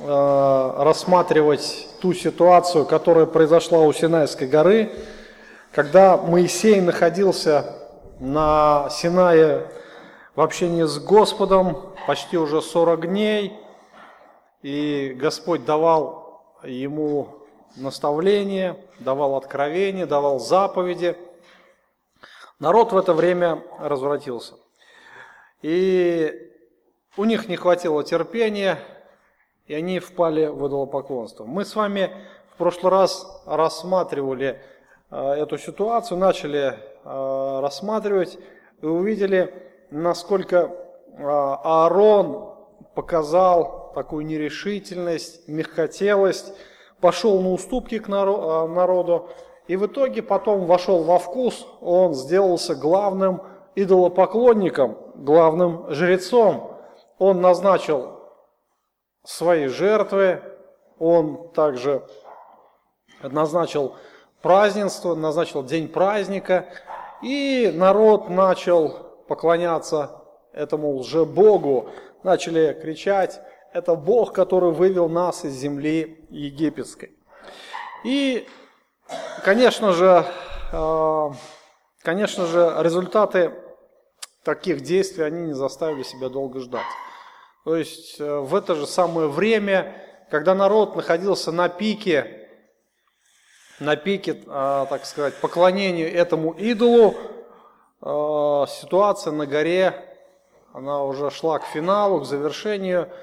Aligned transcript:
э, 0.00 0.72
рассматривать 0.78 1.88
ту 2.00 2.12
ситуацию, 2.12 2.84
которая 2.86 3.26
произошла 3.26 3.80
у 3.80 3.92
Синайской 3.92 4.48
горы, 4.48 4.92
когда 5.72 6.16
Моисей 6.16 6.80
находился 6.80 7.76
на 8.20 8.88
Синае 8.90 9.66
в 10.34 10.40
общении 10.40 10.84
с 10.84 10.98
Господом 10.98 11.94
почти 12.06 12.38
уже 12.38 12.62
40 12.62 13.08
дней, 13.08 13.58
и 14.62 15.16
Господь 15.18 15.64
давал 15.64 16.42
ему 16.64 17.46
наставления, 17.76 18.76
давал 18.98 19.36
откровения, 19.36 20.06
давал 20.06 20.40
заповеди. 20.40 21.16
Народ 22.58 22.92
в 22.92 22.96
это 22.96 23.14
время 23.14 23.62
развратился. 23.78 24.54
И 25.62 26.50
у 27.16 27.24
них 27.24 27.48
не 27.48 27.56
хватило 27.56 28.02
терпения, 28.04 28.78
и 29.68 29.74
они 29.74 30.00
впали 30.00 30.46
в 30.46 30.66
идолопоклонство. 30.66 31.44
Мы 31.44 31.64
с 31.64 31.76
вами 31.76 32.10
в 32.54 32.56
прошлый 32.56 32.90
раз 32.90 33.42
рассматривали 33.46 34.60
э, 35.10 35.30
эту 35.34 35.58
ситуацию, 35.58 36.18
начали 36.18 36.74
э, 37.04 37.60
рассматривать 37.60 38.38
и 38.80 38.86
увидели, 38.86 39.54
насколько 39.90 40.56
э, 40.56 41.22
Аарон 41.22 42.54
показал 42.94 43.92
такую 43.94 44.24
нерешительность, 44.24 45.46
мягкотелость, 45.46 46.54
пошел 47.00 47.40
на 47.42 47.52
уступки 47.52 47.98
к 47.98 48.08
народу, 48.08 49.28
и 49.66 49.76
в 49.76 49.86
итоге 49.86 50.22
потом 50.22 50.64
вошел 50.64 51.04
во 51.04 51.18
вкус, 51.18 51.66
он 51.82 52.14
сделался 52.14 52.74
главным 52.74 53.42
идолопоклонником, 53.76 54.96
главным 55.14 55.90
жрецом. 55.90 56.72
Он 57.18 57.40
назначил 57.40 58.17
свои 59.28 59.66
жертвы, 59.66 60.40
он 60.98 61.50
также 61.52 62.02
назначил 63.20 63.94
празднество, 64.40 65.14
назначил 65.14 65.62
день 65.62 65.88
праздника, 65.88 66.66
и 67.22 67.70
народ 67.74 68.30
начал 68.30 68.88
поклоняться 69.28 70.22
этому 70.54 70.96
лже-богу, 70.96 71.90
начали 72.22 72.72
кричать, 72.72 73.38
это 73.74 73.96
Бог, 73.96 74.32
который 74.32 74.72
вывел 74.72 75.10
нас 75.10 75.44
из 75.44 75.52
земли 75.52 76.24
египетской. 76.30 77.12
И, 78.04 78.48
конечно 79.44 79.92
же, 79.92 80.24
э, 80.72 81.30
конечно 82.02 82.46
же, 82.46 82.74
результаты 82.78 83.52
таких 84.42 84.80
действий, 84.80 85.24
они 85.24 85.48
не 85.48 85.52
заставили 85.52 86.02
себя 86.02 86.30
долго 86.30 86.60
ждать. 86.60 86.86
То 87.64 87.76
есть 87.76 88.20
э, 88.20 88.38
в 88.38 88.54
это 88.54 88.74
же 88.74 88.86
самое 88.86 89.28
время, 89.28 89.94
когда 90.30 90.54
народ 90.54 90.96
находился 90.96 91.52
на 91.52 91.68
пике, 91.68 92.48
на 93.80 93.96
пике, 93.96 94.42
э, 94.46 94.86
так 94.88 95.04
сказать, 95.04 95.34
поклонению 95.40 96.12
этому 96.12 96.52
идолу, 96.52 97.14
ситуация 98.00 99.32
на 99.32 99.44
горе, 99.44 99.92
она 100.72 101.02
уже 101.02 101.30
шла 101.30 101.58
к 101.58 101.64
финалу, 101.64 102.20
к 102.20 102.26
завершению– 102.26 103.08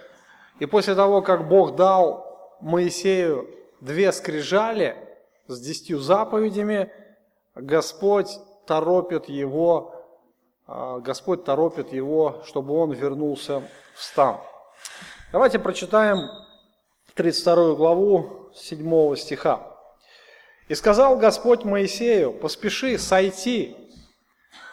и 0.59 0.65
после 0.65 0.95
того, 0.95 1.21
как 1.21 1.47
Бог 1.47 1.75
дал 1.75 2.57
Моисею 2.61 3.49
две 3.81 4.11
скрижали 4.11 4.95
с 5.47 5.59
десятью 5.59 5.99
заповедями, 5.99 6.91
Господь 7.55 8.29
торопит 8.65 9.27
его, 9.27 9.93
а, 10.65 10.99
Господь 10.99 11.43
торопит 11.43 11.91
его, 11.91 12.41
чтобы 12.45 12.73
он 12.73 12.91
вернулся 12.91 13.63
в 13.95 14.03
стан. 14.03 14.37
Давайте 15.31 15.57
прочитаем 15.57 16.29
32 17.15 17.75
главу 17.75 18.49
7 18.53 19.15
стиха. 19.15 19.71
«И 20.67 20.75
сказал 20.75 21.17
Господь 21.17 21.63
Моисею, 21.63 22.33
поспеши 22.33 22.97
сойти, 22.97 23.75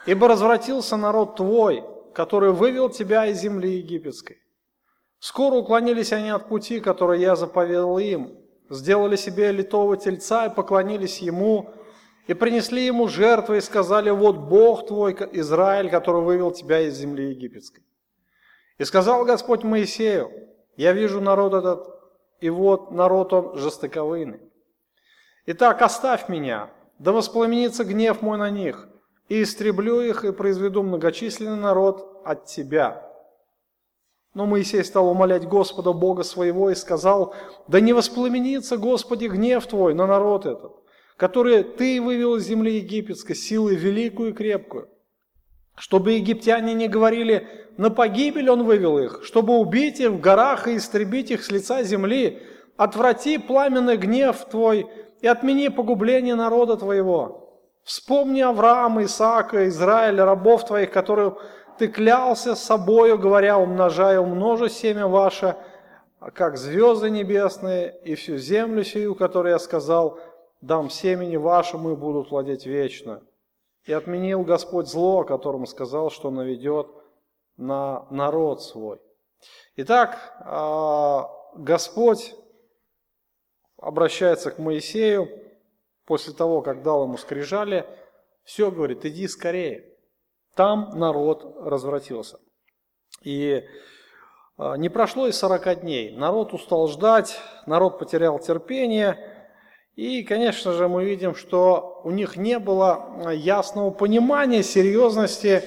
ибо 0.06 0.28
развратился 0.28 0.96
народ 0.96 1.36
твой, 1.36 1.84
который 2.14 2.52
вывел 2.52 2.88
тебя 2.90 3.26
из 3.26 3.40
земли 3.40 3.76
египетской. 3.76 4.38
Скоро 5.18 5.56
уклонились 5.56 6.12
они 6.12 6.30
от 6.30 6.48
пути, 6.48 6.80
который 6.80 7.20
я 7.20 7.36
заповедал 7.36 7.98
им, 7.98 8.36
сделали 8.68 9.16
себе 9.16 9.52
литого 9.52 9.96
тельца 9.96 10.46
и 10.46 10.54
поклонились 10.54 11.18
ему, 11.18 11.72
и 12.26 12.34
принесли 12.34 12.86
ему 12.86 13.08
жертвы 13.08 13.58
и 13.58 13.60
сказали, 13.60 14.10
вот 14.10 14.36
Бог 14.36 14.86
твой, 14.86 15.16
Израиль, 15.32 15.90
который 15.90 16.22
вывел 16.22 16.50
тебя 16.50 16.80
из 16.80 16.96
земли 16.96 17.30
египетской. 17.30 17.82
И 18.78 18.84
сказал 18.84 19.24
Господь 19.24 19.62
Моисею, 19.62 20.30
я 20.76 20.92
вижу 20.92 21.20
народ 21.20 21.54
этот, 21.54 21.88
и 22.40 22.50
вот 22.50 22.90
народ 22.90 23.32
он 23.32 23.56
жестоковыйный. 23.56 24.40
Итак, 25.46 25.82
оставь 25.82 26.28
меня, 26.28 26.70
да 26.98 27.12
воспламенится 27.12 27.84
гнев 27.84 28.22
мой 28.22 28.38
на 28.38 28.50
них, 28.50 28.88
и 29.28 29.42
истреблю 29.42 30.00
их, 30.00 30.24
и 30.24 30.32
произведу 30.32 30.82
многочисленный 30.82 31.56
народ 31.56 32.22
от 32.24 32.46
тебя, 32.46 33.12
но 34.34 34.46
Моисей 34.46 34.82
стал 34.82 35.08
умолять 35.08 35.46
Господа 35.46 35.92
Бога 35.92 36.22
своего 36.22 36.70
и 36.70 36.74
сказал, 36.74 37.34
«Да 37.68 37.80
не 37.80 37.92
воспламенится, 37.92 38.78
Господи, 38.78 39.26
гнев 39.26 39.66
Твой 39.66 39.94
на 39.94 40.06
народ 40.06 40.46
этот, 40.46 40.72
который 41.16 41.62
Ты 41.62 42.00
вывел 42.00 42.36
из 42.36 42.46
земли 42.46 42.76
египетской 42.76 43.34
силой 43.34 43.74
великую 43.74 44.30
и 44.30 44.32
крепкую, 44.32 44.88
чтобы 45.76 46.12
египтяне 46.12 46.74
не 46.74 46.88
говорили, 46.88 47.48
на 47.76 47.90
погибель 47.90 48.50
Он 48.50 48.64
вывел 48.64 48.98
их, 48.98 49.20
чтобы 49.24 49.58
убить 49.58 50.00
их 50.00 50.10
в 50.10 50.20
горах 50.20 50.68
и 50.68 50.76
истребить 50.76 51.30
их 51.30 51.42
с 51.42 51.50
лица 51.50 51.82
земли, 51.82 52.42
отврати 52.76 53.38
пламенный 53.38 53.96
гнев 53.96 54.36
Твой 54.50 54.86
и 55.20 55.26
отмени 55.26 55.68
погубление 55.68 56.34
народа 56.34 56.76
Твоего. 56.76 57.38
Вспомни 57.84 58.40
Авраама, 58.40 59.04
Исаака, 59.04 59.68
Израиля, 59.68 60.24
рабов 60.24 60.66
Твоих, 60.66 60.90
которые 60.92 61.34
ты 61.78 61.88
клялся 61.88 62.54
с 62.54 62.62
собою, 62.62 63.18
говоря, 63.18 63.58
умножая, 63.58 64.20
умножу 64.20 64.68
семя 64.68 65.06
ваше, 65.08 65.56
как 66.34 66.56
звезды 66.56 67.10
небесные, 67.10 67.94
и 68.04 68.14
всю 68.14 68.36
землю 68.36 68.84
сию, 68.84 69.14
которую 69.14 69.52
я 69.52 69.58
сказал, 69.58 70.20
дам 70.60 70.90
семени 70.90 71.36
вашему 71.36 71.92
и 71.92 71.96
будут 71.96 72.30
владеть 72.30 72.66
вечно. 72.66 73.22
И 73.84 73.92
отменил 73.92 74.42
Господь 74.42 74.88
зло, 74.88 75.20
о 75.20 75.24
котором 75.24 75.66
сказал, 75.66 76.10
что 76.10 76.30
наведет 76.30 76.88
на 77.56 78.06
народ 78.10 78.62
свой. 78.62 79.00
Итак, 79.76 80.36
а, 80.40 81.28
Господь 81.54 82.34
обращается 83.78 84.50
к 84.52 84.58
Моисею 84.58 85.28
после 86.06 86.32
того, 86.32 86.62
как 86.62 86.82
дал 86.82 87.04
ему 87.04 87.16
скрижали, 87.16 87.86
все 88.44 88.70
говорит, 88.70 89.04
иди 89.04 89.26
скорее. 89.26 89.88
Там 90.54 90.90
народ 90.94 91.56
развратился. 91.60 92.38
И 93.22 93.64
а, 94.56 94.76
не 94.76 94.88
прошло 94.88 95.26
и 95.26 95.32
40 95.32 95.80
дней. 95.80 96.16
Народ 96.16 96.52
устал 96.52 96.86
ждать, 96.88 97.40
народ 97.66 97.98
потерял 97.98 98.38
терпение. 98.38 99.18
И, 99.94 100.22
конечно 100.22 100.72
же, 100.72 100.88
мы 100.88 101.04
видим, 101.04 101.34
что 101.34 101.91
у 102.04 102.10
них 102.10 102.36
не 102.36 102.58
было 102.58 103.06
а, 103.24 103.30
ясного 103.30 103.90
понимания 103.90 104.62
серьезности 104.62 105.64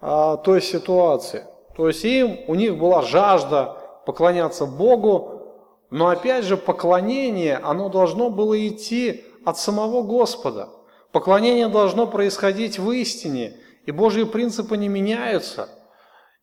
а, 0.00 0.36
той 0.36 0.60
ситуации. 0.62 1.44
То 1.76 1.88
есть 1.88 2.04
им, 2.04 2.40
у 2.46 2.54
них 2.54 2.78
была 2.78 3.02
жажда 3.02 3.78
поклоняться 4.06 4.66
Богу, 4.66 5.42
но 5.90 6.08
опять 6.08 6.44
же 6.44 6.56
поклонение, 6.56 7.56
оно 7.56 7.88
должно 7.88 8.30
было 8.30 8.68
идти 8.68 9.24
от 9.44 9.58
самого 9.58 10.02
Господа. 10.02 10.68
Поклонение 11.12 11.68
должно 11.68 12.06
происходить 12.06 12.78
в 12.78 12.90
истине– 12.90 13.56
и 13.86 13.90
Божьи 13.90 14.24
принципы 14.24 14.76
не 14.76 14.88
меняются. 14.88 15.68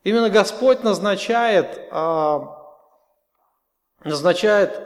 Именно 0.03 0.29
Господь 0.29 0.83
назначает, 0.83 1.88
а, 1.91 2.57
назначает 4.03 4.81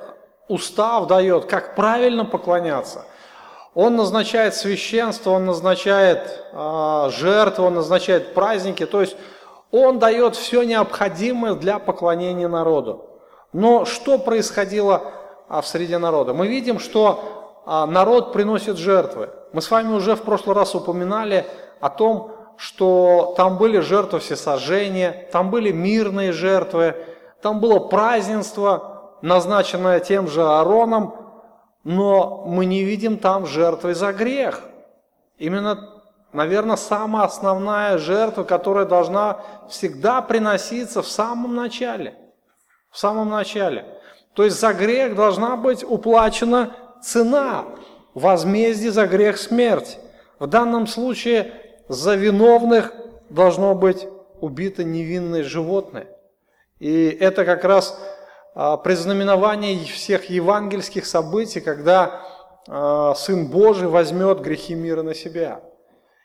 устав, 0.47 1.07
дает, 1.07 1.45
как 1.45 1.75
правильно 1.75 2.25
поклоняться. 2.25 3.05
Он 3.75 3.95
назначает 3.95 4.55
священство, 4.55 5.31
он 5.31 5.45
назначает 5.45 6.45
а, 6.53 7.09
жертву, 7.09 7.65
он 7.65 7.75
назначает 7.75 8.33
праздники. 8.33 8.85
То 8.85 9.01
есть 9.01 9.15
он 9.71 9.99
дает 9.99 10.35
все 10.35 10.63
необходимое 10.63 11.55
для 11.55 11.79
поклонения 11.79 12.47
народу. 12.47 13.05
Но 13.51 13.85
что 13.85 14.19
происходило 14.19 15.11
а, 15.49 15.61
в 15.61 15.67
среде 15.67 15.97
народа? 15.97 16.33
Мы 16.33 16.47
видим, 16.47 16.79
что 16.79 17.55
народ 17.65 18.33
приносит 18.33 18.77
жертвы. 18.77 19.29
Мы 19.53 19.61
с 19.61 19.71
вами 19.71 19.93
уже 19.93 20.15
в 20.15 20.23
прошлый 20.23 20.55
раз 20.55 20.75
упоминали 20.75 21.45
о 21.79 21.89
том, 21.89 22.31
что 22.57 23.33
там 23.37 23.57
были 23.57 23.79
жертвы 23.79 24.19
всесожжения, 24.19 25.27
там 25.31 25.49
были 25.49 25.71
мирные 25.71 26.31
жертвы, 26.31 26.95
там 27.41 27.59
было 27.59 27.79
празднество, 27.79 29.17
назначенное 29.21 29.99
тем 29.99 30.27
же 30.27 30.43
Аароном, 30.43 31.22
но 31.83 32.43
мы 32.45 32.65
не 32.65 32.83
видим 32.83 33.17
там 33.17 33.45
жертвы 33.45 33.93
за 33.93 34.13
грех. 34.13 34.61
Именно, 35.37 36.01
наверное, 36.31 36.75
самая 36.75 37.25
основная 37.25 37.97
жертва, 37.97 38.43
которая 38.43 38.85
должна 38.85 39.41
всегда 39.69 40.21
приноситься 40.21 41.01
в 41.01 41.07
самом 41.07 41.55
начале. 41.55 42.17
В 42.89 42.97
самом 42.97 43.29
начале. 43.29 43.85
То 44.33 44.43
есть 44.45 44.59
за 44.59 44.73
грех 44.73 45.15
должна 45.15 45.57
быть 45.57 45.83
уплачена 45.83 46.75
цена, 47.01 47.65
возмездие 48.13 48.91
за 48.91 49.07
грех 49.07 49.37
смерть. 49.37 49.99
В 50.39 50.47
данном 50.47 50.87
случае 50.87 51.53
за 51.89 52.15
виновных 52.15 52.93
должно 53.29 53.75
быть 53.75 54.07
убито 54.39 54.83
невинное 54.83 55.43
животное. 55.43 56.07
И 56.79 57.07
это 57.07 57.45
как 57.45 57.63
раз 57.63 57.99
а, 58.55 58.77
предзнаменование 58.77 59.83
всех 59.85 60.29
евангельских 60.29 61.05
событий, 61.05 61.59
когда 61.59 62.21
а, 62.67 63.15
Сын 63.15 63.47
Божий 63.47 63.87
возьмет 63.87 64.41
грехи 64.41 64.75
мира 64.75 65.01
на 65.01 65.15
себя. 65.15 65.61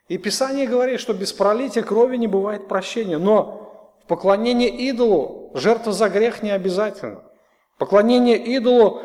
И 0.09 0.19
Писание 0.19 0.67
говорит, 0.67 1.01
что 1.01 1.15
без 1.15 1.33
пролития 1.33 1.83
крови 1.83 2.17
не 2.17 2.27
бывает 2.27 2.69
прощения. 2.69 3.19
Но 3.19 3.95
в 4.03 4.07
поклонении 4.07 4.69
идолу 4.91 5.51
жертва 5.55 5.93
за 5.93 6.09
грех 6.09 6.43
не 6.43 6.51
обязательно. 6.51 7.23
Поклонение 7.79 8.37
идолу 8.37 9.01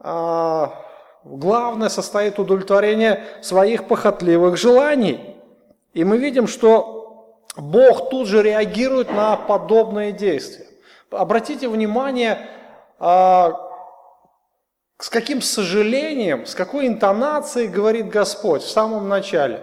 а, 0.00 0.74
главное 1.24 1.88
состоит 1.88 2.38
удовлетворение 2.38 3.24
своих 3.42 3.88
похотливых 3.88 4.56
желаний. 4.56 5.36
И 5.94 6.04
мы 6.04 6.18
видим, 6.18 6.46
что 6.46 7.34
Бог 7.56 8.10
тут 8.10 8.28
же 8.28 8.42
реагирует 8.42 9.10
на 9.10 9.36
подобные 9.36 10.12
действия. 10.12 10.66
Обратите 11.10 11.68
внимание, 11.68 12.46
а, 12.98 13.52
с 14.98 15.08
каким 15.08 15.40
сожалением, 15.40 16.46
с 16.46 16.54
какой 16.54 16.86
интонацией 16.86 17.68
говорит 17.68 18.08
Господь 18.08 18.62
в 18.62 18.70
самом 18.70 19.08
начале. 19.08 19.62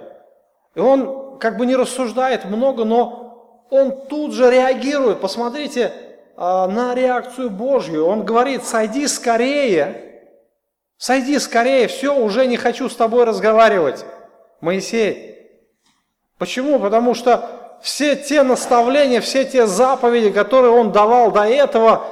И 0.76 0.80
Он 0.80 1.38
как 1.40 1.58
бы 1.58 1.66
не 1.66 1.76
рассуждает 1.76 2.46
много, 2.46 2.86
но 2.86 3.66
Он 3.70 4.08
тут 4.08 4.34
же 4.34 4.50
реагирует. 4.50 5.20
Посмотрите 5.20 5.92
а, 6.38 6.68
на 6.68 6.96
реакцию 6.96 7.50
Божью. 7.50 8.06
Он 8.06 8.24
говорит, 8.24 8.66
сойди 8.66 9.08
скорее, 9.08 10.22
сойди 10.98 11.38
скорее, 11.40 11.88
все, 11.88 12.16
уже 12.18 12.48
не 12.48 12.58
хочу 12.58 12.90
с 12.90 12.96
тобой 12.96 13.26
разговаривать, 13.26 14.06
Моисей. 14.62 15.36
Почему? 16.38 16.80
Потому 16.80 17.14
что 17.14 17.80
все 17.82 18.16
те 18.16 18.44
наставления, 18.44 19.22
все 19.22 19.46
те 19.46 19.68
заповеди, 19.68 20.32
которые 20.32 20.72
он 20.72 20.92
давал 20.92 21.32
до 21.32 21.44
этого, 21.44 22.06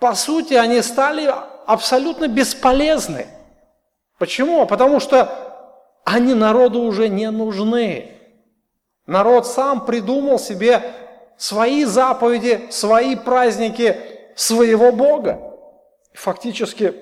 по 0.00 0.14
сути, 0.14 0.54
они 0.54 0.80
стали 0.82 1.32
абсолютно 1.66 2.28
бесполезны. 2.28 3.26
Почему? 4.18 4.66
Потому 4.66 5.00
что 5.00 5.28
они 6.04 6.34
народу 6.34 6.80
уже 6.80 7.08
не 7.08 7.30
нужны. 7.30 8.12
Народ 9.06 9.46
сам 9.46 9.84
придумал 9.84 10.38
себе 10.38 10.82
свои 11.36 11.84
заповеди, 11.84 12.68
свои 12.70 13.16
праздники 13.16 13.96
своего 14.34 14.92
Бога. 14.92 15.40
Фактически 16.14 16.94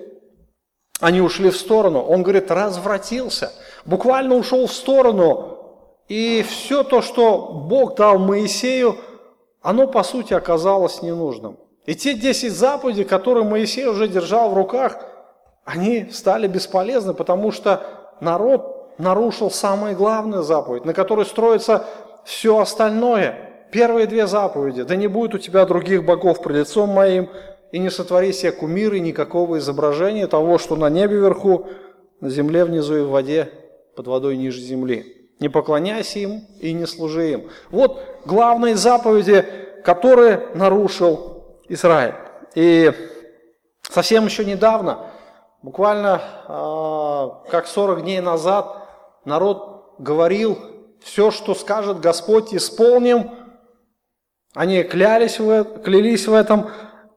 они 1.00 1.20
ушли 1.20 1.50
в 1.50 1.56
сторону. 1.56 2.00
Он 2.02 2.22
говорит, 2.22 2.50
развратился. 2.50 3.52
Буквально 3.84 4.36
ушел 4.36 4.66
в 4.66 4.72
сторону 4.72 5.58
и 6.08 6.44
все 6.48 6.82
то, 6.82 7.02
что 7.02 7.38
Бог 7.68 7.96
дал 7.96 8.18
Моисею, 8.18 8.96
оно 9.60 9.86
по 9.86 10.02
сути 10.02 10.32
оказалось 10.32 11.02
ненужным. 11.02 11.58
И 11.86 11.94
те 11.94 12.14
10 12.14 12.52
заповедей, 12.52 13.04
которые 13.04 13.44
Моисей 13.44 13.86
уже 13.86 14.08
держал 14.08 14.50
в 14.50 14.54
руках, 14.54 14.98
они 15.64 16.08
стали 16.10 16.46
бесполезны, 16.48 17.14
потому 17.14 17.52
что 17.52 17.82
народ 18.20 18.98
нарушил 18.98 19.50
самую 19.50 19.96
главную 19.96 20.42
заповедь, 20.42 20.84
на 20.84 20.92
которой 20.92 21.24
строится 21.24 21.84
все 22.24 22.58
остальное. 22.58 23.66
Первые 23.70 24.06
две 24.06 24.26
заповеди. 24.26 24.82
Да 24.82 24.96
не 24.96 25.06
будет 25.06 25.34
у 25.34 25.38
тебя 25.38 25.64
других 25.64 26.04
богов 26.04 26.42
пред 26.42 26.56
лицом 26.56 26.90
моим, 26.90 27.28
и 27.72 27.78
не 27.78 27.90
сотвори 27.90 28.32
себе 28.32 28.52
кумиры, 28.52 29.00
никакого 29.00 29.58
изображения 29.58 30.26
того, 30.26 30.58
что 30.58 30.76
на 30.76 30.88
небе 30.88 31.18
вверху, 31.18 31.66
на 32.20 32.30
земле 32.30 32.64
внизу 32.64 32.96
и 32.96 33.00
в 33.02 33.10
воде, 33.10 33.50
под 33.96 34.06
водой 34.06 34.36
ниже 34.36 34.60
земли. 34.60 35.28
Не 35.40 35.48
поклоняйся 35.48 36.18
им 36.20 36.42
и 36.60 36.72
не 36.72 36.86
служи 36.86 37.32
им. 37.32 37.50
Вот 37.70 38.00
главные 38.24 38.76
заповеди, 38.76 39.44
которые 39.84 40.48
нарушил 40.54 41.35
Израиль. 41.68 42.14
И 42.54 42.92
совсем 43.82 44.26
еще 44.26 44.44
недавно, 44.44 45.10
буквально 45.62 46.22
э, 46.48 47.50
как 47.50 47.66
40 47.66 48.02
дней 48.02 48.20
назад, 48.20 48.88
народ 49.24 49.94
говорил, 49.98 50.58
все, 51.02 51.30
что 51.30 51.54
скажет 51.54 52.00
Господь, 52.00 52.54
исполним. 52.54 53.30
Они 54.54 54.82
клялись 54.82 55.36
клялись 55.36 56.26
в 56.26 56.32
этом, 56.32 56.70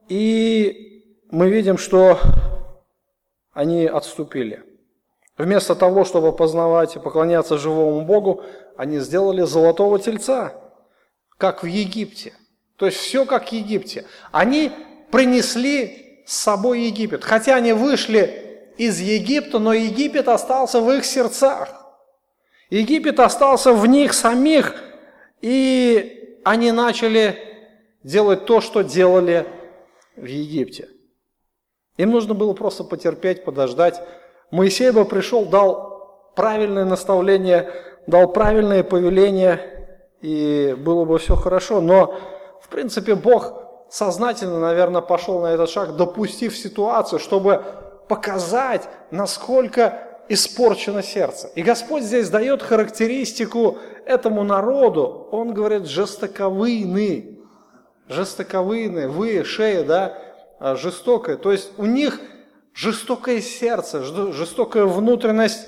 и 0.10 1.06
мы 1.32 1.50
видим, 1.50 1.78
что 1.78 2.20
они 3.54 3.86
отступили. 3.86 4.64
Вместо 5.38 5.74
того, 5.74 6.04
чтобы 6.04 6.34
познавать 6.34 6.98
и 6.98 7.00
поклоняться 7.00 7.58
живому 7.58 8.02
Богу, 8.02 8.44
они 8.76 9.00
сделали 9.00 9.44
золотого 9.44 9.98
тельца, 9.98 10.54
как 11.38 11.64
в 11.64 11.66
Египте. 11.66 12.34
То 12.80 12.86
есть 12.86 12.98
все 12.98 13.26
как 13.26 13.50
в 13.50 13.52
Египте. 13.52 14.06
Они 14.32 14.72
принесли 15.12 16.24
с 16.26 16.36
собой 16.38 16.82
Египет. 16.84 17.24
Хотя 17.24 17.56
они 17.56 17.74
вышли 17.74 18.64
из 18.78 19.00
Египта, 19.00 19.60
но 19.60 19.74
Египет 19.74 20.30
остался 20.30 20.80
в 20.80 20.90
их 20.92 21.06
сердцах. 21.06 21.76
Египет 22.70 23.20
остался 23.20 23.74
в 23.74 23.86
них 23.86 24.14
самих, 24.14 24.76
и 25.42 26.40
они 26.46 26.72
начали 26.72 27.38
делать 28.04 28.46
то, 28.46 28.62
что 28.62 28.82
делали 28.82 29.46
в 30.16 30.26
Египте. 30.26 30.88
Им 31.98 32.12
нужно 32.12 32.34
было 32.34 32.54
просто 32.54 32.84
потерпеть, 32.84 33.44
подождать, 33.44 34.02
Моисей 34.52 34.92
бы 34.92 35.06
пришел, 35.06 35.46
дал 35.46 36.32
правильное 36.36 36.86
наставление, 36.86 37.72
дал 38.08 38.32
правильное 38.32 38.84
повеление, 38.84 39.90
и 40.22 40.76
было 40.78 41.06
бы 41.06 41.20
все 41.20 41.36
хорошо. 41.36 41.82
Но, 41.82 42.18
в 42.70 42.72
принципе, 42.72 43.16
Бог 43.16 43.64
сознательно, 43.90 44.60
наверное, 44.60 45.02
пошел 45.02 45.42
на 45.42 45.48
этот 45.48 45.72
шаг, 45.72 45.96
допустив 45.96 46.56
ситуацию, 46.56 47.18
чтобы 47.18 47.66
показать, 48.08 48.88
насколько 49.10 50.08
испорчено 50.30 51.02
сердце. 51.02 51.50
И 51.56 51.64
Господь 51.64 52.04
здесь 52.04 52.30
дает 52.30 52.62
характеристику 52.62 53.80
этому 54.06 54.44
народу. 54.44 55.28
Он 55.32 55.52
говорит, 55.52 55.88
жестоковыйны, 55.88 57.40
жестоковыйны, 58.08 59.08
вы, 59.08 59.44
шея, 59.44 59.84
да, 59.84 60.76
жестокая. 60.76 61.38
То 61.38 61.52
есть 61.52 61.72
у 61.80 61.86
них 61.86 62.22
жестокое 62.76 63.42
сердце, 63.42 64.04
жестокая 64.32 64.86
внутренность, 64.86 65.68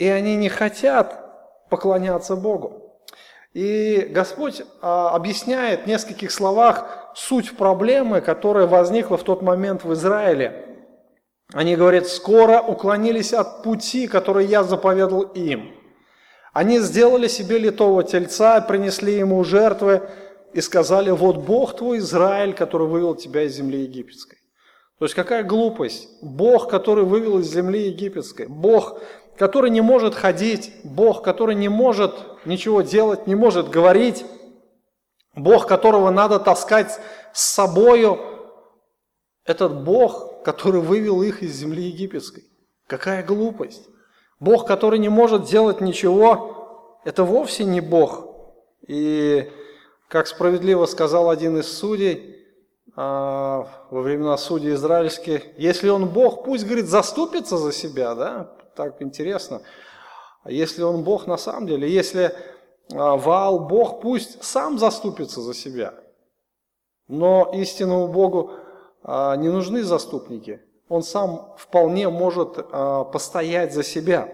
и 0.00 0.08
они 0.08 0.34
не 0.34 0.48
хотят 0.48 1.68
поклоняться 1.68 2.34
Богу. 2.34 2.79
И 3.52 4.06
Господь 4.10 4.62
а, 4.80 5.10
объясняет 5.10 5.82
в 5.82 5.86
нескольких 5.86 6.30
словах 6.30 7.10
суть 7.16 7.56
проблемы, 7.56 8.20
которая 8.20 8.66
возникла 8.66 9.16
в 9.16 9.24
тот 9.24 9.42
момент 9.42 9.82
в 9.82 9.92
Израиле. 9.94 10.66
Они 11.52 11.74
говорят, 11.74 12.06
скоро 12.06 12.60
уклонились 12.60 13.32
от 13.32 13.64
пути, 13.64 14.06
который 14.06 14.46
я 14.46 14.62
заповедал 14.62 15.22
им. 15.22 15.74
Они 16.52 16.78
сделали 16.78 17.26
себе 17.26 17.58
литого 17.58 18.04
тельца, 18.04 18.60
принесли 18.60 19.14
ему 19.14 19.42
жертвы 19.42 20.02
и 20.52 20.60
сказали, 20.60 21.10
вот 21.10 21.38
Бог 21.38 21.76
твой 21.76 21.98
Израиль, 21.98 22.54
который 22.54 22.86
вывел 22.86 23.16
тебя 23.16 23.42
из 23.42 23.54
земли 23.56 23.82
египетской. 23.82 24.38
То 25.00 25.06
есть 25.06 25.14
какая 25.14 25.42
глупость. 25.44 26.08
Бог, 26.20 26.68
который 26.68 27.04
вывел 27.04 27.38
из 27.38 27.50
земли 27.50 27.88
египетской. 27.88 28.46
Бог, 28.46 29.00
который 29.40 29.70
не 29.70 29.80
может 29.80 30.14
ходить. 30.14 30.70
Бог, 30.84 31.22
который 31.22 31.54
не 31.54 31.70
может 31.70 32.12
ничего 32.44 32.82
делать, 32.82 33.26
не 33.26 33.34
может 33.34 33.70
говорить. 33.70 34.26
Бог, 35.34 35.66
которого 35.66 36.10
надо 36.10 36.38
таскать 36.38 37.00
с 37.32 37.42
собою. 37.54 38.20
Этот 39.46 39.82
Бог, 39.82 40.42
который 40.42 40.82
вывел 40.82 41.22
их 41.22 41.42
из 41.42 41.54
земли 41.54 41.84
египетской. 41.84 42.44
Какая 42.86 43.22
глупость. 43.24 43.88
Бог, 44.40 44.66
который 44.66 44.98
не 44.98 45.08
может 45.08 45.44
делать 45.44 45.80
ничего, 45.80 46.98
это 47.06 47.24
вовсе 47.24 47.64
не 47.64 47.80
Бог. 47.80 48.26
И, 48.86 49.50
как 50.08 50.26
справедливо 50.26 50.84
сказал 50.84 51.30
один 51.30 51.56
из 51.56 51.78
судей, 51.78 52.44
а, 52.94 53.66
во 53.90 54.02
времена 54.02 54.36
судей 54.36 54.74
израильских, 54.74 55.44
если 55.56 55.88
он 55.88 56.10
Бог, 56.10 56.44
пусть, 56.44 56.66
говорит, 56.66 56.88
заступится 56.88 57.56
за 57.56 57.72
себя, 57.72 58.14
да, 58.14 58.59
так 58.84 59.02
интересно. 59.02 59.62
А 60.42 60.50
если 60.50 60.82
он 60.82 61.02
Бог 61.02 61.26
на 61.26 61.36
самом 61.36 61.66
деле, 61.66 61.88
если 61.88 62.34
а, 62.92 63.16
Ваал 63.16 63.60
Бог, 63.60 64.00
пусть 64.00 64.42
сам 64.42 64.78
заступится 64.78 65.40
за 65.40 65.54
себя. 65.54 65.94
Но 67.08 67.50
истинному 67.52 68.08
Богу 68.08 68.52
не 69.02 69.48
нужны 69.48 69.82
заступники. 69.82 70.60
Он 70.88 71.02
сам 71.02 71.54
вполне 71.56 72.08
может 72.08 72.70
постоять 73.12 73.72
за 73.72 73.82
себя. 73.82 74.28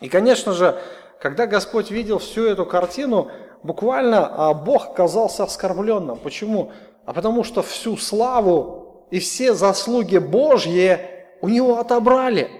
И, 0.00 0.08
конечно 0.08 0.54
же, 0.54 0.80
когда 1.20 1.46
Господь 1.46 1.90
видел 1.90 2.18
всю 2.18 2.46
эту 2.46 2.66
картину, 2.66 3.30
буквально 3.62 4.54
Бог 4.54 4.86
оказался 4.86 5.44
оскорбленным. 5.44 6.18
Почему? 6.18 6.72
а 7.08 7.14
потому 7.14 7.42
что 7.42 7.62
всю 7.62 7.96
славу 7.96 9.06
и 9.10 9.18
все 9.18 9.54
заслуги 9.54 10.18
Божьи 10.18 11.00
у 11.40 11.48
него 11.48 11.78
отобрали. 11.78 12.50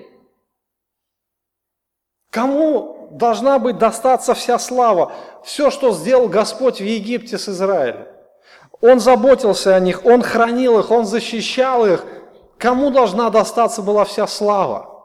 Кому 2.39 3.09
должна 3.11 3.59
быть 3.59 3.79
достаться 3.79 4.33
вся 4.33 4.61
слава? 4.61 5.11
Все, 5.43 5.73
что 5.73 5.91
сделал 5.91 6.29
Господь 6.29 6.81
в 6.81 6.85
Египте 6.85 7.37
с 7.37 7.49
Израилем. 7.49 8.07
Он 8.81 9.01
заботился 9.01 9.75
о 9.75 9.81
них, 9.81 10.07
Он 10.07 10.23
хранил 10.23 10.79
их, 10.79 10.93
Он 10.93 11.05
защищал 11.05 11.85
их. 11.85 12.05
Кому 12.57 12.91
должна 12.91 13.31
достаться 13.31 13.83
была 13.83 14.05
вся 14.05 14.29
слава? 14.29 15.05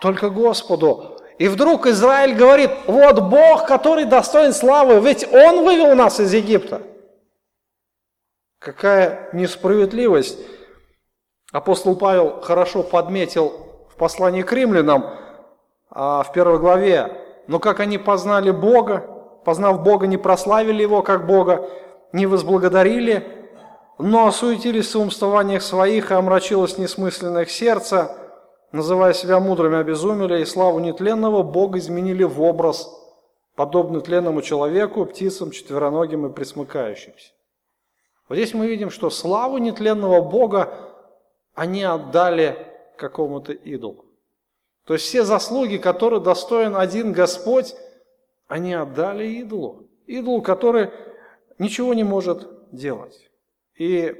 Только 0.00 0.30
Господу. 0.30 1.18
И 1.36 1.48
вдруг 1.48 1.86
Израиль 1.86 2.34
говорит, 2.34 2.70
вот 2.86 3.20
Бог, 3.20 3.66
который 3.66 4.06
достоин 4.06 4.54
славы, 4.54 5.00
ведь 5.00 5.30
Он 5.34 5.66
вывел 5.66 5.94
нас 5.94 6.18
из 6.18 6.32
Египта. 6.32 6.80
Какая 8.58 9.28
несправедливость. 9.34 10.38
Апостол 11.52 11.94
Павел 11.94 12.40
хорошо 12.40 12.82
подметил 12.82 13.52
в 13.90 13.96
послании 13.96 14.40
к 14.40 14.50
римлянам 14.50 15.23
в 15.94 16.26
первой 16.34 16.58
главе, 16.58 17.20
но 17.46 17.58
как 17.58 17.80
они 17.80 17.98
познали 17.98 18.50
Бога, 18.50 18.98
познав 19.44 19.82
Бога, 19.82 20.06
не 20.06 20.16
прославили 20.16 20.82
Его 20.82 21.02
как 21.02 21.26
Бога, 21.26 21.68
не 22.12 22.26
возблагодарили, 22.26 23.26
но 23.98 24.26
осуетились 24.26 24.94
в 24.94 25.00
умствованиях 25.00 25.62
своих 25.62 26.10
и 26.10 26.14
омрачилось 26.14 26.78
несмысленное 26.78 27.42
их 27.42 27.50
сердце, 27.50 28.16
называя 28.72 29.12
себя 29.12 29.38
мудрыми, 29.38 29.78
обезумели, 29.78 30.40
и 30.40 30.44
славу 30.44 30.80
нетленного 30.80 31.42
Бога 31.42 31.78
изменили 31.78 32.24
в 32.24 32.42
образ, 32.42 32.90
подобный 33.54 34.00
тленному 34.00 34.42
человеку, 34.42 35.06
птицам, 35.06 35.52
четвероногим 35.52 36.26
и 36.26 36.32
присмыкающимся. 36.32 37.32
Вот 38.28 38.36
здесь 38.36 38.54
мы 38.54 38.66
видим, 38.66 38.90
что 38.90 39.10
славу 39.10 39.58
нетленного 39.58 40.22
Бога 40.22 40.74
они 41.54 41.84
отдали 41.84 42.66
какому-то 42.96 43.52
идолу. 43.52 44.06
То 44.84 44.94
есть 44.94 45.06
все 45.06 45.24
заслуги, 45.24 45.78
которые 45.78 46.20
достоин 46.20 46.76
один 46.76 47.12
Господь, 47.12 47.74
они 48.46 48.74
отдали 48.74 49.26
идолу. 49.26 49.88
Идолу, 50.06 50.42
который 50.42 50.90
ничего 51.58 51.94
не 51.94 52.04
может 52.04 52.46
делать. 52.70 53.30
И 53.78 54.14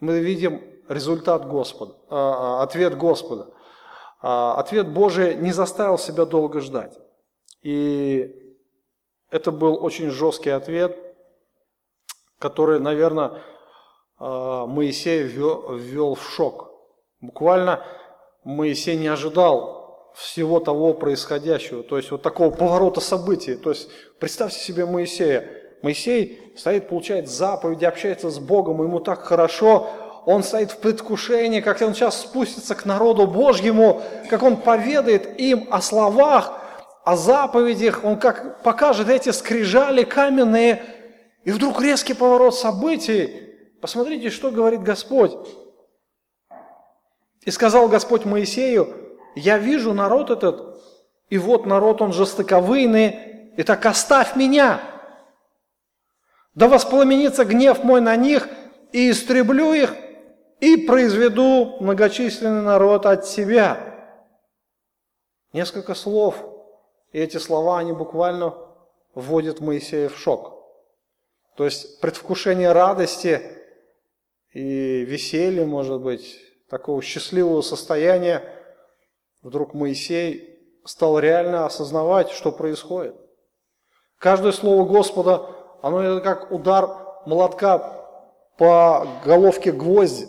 мы 0.00 0.18
видим 0.18 0.62
результат 0.88 1.46
Господа, 1.46 1.94
а, 2.08 2.60
а, 2.60 2.62
ответ 2.62 2.96
Господа. 2.96 3.52
А, 4.20 4.56
ответ 4.58 4.88
Божий 4.88 5.36
не 5.36 5.52
заставил 5.52 5.98
себя 5.98 6.24
долго 6.24 6.60
ждать. 6.60 6.98
И 7.62 8.56
это 9.30 9.52
был 9.52 9.82
очень 9.82 10.10
жесткий 10.10 10.50
ответ, 10.50 10.96
который, 12.38 12.80
наверное, 12.80 13.42
Моисей 14.18 15.24
ввел, 15.24 15.74
ввел 15.74 16.14
в 16.14 16.22
шок. 16.22 16.70
Буквально 17.20 17.84
Моисей 18.46 18.96
не 18.96 19.08
ожидал 19.08 20.12
всего 20.14 20.60
того 20.60 20.94
происходящего, 20.94 21.82
то 21.82 21.96
есть 21.96 22.12
вот 22.12 22.22
такого 22.22 22.50
поворота 22.50 23.00
событий. 23.00 23.56
То 23.56 23.70
есть 23.70 23.90
представьте 24.20 24.60
себе 24.60 24.86
Моисея. 24.86 25.50
Моисей 25.82 26.52
стоит, 26.56 26.88
получает 26.88 27.28
заповеди, 27.28 27.84
общается 27.84 28.30
с 28.30 28.38
Богом, 28.38 28.82
ему 28.82 29.00
так 29.00 29.24
хорошо, 29.24 29.90
он 30.26 30.44
стоит 30.44 30.70
в 30.70 30.78
предвкушении, 30.78 31.60
как 31.60 31.82
он 31.82 31.92
сейчас 31.92 32.20
спустится 32.20 32.76
к 32.76 32.84
народу 32.84 33.26
Божьему, 33.26 34.00
как 34.30 34.44
он 34.44 34.56
поведает 34.56 35.40
им 35.40 35.66
о 35.70 35.82
словах, 35.82 36.52
о 37.04 37.16
заповедях, 37.16 38.04
он 38.04 38.16
как 38.16 38.62
покажет 38.62 39.08
эти 39.08 39.30
скрижали 39.30 40.04
каменные, 40.04 40.84
и 41.42 41.50
вдруг 41.50 41.82
резкий 41.82 42.14
поворот 42.14 42.54
событий. 42.54 43.42
Посмотрите, 43.80 44.30
что 44.30 44.52
говорит 44.52 44.82
Господь. 44.82 45.36
И 47.46 47.52
сказал 47.52 47.88
Господь 47.88 48.24
Моисею, 48.24 48.92
я 49.36 49.56
вижу 49.56 49.94
народ 49.94 50.30
этот, 50.30 50.82
и 51.30 51.38
вот 51.38 51.64
народ 51.64 52.02
он 52.02 52.12
жестоковыйный, 52.12 53.52
и 53.56 53.62
так 53.62 53.86
оставь 53.86 54.34
меня. 54.34 54.80
Да 56.54 56.66
воспламенится 56.66 57.44
гнев 57.44 57.84
мой 57.84 58.00
на 58.00 58.16
них, 58.16 58.48
и 58.90 59.12
истреблю 59.12 59.74
их, 59.74 59.94
и 60.58 60.76
произведу 60.76 61.76
многочисленный 61.78 62.62
народ 62.62 63.06
от 63.06 63.26
себя. 63.26 63.78
Несколько 65.52 65.94
слов, 65.94 66.34
и 67.12 67.20
эти 67.20 67.36
слова, 67.36 67.78
они 67.78 67.92
буквально 67.92 68.54
вводят 69.14 69.60
Моисея 69.60 70.08
в 70.08 70.18
шок. 70.18 70.64
То 71.56 71.64
есть 71.64 72.00
предвкушение 72.00 72.72
радости 72.72 73.40
и 74.52 75.04
веселья, 75.04 75.64
может 75.64 76.00
быть, 76.00 76.45
такого 76.68 77.02
счастливого 77.02 77.62
состояния, 77.62 78.42
вдруг 79.42 79.74
Моисей 79.74 80.58
стал 80.84 81.18
реально 81.18 81.66
осознавать, 81.66 82.30
что 82.30 82.52
происходит. 82.52 83.14
Каждое 84.18 84.52
слово 84.52 84.84
Господа, 84.84 85.50
оно 85.82 86.00
это 86.00 86.20
как 86.20 86.50
удар 86.50 86.88
молотка 87.26 88.02
по 88.56 89.06
головке 89.24 89.72
гвозди, 89.72 90.28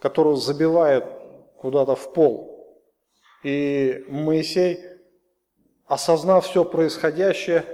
которую 0.00 0.36
забивает 0.36 1.04
куда-то 1.58 1.94
в 1.94 2.12
пол. 2.12 2.78
И 3.44 4.04
Моисей, 4.08 4.80
осознав 5.86 6.46
все 6.46 6.64
происходящее, 6.64 7.64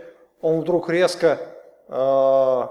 он 0.41 0.61
вдруг 0.61 0.91
резко 0.91 1.39
э, 1.89 2.63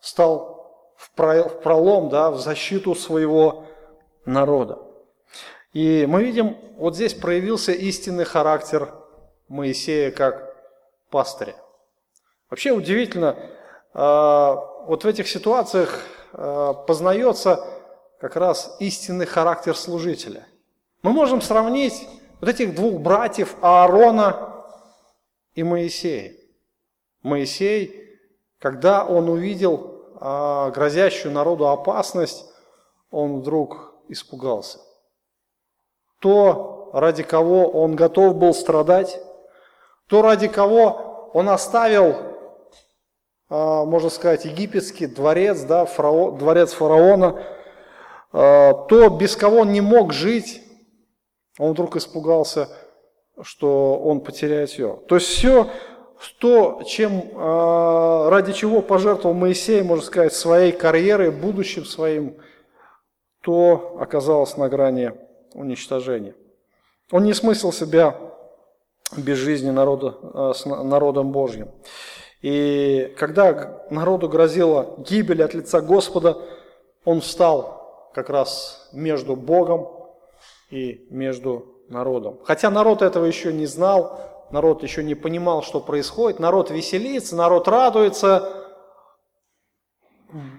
стал 0.00 0.56
в 0.96 1.10
пролом, 1.14 2.08
да, 2.08 2.30
в 2.30 2.38
защиту 2.38 2.94
своего 2.94 3.64
народа. 4.26 4.78
И 5.72 6.06
мы 6.06 6.24
видим, 6.24 6.56
вот 6.76 6.94
здесь 6.94 7.14
проявился 7.14 7.72
истинный 7.72 8.24
характер 8.24 8.92
Моисея 9.48 10.10
как 10.10 10.54
пастыря. 11.10 11.56
Вообще 12.50 12.72
удивительно, 12.72 13.36
э, 13.94 13.98
вот 13.98 15.04
в 15.04 15.06
этих 15.06 15.28
ситуациях 15.28 16.02
э, 16.32 16.74
познается 16.86 17.64
как 18.20 18.36
раз 18.36 18.76
истинный 18.80 19.26
характер 19.26 19.76
служителя. 19.76 20.46
Мы 21.02 21.12
можем 21.12 21.40
сравнить 21.40 22.06
вот 22.40 22.48
этих 22.48 22.74
двух 22.74 23.00
братьев 23.00 23.56
Аарона 23.60 24.64
и 25.54 25.62
Моисея. 25.62 26.34
Моисей 27.22 28.06
когда 28.58 29.04
он 29.04 29.28
увидел 29.28 30.02
а, 30.18 30.70
грозящую 30.70 31.32
народу 31.32 31.68
опасность, 31.68 32.46
он 33.10 33.40
вдруг 33.40 33.85
испугался. 34.08 34.80
То, 36.20 36.90
ради 36.92 37.22
кого 37.22 37.68
он 37.68 37.94
готов 37.94 38.36
был 38.36 38.54
страдать, 38.54 39.20
то, 40.08 40.22
ради 40.22 40.48
кого 40.48 41.30
он 41.34 41.48
оставил, 41.48 42.14
а, 43.48 43.84
можно 43.84 44.08
сказать, 44.08 44.44
египетский 44.44 45.06
дворец, 45.06 45.62
да, 45.62 45.84
фарао, 45.84 46.32
дворец 46.32 46.72
фараона, 46.72 47.42
а, 48.32 48.72
то, 48.72 49.08
без 49.10 49.36
кого 49.36 49.58
он 49.58 49.72
не 49.72 49.80
мог 49.80 50.12
жить, 50.12 50.62
он 51.58 51.72
вдруг 51.72 51.96
испугался, 51.96 52.68
что 53.42 53.96
он 53.96 54.20
потеряет 54.20 54.70
все. 54.70 54.96
То 55.08 55.16
есть 55.16 55.28
все, 55.28 55.70
то, 56.38 56.82
чем, 56.86 57.30
а, 57.34 58.30
ради 58.30 58.52
чего 58.52 58.82
пожертвовал 58.82 59.34
Моисей, 59.34 59.82
можно 59.82 60.04
сказать, 60.04 60.32
своей 60.32 60.72
карьерой, 60.72 61.30
будущим 61.30 61.84
своим, 61.84 62.36
то 63.46 63.96
оказалось 64.00 64.56
на 64.56 64.68
грани 64.68 65.12
уничтожения. 65.54 66.34
Он 67.12 67.22
не 67.22 67.32
смыслил 67.32 67.72
себя 67.72 68.18
без 69.16 69.38
жизни 69.38 69.70
народа, 69.70 70.16
а, 70.34 70.52
с 70.52 70.66
народом 70.66 71.30
Божьим. 71.30 71.70
И 72.42 73.14
когда 73.16 73.84
народу 73.88 74.28
грозила 74.28 74.96
гибель 74.98 75.44
от 75.44 75.54
лица 75.54 75.80
Господа, 75.80 76.38
он 77.04 77.20
встал 77.20 78.10
как 78.14 78.30
раз 78.30 78.88
между 78.92 79.36
Богом 79.36 79.90
и 80.70 81.06
между 81.10 81.84
народом. 81.88 82.40
Хотя 82.42 82.68
народ 82.68 83.00
этого 83.00 83.26
еще 83.26 83.52
не 83.52 83.66
знал, 83.66 84.48
народ 84.50 84.82
еще 84.82 85.04
не 85.04 85.14
понимал, 85.14 85.62
что 85.62 85.78
происходит, 85.78 86.40
народ 86.40 86.72
веселится, 86.72 87.36
народ 87.36 87.68
радуется. 87.68 88.66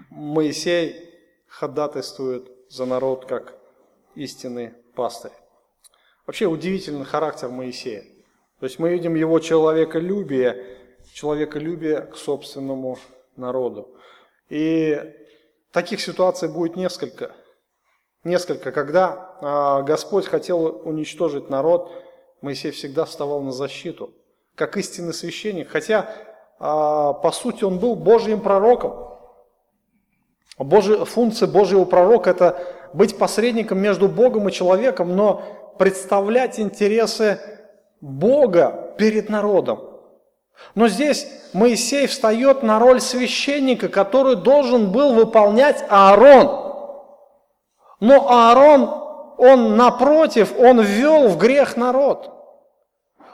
Моисей 0.08 0.96
ходатайствует 1.48 2.57
за 2.68 2.86
народ 2.86 3.26
как 3.26 3.54
истинный 4.14 4.74
пастырь. 4.94 5.32
Вообще 6.26 6.46
удивительный 6.46 7.04
характер 7.04 7.48
Моисея. 7.48 8.04
То 8.60 8.66
есть 8.66 8.78
мы 8.78 8.90
видим 8.90 9.14
его 9.14 9.38
человеколюбие, 9.38 10.78
человеколюбие 11.12 12.02
к 12.02 12.16
собственному 12.16 12.98
народу. 13.36 13.88
И 14.48 15.00
таких 15.72 16.00
ситуаций 16.00 16.48
будет 16.48 16.76
несколько. 16.76 17.34
Несколько, 18.24 18.72
когда 18.72 19.36
а, 19.40 19.82
Господь 19.82 20.26
хотел 20.26 20.82
уничтожить 20.84 21.48
народ, 21.48 21.90
Моисей 22.40 22.72
всегда 22.72 23.04
вставал 23.04 23.40
на 23.42 23.52
защиту, 23.52 24.12
как 24.54 24.76
истинный 24.76 25.14
священник, 25.14 25.68
хотя 25.68 26.12
а, 26.58 27.12
по 27.12 27.30
сути 27.30 27.64
он 27.64 27.78
был 27.78 27.94
Божьим 27.94 28.40
пророком. 28.40 29.17
Божий, 30.58 31.04
функция 31.04 31.46
Божьего 31.48 31.84
пророка– 31.84 32.30
это 32.32 32.60
быть 32.92 33.16
посредником 33.16 33.78
между 33.78 34.08
Богом 34.08 34.48
и 34.48 34.52
человеком, 34.52 35.16
но 35.16 35.42
представлять 35.78 36.58
интересы 36.58 37.40
Бога 38.00 38.94
перед 38.98 39.28
народом. 39.28 39.80
Но 40.74 40.88
здесь 40.88 41.28
Моисей 41.52 42.06
встает 42.06 42.62
на 42.62 42.78
роль 42.78 43.00
священника, 43.00 43.88
который 43.88 44.36
должен 44.36 44.90
был 44.90 45.14
выполнять 45.14 45.84
Аарон. 45.88 46.74
Но 48.00 48.28
Аарон, 48.28 48.90
он 49.38 49.76
напротив, 49.76 50.54
он 50.58 50.80
ввел 50.80 51.28
в 51.28 51.38
грех 51.38 51.76
народ. 51.76 52.34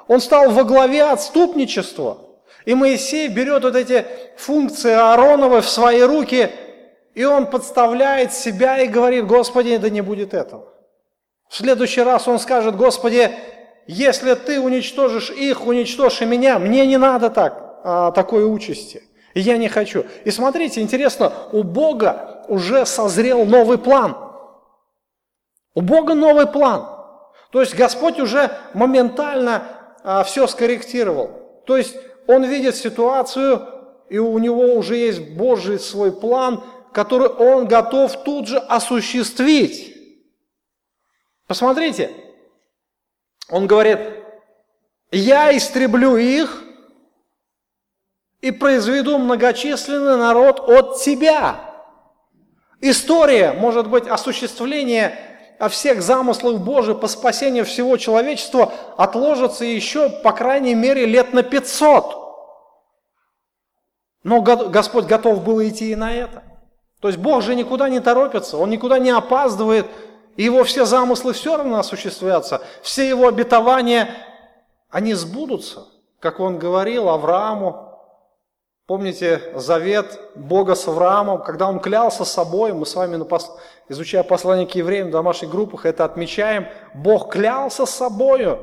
Он 0.07 0.21
стал 0.21 0.51
во 0.51 0.65
главе 0.65 1.05
отступничества. 1.05 2.19
И 2.67 2.75
Моисей 2.75 3.29
берет 3.29 3.65
вот 3.65 3.77
эти 3.77 4.07
функции 4.37 4.93
Аароновы 4.93 5.61
в 5.61 5.69
свои 5.69 6.03
руки, 6.03 6.51
и 7.15 7.25
он 7.25 7.47
подставляет 7.47 8.33
себя 8.33 8.79
и 8.81 8.89
говорит, 8.89 9.27
Господи, 9.27 9.77
да 9.77 9.89
не 9.89 10.01
будет 10.01 10.35
этого. 10.35 10.69
В 11.49 11.57
следующий 11.57 12.03
раз 12.03 12.27
он 12.27 12.39
скажет, 12.39 12.77
Господи, 12.77 13.31
если 13.87 14.35
ты 14.35 14.61
уничтожишь 14.61 15.31
их, 15.31 15.67
уничтожь 15.67 16.23
и 16.23 16.27
меня, 16.27 16.59
мне 16.59 16.87
не 16.87 16.97
надо 16.97 17.31
так, 17.31 17.81
а, 17.85 18.11
такой 18.11 18.45
участи. 18.45 19.03
Я 19.35 19.57
не 19.57 19.69
хочу. 19.69 20.05
И 20.25 20.31
смотрите, 20.31 20.81
интересно, 20.81 21.33
у 21.53 21.63
Бога 21.63 22.45
уже 22.49 22.87
созрел 22.87 23.45
новый 23.45 23.79
план. 23.79 24.17
У 25.75 25.81
Бога 25.81 26.15
новый 26.15 26.47
план. 26.47 26.89
То 27.51 27.61
есть 27.61 27.75
Господь 27.75 28.19
уже 28.21 28.51
моментально 28.75 29.63
а, 30.03 30.25
все 30.25 30.47
скорректировал. 30.47 31.31
То 31.67 31.77
есть 31.77 31.97
Он 32.27 32.45
видит 32.45 32.75
ситуацию, 32.75 33.69
и 34.09 34.19
у 34.19 34.39
него 34.39 34.75
уже 34.75 34.97
есть 34.97 35.21
Божий 35.21 35.79
свой 35.79 36.13
план, 36.13 36.63
который 36.95 37.29
Он 37.29 37.67
готов 37.67 38.23
тут 38.23 38.47
же 38.49 38.59
осуществить. 38.59 39.95
Посмотрите, 41.47 42.11
он 43.51 43.67
говорит, 43.67 43.99
я 45.11 45.55
истреблю 45.55 46.17
их 46.17 46.63
и 48.41 48.51
произведу 48.51 49.19
многочисленный 49.19 50.17
народ 50.17 50.61
от 50.61 51.03
тебя. 51.03 51.75
История, 52.81 53.53
может 53.53 53.89
быть, 53.89 54.07
осуществление 54.07 55.19
всех 55.69 56.03
замыслов 56.03 56.61
Божьих 56.63 57.01
по 57.01 57.09
спасению 57.09 57.65
всего 57.65 57.97
человечества 57.97 58.73
отложится 58.97 59.65
еще, 59.65 60.11
по 60.11 60.33
крайней 60.33 60.75
мере, 60.75 61.07
лет 61.07 61.33
на 61.33 61.43
500. 61.43 62.23
Но 64.23 64.41
Господь 64.41 65.05
готов 65.05 65.45
был 65.45 65.63
идти 65.63 65.91
и 65.91 65.97
на 65.97 66.13
это. 66.13 66.43
То 67.05 67.09
есть 67.09 67.21
Бог 67.21 67.43
же 67.43 67.55
никуда 67.55 67.91
не 67.91 68.01
торопится, 68.01 68.57
Он 68.57 68.71
никуда 68.71 68.99
не 68.99 69.11
опаздывает– 69.11 69.87
и 70.37 70.45
его 70.45 70.65
все 70.65 70.85
замыслы 70.85 71.33
все 71.33 71.57
равно 71.57 71.79
осуществятся, 71.79 72.61
все 72.83 73.09
его 73.09 73.29
обетования, 73.29 74.11
они 74.91 75.15
сбудутся, 75.15 75.87
как 76.21 76.41
он 76.41 76.59
говорил 76.59 77.09
Аврааму. 77.09 77.91
Помните 78.87 79.41
завет 79.55 80.21
Бога 80.35 80.75
с 80.75 80.87
Авраамом, 80.87 81.43
когда 81.43 81.69
он 81.69 81.81
клялся 81.81 82.25
собой, 82.25 82.73
мы 82.73 82.85
с 82.85 82.95
вами, 82.95 83.25
изучая 83.89 84.23
послание 84.23 84.67
к 84.67 84.75
евреям 84.75 85.09
в 85.09 85.13
домашних 85.13 85.51
группах, 85.51 85.87
это 85.87 86.05
отмечаем, 86.05 86.67
Бог 86.95 87.33
клялся 87.33 87.87
собою, 87.87 88.59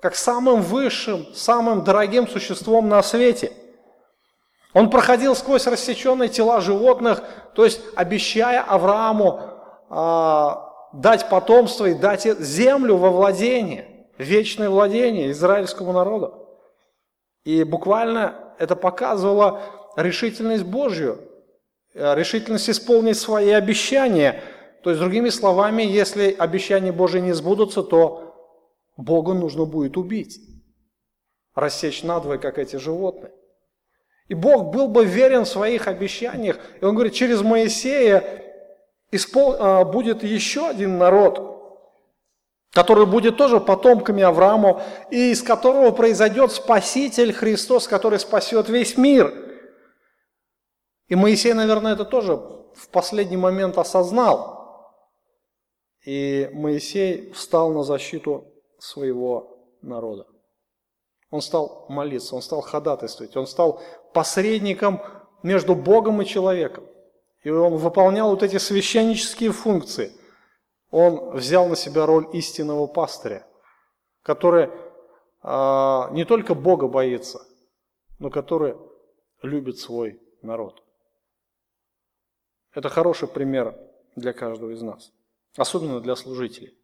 как 0.00 0.14
самым 0.14 0.62
высшим, 0.62 1.26
самым 1.34 1.82
дорогим 1.82 2.28
существом 2.28 2.88
на 2.88 3.02
свете. 3.02 3.52
Он 4.76 4.90
проходил 4.90 5.34
сквозь 5.34 5.66
рассеченные 5.66 6.28
тела 6.28 6.60
животных, 6.60 7.24
то 7.54 7.64
есть 7.64 7.80
обещая 7.94 8.60
Аврааму 8.60 9.40
а, 9.88 10.70
дать 10.92 11.30
потомство 11.30 11.86
и 11.86 11.94
дать 11.94 12.24
землю 12.40 12.98
во 12.98 13.08
владение, 13.08 14.06
вечное 14.18 14.68
владение 14.68 15.30
израильскому 15.30 15.94
народу. 15.94 16.46
И 17.44 17.64
буквально 17.64 18.54
это 18.58 18.76
показывало 18.76 19.62
решительность 19.96 20.64
Божью, 20.64 21.22
э, 21.94 22.14
решительность 22.14 22.68
исполнить 22.68 23.16
свои 23.16 23.52
обещания. 23.52 24.42
То 24.82 24.90
есть, 24.90 25.00
другими 25.00 25.30
словами, 25.30 25.84
если 25.84 26.36
обещания 26.38 26.92
Божьи 26.92 27.20
не 27.20 27.32
сбудутся, 27.32 27.82
то 27.82 28.60
Богу 28.98 29.32
нужно 29.32 29.64
будет 29.64 29.96
убить, 29.96 30.38
рассечь 31.54 32.02
надвое, 32.02 32.36
как 32.36 32.58
эти 32.58 32.76
животные. 32.76 33.32
И 34.28 34.34
Бог 34.34 34.74
был 34.74 34.88
бы 34.88 35.04
верен 35.04 35.44
в 35.44 35.48
своих 35.48 35.86
обещаниях. 35.86 36.58
И 36.80 36.84
Он 36.84 36.94
говорит, 36.94 37.14
через 37.14 37.42
Моисея 37.42 38.42
испол... 39.12 39.56
А, 39.58 39.84
будет 39.84 40.24
еще 40.24 40.68
один 40.68 40.98
народ, 40.98 41.56
который 42.72 43.06
будет 43.06 43.36
тоже 43.36 43.60
потомками 43.60 44.22
Авраама, 44.22 44.82
и 45.10 45.30
из 45.30 45.42
которого 45.42 45.92
произойдет 45.92 46.50
Спаситель 46.52 47.32
Христос, 47.32 47.86
который 47.86 48.18
спасет 48.18 48.68
весь 48.68 48.96
мир. 48.96 49.32
И 51.08 51.14
Моисей, 51.14 51.52
наверное, 51.52 51.92
это 51.92 52.04
тоже 52.04 52.34
в 52.34 52.88
последний 52.90 53.36
момент 53.36 53.78
осознал. 53.78 54.56
И 56.04 56.50
Моисей 56.52 57.32
встал 57.32 57.72
на 57.72 57.84
защиту 57.84 58.44
своего 58.78 59.56
народа. 59.82 60.26
Он 61.30 61.42
стал 61.42 61.86
молиться, 61.88 62.36
он 62.36 62.42
стал 62.42 62.60
ходатайствовать, 62.60 63.36
он 63.36 63.46
стал 63.46 63.82
посредником 64.16 65.02
между 65.42 65.74
Богом 65.74 66.22
и 66.22 66.24
человеком. 66.24 66.84
И 67.44 67.50
он 67.50 67.76
выполнял 67.76 68.30
вот 68.30 68.42
эти 68.42 68.56
священнические 68.56 69.52
функции. 69.52 70.10
Он 70.90 71.36
взял 71.36 71.68
на 71.68 71.76
себя 71.76 72.06
роль 72.06 72.26
истинного 72.32 72.86
пастыря, 72.86 73.46
который 74.22 74.70
а, 75.42 76.08
не 76.12 76.24
только 76.24 76.54
Бога 76.54 76.88
боится, 76.88 77.40
но 78.18 78.30
который 78.30 78.74
любит 79.42 79.78
свой 79.78 80.18
народ. 80.40 80.82
Это 82.72 82.88
хороший 82.88 83.28
пример 83.28 83.78
для 84.16 84.32
каждого 84.32 84.70
из 84.70 84.80
нас, 84.80 85.12
особенно 85.58 86.00
для 86.00 86.16
служителей. 86.16 86.74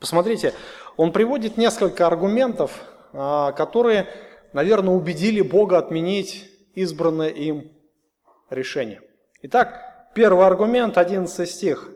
Посмотрите, 0.00 0.54
он 0.96 1.12
приводит 1.12 1.58
несколько 1.58 2.06
аргументов, 2.06 2.82
а, 3.12 3.52
которые, 3.52 4.08
наверное, 4.52 4.94
убедили 4.94 5.40
Бога 5.40 5.78
отменить 5.78 6.50
избранное 6.74 7.28
им 7.28 7.72
решение. 8.50 9.02
Итак, 9.42 10.10
первый 10.14 10.46
аргумент, 10.46 10.98
11 10.98 11.48
стих. 11.48 11.90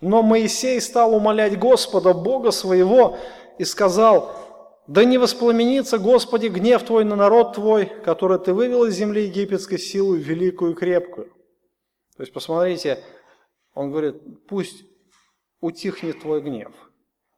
«Но 0.00 0.22
Моисей 0.22 0.80
стал 0.80 1.14
умолять 1.14 1.58
Господа, 1.58 2.12
Бога 2.12 2.50
своего, 2.50 3.18
и 3.58 3.64
сказал, 3.64 4.34
да 4.86 5.04
не 5.04 5.18
воспламенится, 5.18 5.98
Господи, 5.98 6.48
гнев 6.48 6.82
Твой 6.82 7.04
на 7.04 7.16
народ 7.16 7.54
Твой, 7.54 7.86
который 8.04 8.38
Ты 8.38 8.52
вывел 8.52 8.84
из 8.84 8.94
земли 8.94 9.24
египетской 9.24 9.78
силу 9.78 10.14
великую 10.14 10.72
и 10.72 10.74
крепкую». 10.74 11.32
То 12.16 12.22
есть, 12.22 12.32
посмотрите, 12.32 13.02
он 13.74 13.90
говорит, 13.90 14.46
пусть 14.48 14.84
утихнет 15.60 16.20
Твой 16.20 16.40
гнев. 16.40 16.72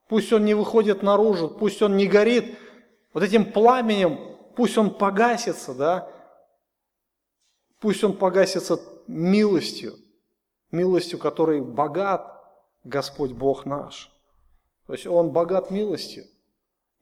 Пусть 0.09 0.33
он 0.33 0.45
не 0.45 0.55
выходит 0.55 1.03
наружу, 1.03 1.49
пусть 1.49 1.83
он 1.83 1.97
не 1.97 2.07
горит 2.07 2.57
вот 3.13 3.23
этим 3.23 3.45
пламенем, 3.45 4.38
пусть 4.59 4.77
он 4.77 4.93
погасится, 4.93 5.73
да, 5.73 6.11
пусть 7.79 8.03
он 8.03 8.17
погасится 8.17 8.81
милостью, 9.07 9.93
милостью, 10.73 11.21
которой 11.21 11.61
богат 11.61 12.27
Господь 12.83 13.31
Бог 13.31 13.67
наш. 13.67 14.11
То 14.89 14.95
есть 14.95 15.07
Он 15.07 15.31
богат 15.31 15.71
милостью. 15.71 16.25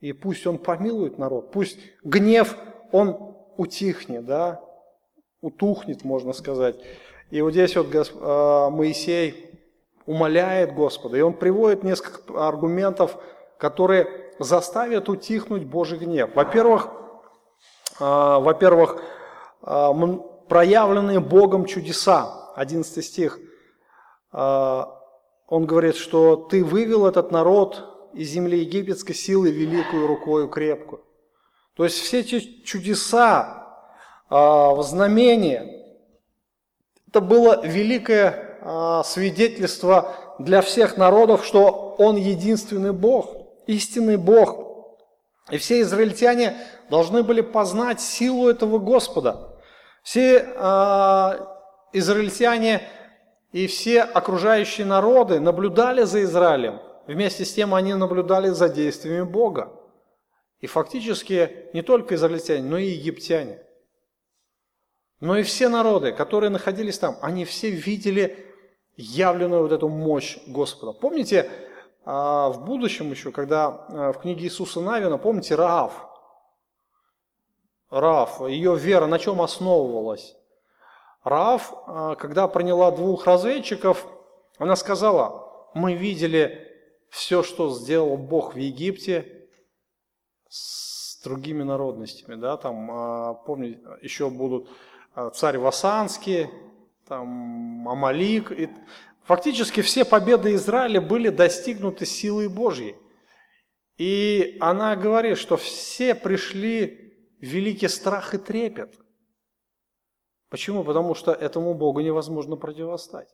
И 0.01 0.13
пусть 0.13 0.45
Он 0.45 0.59
помилует 0.59 1.17
народ, 1.17 1.51
пусть 1.51 1.79
гнев, 2.03 2.55
он 2.91 3.35
утихнет, 3.57 4.23
да, 4.25 4.61
утухнет, 5.41 6.03
можно 6.03 6.33
сказать. 6.33 6.75
И 7.31 7.41
вот 7.41 7.53
здесь 7.53 7.75
вот 7.75 7.87
а, 8.21 8.69
Моисей 8.69 9.49
умоляет 10.05 10.75
Господа, 10.75 11.17
и 11.17 11.21
он 11.21 11.33
приводит 11.33 11.83
несколько 11.83 12.47
аргументов, 12.47 13.17
которые 13.57 14.31
заставят 14.37 15.09
утихнуть 15.09 15.63
Божий 15.65 15.97
гнев. 15.97 16.35
Во-первых, 16.35 16.91
во-первых, 17.99 19.01
а, 19.61 19.93
проявленные 20.47 21.19
Богом 21.19 21.65
чудеса. 21.65 22.37
11 22.57 23.05
стих. 23.05 23.39
А, 24.31 24.99
он 25.47 25.65
говорит, 25.65 25.95
что 25.95 26.35
ты 26.35 26.63
вывел 26.63 27.05
этот 27.05 27.31
народ 27.31 28.09
из 28.13 28.29
земли 28.29 28.59
египетской 28.59 29.13
силой 29.13 29.51
великую 29.51 30.07
рукою 30.07 30.47
крепкую. 30.49 31.03
То 31.75 31.83
есть 31.83 31.99
все 31.99 32.21
эти 32.21 32.39
чудеса, 32.63 33.67
а, 34.29 34.81
знамения, 34.81 35.85
это 37.07 37.21
было 37.21 37.65
великое 37.65 38.57
а, 38.61 39.03
свидетельство 39.03 40.15
для 40.39 40.61
всех 40.61 40.97
народов, 40.97 41.45
что 41.45 41.95
Он 41.99 42.15
единственный 42.15 42.91
Бог, 42.91 43.35
истинный 43.67 44.17
Бог. 44.17 44.65
И 45.51 45.57
все 45.57 45.81
израильтяне 45.81 46.57
должны 46.89 47.23
были 47.23 47.41
познать 47.41 48.01
силу 48.01 48.49
этого 48.49 48.79
Господа. 48.79 49.59
Все 50.03 50.37
э, 50.39 51.45
израильтяне 51.93 52.81
И 53.51 53.67
все 53.67 54.01
окружающие 54.01 54.85
народы 54.85 55.39
наблюдали 55.39 56.03
за 56.03 56.23
Израилем. 56.23 56.79
Вместе 57.07 57.45
с 57.45 57.53
тем 57.53 57.73
они 57.73 57.93
наблюдали 57.93 58.49
за 58.49 58.69
действиями 58.69 59.23
Бога. 59.23 59.71
И 60.59 60.67
фактически 60.67 61.69
не 61.73 61.81
только 61.81 62.15
израильтяне, 62.15 62.63
но 62.63 62.77
и 62.77 62.87
египтяне. 62.87 63.61
Но 65.19 65.37
и 65.37 65.43
все 65.43 65.69
народы, 65.69 66.11
которые 66.11 66.49
находились 66.49 66.99
там, 66.99 67.17
они 67.21 67.45
все 67.45 67.69
видели 67.69 68.45
явленную 68.97 69.61
вот 69.61 69.71
эту 69.71 69.87
мощь 69.89 70.37
Господа. 70.47 70.91
Помните, 70.91 71.49
а, 72.05 72.49
в 72.49 72.65
будущем 72.65 73.11
еще, 73.11 73.31
когда 73.31 73.67
а, 73.67 74.13
в 74.13 74.19
книге 74.19 74.45
Иисуса 74.45 74.81
Навина, 74.81 75.17
помните 75.17 75.55
Раав? 75.55 76.06
Раав, 77.89 78.41
ее 78.47 78.75
вера 78.75 79.05
на 79.05 79.17
чем 79.17 79.41
основывалась? 79.41 80.35
Раав, 81.23 81.73
а, 81.87 82.15
когда 82.15 82.47
приняла 82.47 82.91
двух 82.91 83.25
разведчиков, 83.25 84.05
она 84.57 84.75
сказала, 84.75 85.69
мы 85.73 85.93
видели 85.93 86.67
все, 87.09 87.43
что 87.43 87.69
сделал 87.73 88.17
Бог 88.17 88.55
в 88.55 88.57
Египте 88.57 89.47
с 90.49 91.21
другими 91.23 91.63
народностями. 91.63 92.35
Да? 92.35 92.57
Там, 92.57 93.37
помните, 93.45 93.79
еще 94.01 94.29
будут 94.29 94.69
царь 95.33 95.57
Васанский, 95.57 96.49
там, 97.07 97.87
Амалик. 97.87 98.51
И 98.51 98.69
фактически 99.23 99.81
все 99.81 100.05
победы 100.05 100.53
Израиля 100.55 101.01
были 101.01 101.29
достигнуты 101.29 102.05
силой 102.05 102.49
Божьей. 102.49 102.95
И 103.97 104.57
она 104.59 104.95
говорит, 104.95 105.37
что 105.37 105.57
все 105.57 106.13
пришли 106.13 107.06
великий 107.39 107.87
страх 107.87 108.33
и 108.33 108.37
трепет. 108.37 108.93
Почему? 110.49 110.83
Потому 110.83 111.15
что 111.15 111.33
этому 111.33 111.73
Богу 111.73 111.99
невозможно 111.99 112.55
противостать. 112.55 113.29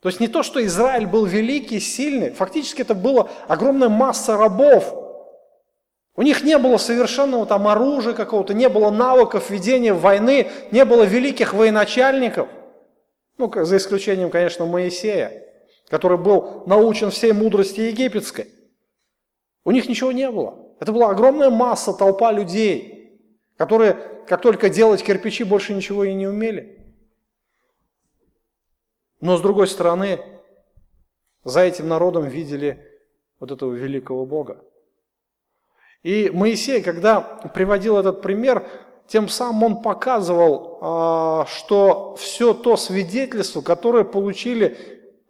То 0.00 0.08
есть 0.08 0.20
не 0.20 0.28
то, 0.28 0.42
что 0.42 0.64
Израиль 0.64 1.06
был 1.06 1.26
великий, 1.26 1.80
сильный, 1.80 2.30
фактически 2.30 2.82
это 2.82 2.94
была 2.94 3.28
огромная 3.48 3.90
масса 3.90 4.36
рабов. 4.36 4.94
У 6.16 6.22
них 6.22 6.42
не 6.42 6.56
было 6.58 6.78
совершенного 6.78 7.44
там 7.46 7.68
оружия 7.68 8.14
какого-то, 8.14 8.54
не 8.54 8.68
было 8.68 8.90
навыков 8.90 9.50
ведения 9.50 9.92
войны, 9.92 10.50
не 10.70 10.84
было 10.84 11.02
великих 11.02 11.52
военачальников– 11.52 12.48
ну, 13.40 13.50
за 13.64 13.78
исключением, 13.78 14.28
конечно, 14.28 14.66
Моисея, 14.66 15.32
который 15.88 16.18
был 16.18 16.62
научен 16.66 17.10
всей 17.10 17.32
мудрости 17.32 17.80
египетской. 17.80 18.48
У 19.64 19.70
них 19.70 19.88
ничего 19.88 20.12
не 20.12 20.30
было. 20.30 20.58
Это 20.78 20.92
была 20.92 21.08
огромная 21.08 21.48
масса, 21.48 21.94
толпа 21.94 22.32
людей, 22.32 22.99
которые, 23.60 24.24
как 24.26 24.40
только 24.40 24.70
делать 24.70 25.04
кирпичи, 25.04 25.44
больше 25.44 25.74
ничего 25.74 26.04
и 26.04 26.14
не 26.14 26.26
умели. 26.26 26.82
Но 29.20 29.36
с 29.36 29.42
другой 29.42 29.66
стороны, 29.66 30.18
за 31.44 31.60
этим 31.60 31.86
народом 31.86 32.26
видели 32.26 32.82
вот 33.38 33.50
этого 33.50 33.74
великого 33.74 34.24
Бога. 34.24 34.64
И 36.02 36.30
Моисей, 36.30 36.80
когда 36.80 37.20
приводил 37.20 37.98
этот 37.98 38.22
пример, 38.22 38.66
тем 39.06 39.28
самым 39.28 39.62
он 39.64 39.82
показывал, 39.82 40.78
а, 40.80 41.44
что 41.44 42.16
все 42.16 42.54
то 42.54 42.78
свидетельство, 42.78 43.60
которое 43.60 44.04
получили 44.04 44.78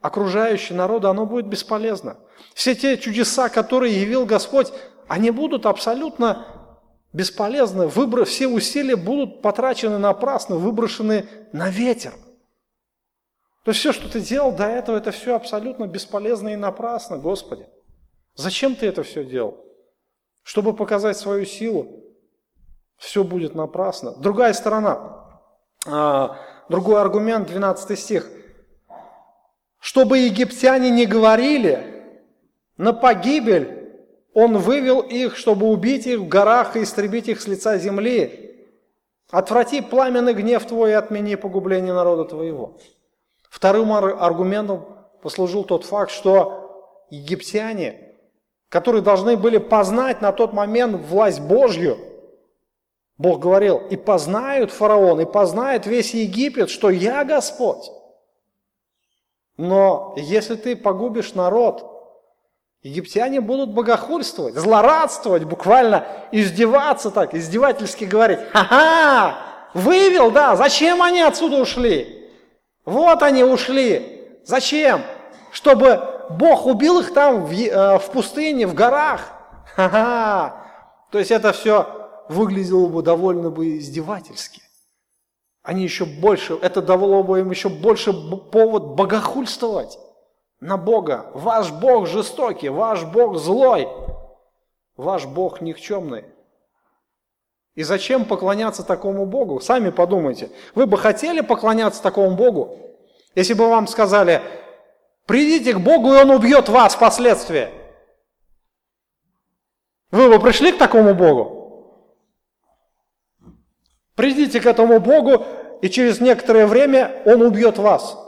окружающие 0.00 0.78
народы, 0.78 1.08
оно 1.08 1.26
будет 1.26 1.46
бесполезно. 1.46 2.16
Все 2.54 2.76
те 2.76 2.96
чудеса, 2.96 3.48
которые 3.48 4.00
явил 4.00 4.24
Господь, 4.24 4.72
они 5.08 5.32
будут 5.32 5.66
абсолютно 5.66 6.59
бесполезны. 7.12 7.86
Выбор, 7.86 8.24
все 8.24 8.46
усилия 8.46 8.96
будут 8.96 9.42
потрачены 9.42 9.98
напрасно, 9.98 10.56
выброшены 10.56 11.26
на 11.52 11.70
ветер. 11.70 12.12
То 13.64 13.72
есть 13.72 13.80
все, 13.80 13.92
что 13.92 14.10
ты 14.10 14.20
делал 14.20 14.52
до 14.52 14.66
этого, 14.66 14.96
это 14.96 15.10
все 15.10 15.36
абсолютно 15.36 15.86
бесполезно 15.86 16.50
и 16.50 16.56
напрасно, 16.56 17.18
Господи. 17.18 17.66
Зачем 18.34 18.74
ты 18.74 18.86
это 18.86 19.02
все 19.02 19.24
делал? 19.24 19.64
Чтобы 20.42 20.74
показать 20.74 21.18
свою 21.18 21.44
силу? 21.44 22.00
все 23.00 23.24
будет 23.24 23.54
напрасно. 23.54 24.12
Другая 24.12 24.52
сторона, 24.52 25.24
а, 25.86 26.36
другой 26.68 27.00
аргумент, 27.00 27.48
12 27.48 27.98
стих. 27.98 28.30
Чтобы 29.80 30.18
египтяне 30.18 30.90
не 30.90 31.06
говорили, 31.06 32.04
на 32.76 32.92
погибель 32.92 33.79
он 34.34 34.58
вывел 34.58 35.00
их, 35.00 35.36
чтобы 35.36 35.66
убить 35.66 36.06
их 36.06 36.20
в 36.20 36.28
горах 36.28 36.76
и 36.76 36.82
истребить 36.82 37.28
их 37.28 37.40
с 37.40 37.46
лица 37.46 37.78
земли. 37.78 38.68
Отврати 39.30 39.80
пламенный 39.80 40.34
гнев 40.34 40.64
твой 40.66 40.90
и 40.90 40.94
отмени 40.94 41.36
погубление 41.36 41.94
народа 41.94 42.24
твоего. 42.24 42.78
Вторым 43.48 43.92
аргументом 43.92 44.84
послужил 45.22 45.64
тот 45.64 45.84
факт, 45.84 46.10
что 46.10 47.06
египтяне, 47.10 48.14
которые 48.68 49.02
должны 49.02 49.36
были 49.36 49.58
познать 49.58 50.20
на 50.20 50.32
тот 50.32 50.52
момент 50.52 51.00
власть 51.06 51.40
Божью– 51.40 51.98
Бог 53.20 53.40
говорил, 53.40 53.76
и 53.76 53.96
познают 53.96 54.70
фараон, 54.70 55.20
и 55.20 55.26
познает 55.26 55.84
весь 55.84 56.14
Египет, 56.14 56.70
что 56.70 56.88
я 56.88 57.22
Господь. 57.22 57.90
Но 59.58 60.14
если 60.16 60.54
ты 60.54 60.74
погубишь 60.74 61.34
народ, 61.34 61.89
египтяне 62.82 63.40
будут 63.40 63.70
богохульствовать, 63.70 64.54
злорадствовать, 64.54 65.44
буквально 65.44 66.06
издеваться 66.32 67.10
так, 67.10 67.34
издевательски 67.34 68.04
говорить, 68.04 68.38
ха-ха, 68.52 69.38
вывел, 69.74 70.30
да, 70.30 70.56
зачем 70.56 71.02
они 71.02 71.20
отсюда 71.20 71.60
ушли? 71.60 72.30
Вот 72.84 73.22
они 73.22 73.44
ушли. 73.44 74.40
Зачем? 74.44 75.02
Чтобы 75.52 76.00
Бог 76.30 76.66
убил 76.66 77.00
их 77.00 77.12
там 77.12 77.44
в, 77.44 77.52
э, 77.52 77.98
в 77.98 78.10
пустыне, 78.10 78.66
в 78.66 78.74
горах. 78.74 79.32
Ха-ха. 79.76 80.64
То 81.10 81.18
есть 81.18 81.30
это 81.30 81.52
все 81.52 82.24
выглядело 82.28 82.86
бы 82.86 83.02
довольно 83.02 83.50
бы 83.50 83.78
издевательски. 83.78 84.62
Они 85.62 85.82
еще 85.82 86.06
больше, 86.06 86.58
это 86.62 86.80
давало 86.80 87.22
бы 87.22 87.40
им 87.40 87.50
еще 87.50 87.68
больше 87.68 88.12
повод 88.12 88.94
богохульствовать 88.96 89.98
на 90.60 90.76
Бога. 90.76 91.30
Ваш 91.34 91.72
Бог 91.72 92.06
жестокий, 92.06 92.68
ваш 92.68 93.04
Бог 93.04 93.36
злой, 93.36 93.88
ваш 94.96 95.26
Бог 95.26 95.60
никчемный. 95.60 96.24
И 97.74 97.82
зачем 97.82 98.24
поклоняться 98.24 98.82
такому 98.82 99.26
Богу? 99.26 99.60
Сами 99.60 99.90
подумайте. 99.90 100.50
Вы 100.74 100.86
бы 100.86 100.98
хотели 100.98 101.40
поклоняться 101.40 102.02
такому 102.02 102.36
Богу, 102.36 102.76
если 103.34 103.54
бы 103.54 103.68
вам 103.68 103.86
сказали, 103.86 104.42
придите 105.26 105.72
к 105.72 105.80
Богу, 105.80 106.12
и 106.12 106.16
Он 106.16 106.30
убьет 106.30 106.68
вас 106.68 106.94
впоследствии. 106.94 107.68
Вы 110.10 110.28
бы 110.28 110.40
пришли 110.40 110.72
к 110.72 110.78
такому 110.78 111.14
Богу? 111.14 111.56
Придите 114.16 114.60
к 114.60 114.66
этому 114.66 114.98
Богу, 115.00 115.44
и 115.80 115.88
через 115.88 116.20
некоторое 116.20 116.66
время 116.66 117.22
Он 117.24 117.40
убьет 117.40 117.78
вас. 117.78 118.18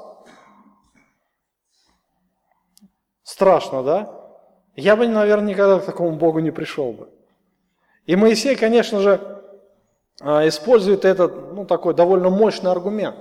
Страшно, 3.23 3.83
да? 3.83 4.21
Я 4.75 4.97
бы, 4.97 5.07
наверное, 5.07 5.51
никогда 5.51 5.79
к 5.79 5.85
такому 5.85 6.17
Богу 6.17 6.41
не 6.41 6.51
пришел 6.51 6.93
бы. 6.93 7.11
И 8.07 8.17
Моисей, 8.17 8.57
конечно 8.57 9.01
же, 9.01 9.43
а, 10.21 10.47
использует 10.49 11.05
этот, 11.05 11.53
ну, 11.53 11.65
такой 11.65 11.95
довольно 11.95 12.31
мощный 12.31 12.71
аргумент. 12.71 13.17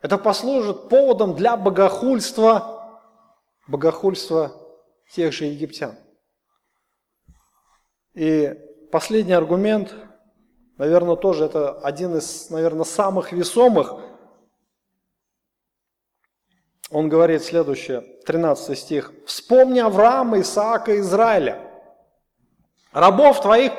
Это 0.00 0.18
послужит 0.18 0.88
поводом 0.88 1.34
для 1.34 1.56
богохульства, 1.56 3.00
богохульства 3.66 4.52
тех 5.10 5.32
же 5.32 5.46
египтян. 5.46 5.96
И 8.14 8.56
последний 8.90 9.32
аргумент– 9.32 9.94
наверное, 10.78 11.16
тоже 11.16 11.44
это 11.44 11.72
один 11.80 12.16
из, 12.16 12.50
наверное, 12.50 12.84
самых 12.84 13.32
весомых. 13.32 13.94
Он 16.94 17.08
говорит 17.08 17.42
следующее, 17.42 18.02
13 18.24 18.78
стих. 18.78 19.12
«Вспомни 19.26 19.80
Авраама, 19.80 20.38
Исаака 20.38 21.00
Израиля, 21.00 21.60
рабов 22.92 23.42
твоих, 23.42 23.72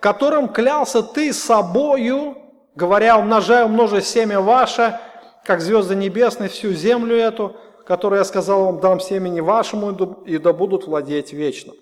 которым 0.00 0.48
клялся 0.48 1.04
ты 1.04 1.32
собою, 1.32 2.36
говоря, 2.74 3.18
умножаю, 3.18 3.66
умножи 3.66 4.02
семя 4.02 4.40
ваше, 4.40 4.98
как 5.44 5.60
звезды 5.60 5.94
небесные, 5.94 6.48
всю 6.48 6.72
землю 6.72 7.14
эту, 7.14 7.54
которую 7.86 8.18
я 8.18 8.24
сказал 8.24 8.64
вам, 8.64 8.80
дам 8.80 8.98
семени 8.98 9.38
вашему, 9.38 9.92
и 10.24 10.36
да 10.38 10.52
будут 10.52 10.88
владеть 10.88 11.32
вечно». 11.32 11.72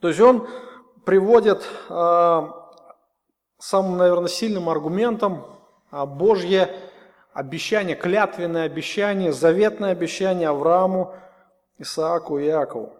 То 0.00 0.06
есть 0.06 0.20
он 0.20 0.46
приводит 1.04 1.66
а, 1.88 2.70
самым, 3.58 3.96
наверное, 3.96 4.28
сильным 4.28 4.68
аргументом 4.68 5.44
Божье 5.90 6.70
обещание, 7.36 7.94
клятвенное 7.94 8.64
обещание, 8.64 9.30
заветное 9.30 9.92
обещание 9.92 10.48
Аврааму, 10.48 11.14
Исааку 11.78 12.38
и 12.38 12.46
Иакову. 12.46 12.96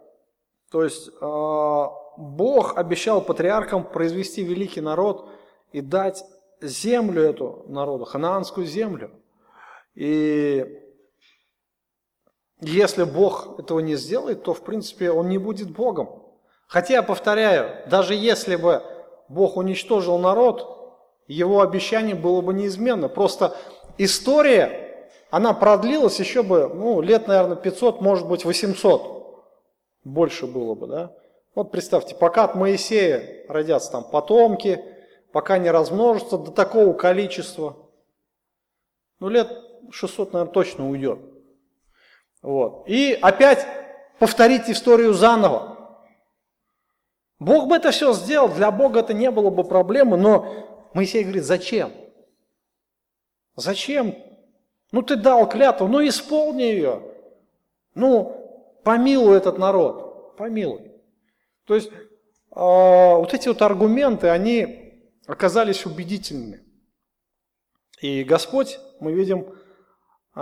То 0.71 0.85
есть 0.85 1.11
а, 1.23 1.91
Бог 2.19 2.77
обещал 2.77 3.23
патриархам 3.23 3.83
произвести 3.83 4.45
великий 4.45 4.83
народ 4.83 5.27
и 5.73 5.81
дать 5.81 6.23
землю 6.61 7.23
эту 7.23 7.65
народу, 7.69 8.05
ханаанскую 8.05 8.67
землю. 8.67 9.11
И 9.95 10.83
Если 12.61 13.05
Бог 13.05 13.59
этого 13.59 13.81
не 13.81 13.97
сделает, 13.97 14.43
то, 14.43 14.53
в 14.53 14.63
принципе, 14.63 15.11
Он 15.11 15.31
не 15.31 15.39
будет 15.39 15.71
Богом. 15.71 16.23
Хотя, 16.67 16.95
я 16.95 17.03
повторяю, 17.03 17.89
даже 17.89 18.15
если 18.15 18.57
бы 18.57 18.83
Бог 19.29 19.57
уничтожил 19.57 20.19
народ, 20.19 20.77
его 21.27 21.61
обещание 21.61 22.15
было 22.15 22.41
бы 22.41 22.55
неизменно. 22.55 23.09
Просто 23.09 23.57
история, 23.99 25.11
она 25.31 25.53
продлилась 25.53 26.19
еще 26.19 26.43
бы, 26.43 26.69
ну, 26.69 27.01
лет, 27.01 27.27
наверное, 27.27 27.57
500, 27.57 28.01
может 28.01 28.29
быть, 28.29 28.45
800. 28.45 29.45
Больше 30.05 30.47
было 30.47 30.75
бы, 30.75 30.87
да? 30.87 31.13
Вот 31.55 31.71
представьте, 31.71 32.15
пока 32.15 32.45
от 32.45 32.55
Моисея 32.55 33.45
родятся 33.49 33.93
там 33.93 34.05
потомки, 34.05 34.85
пока 35.33 35.59
не 35.59 35.71
размножатся 35.71 36.39
до 36.39 36.51
такого 36.51 36.93
количества, 36.93 37.77
ну, 39.19 39.29
лет 39.29 39.51
600, 39.91 40.33
наверное, 40.33 40.53
точно 40.53 40.89
уйдет. 40.89 41.19
Вот. 42.43 42.85
И 42.87 43.19
опять 43.21 43.67
повторить 44.19 44.69
историю 44.69 45.15
заново. 45.15 45.77
Бог 47.39 47.69
бы 47.69 47.77
это 47.77 47.91
все 47.91 48.13
сделал, 48.13 48.49
для 48.49 48.71
Бога 48.71 49.01
это 49.01 49.13
не 49.13 49.31
было 49.31 49.51
бы 49.51 49.65
проблемы, 49.65 50.17
но 50.17 50.89
Моисей 50.95 51.23
говорит, 51.23 51.45
зачем? 51.45 51.93
Зачем? 53.57 54.15
Ну 54.93 55.03
ты 55.03 55.17
дал 55.17 55.49
клятву, 55.49 55.89
ну 55.89 56.07
исполни 56.07 56.63
ее. 56.63 57.03
Ну, 57.95 58.79
помилуй 58.85 59.37
этот 59.37 59.59
народ, 59.59 60.37
помилуй. 60.37 60.93
То 61.65 61.75
есть, 61.75 61.91
э, 61.91 61.95
вот 62.55 63.33
эти 63.33 63.49
вот 63.49 63.63
аргументы, 63.63 64.29
они 64.29 65.11
оказались 65.27 65.87
убедительными. 65.87 66.63
И 68.01 68.23
Господь, 68.23 68.79
мы 69.01 69.13
видим, 69.13 69.47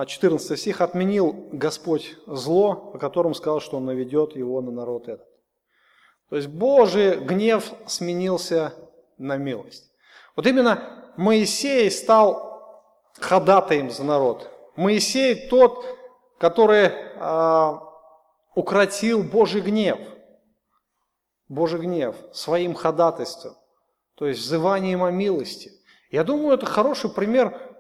14 0.06 0.50
а, 0.50 0.56
стих, 0.56 0.80
отменил 0.80 1.50
Господь 1.52 2.16
зло, 2.26 2.90
о 2.94 2.98
котором 2.98 3.32
сказал, 3.32 3.60
что 3.60 3.76
Он 3.76 3.84
наведет 3.84 4.34
его 4.34 4.60
на 4.60 4.72
народ 4.72 5.08
этот. 5.08 5.28
То 6.28 6.36
есть 6.36 6.48
Божий 6.48 7.16
гнев 7.16 7.72
сменился 7.86 8.74
на 9.18 9.36
милость. 9.36 9.92
Вот 10.34 10.48
именно 10.48 11.12
Моисей 11.16 11.88
стал 11.92 12.53
ходатаем 13.18 13.90
за 13.90 14.04
народ. 14.04 14.50
Моисей 14.76 15.48
тот, 15.48 15.84
который 16.38 16.86
э, 16.86 17.78
укротил 18.54 19.22
Божий 19.22 19.60
гнев. 19.60 19.98
Божий 21.48 21.80
гнев 21.80 22.16
своим 22.32 22.74
ходатайством, 22.74 23.54
то 24.14 24.26
есть 24.26 24.40
взыванием 24.40 25.04
о 25.04 25.10
милости. 25.10 25.70
Я 26.10 26.24
думаю, 26.24 26.54
это 26.54 26.66
хороший 26.66 27.10
пример 27.10 27.76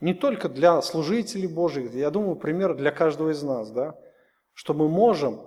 не 0.00 0.14
только 0.14 0.48
для 0.48 0.80
служителей 0.82 1.46
Божьих, 1.46 1.92
я 1.92 2.10
думаю, 2.10 2.36
пример 2.36 2.74
для 2.74 2.90
каждого 2.90 3.30
из 3.30 3.42
нас, 3.42 3.70
да, 3.70 3.98
что 4.54 4.74
мы 4.74 4.88
можем 4.88 5.40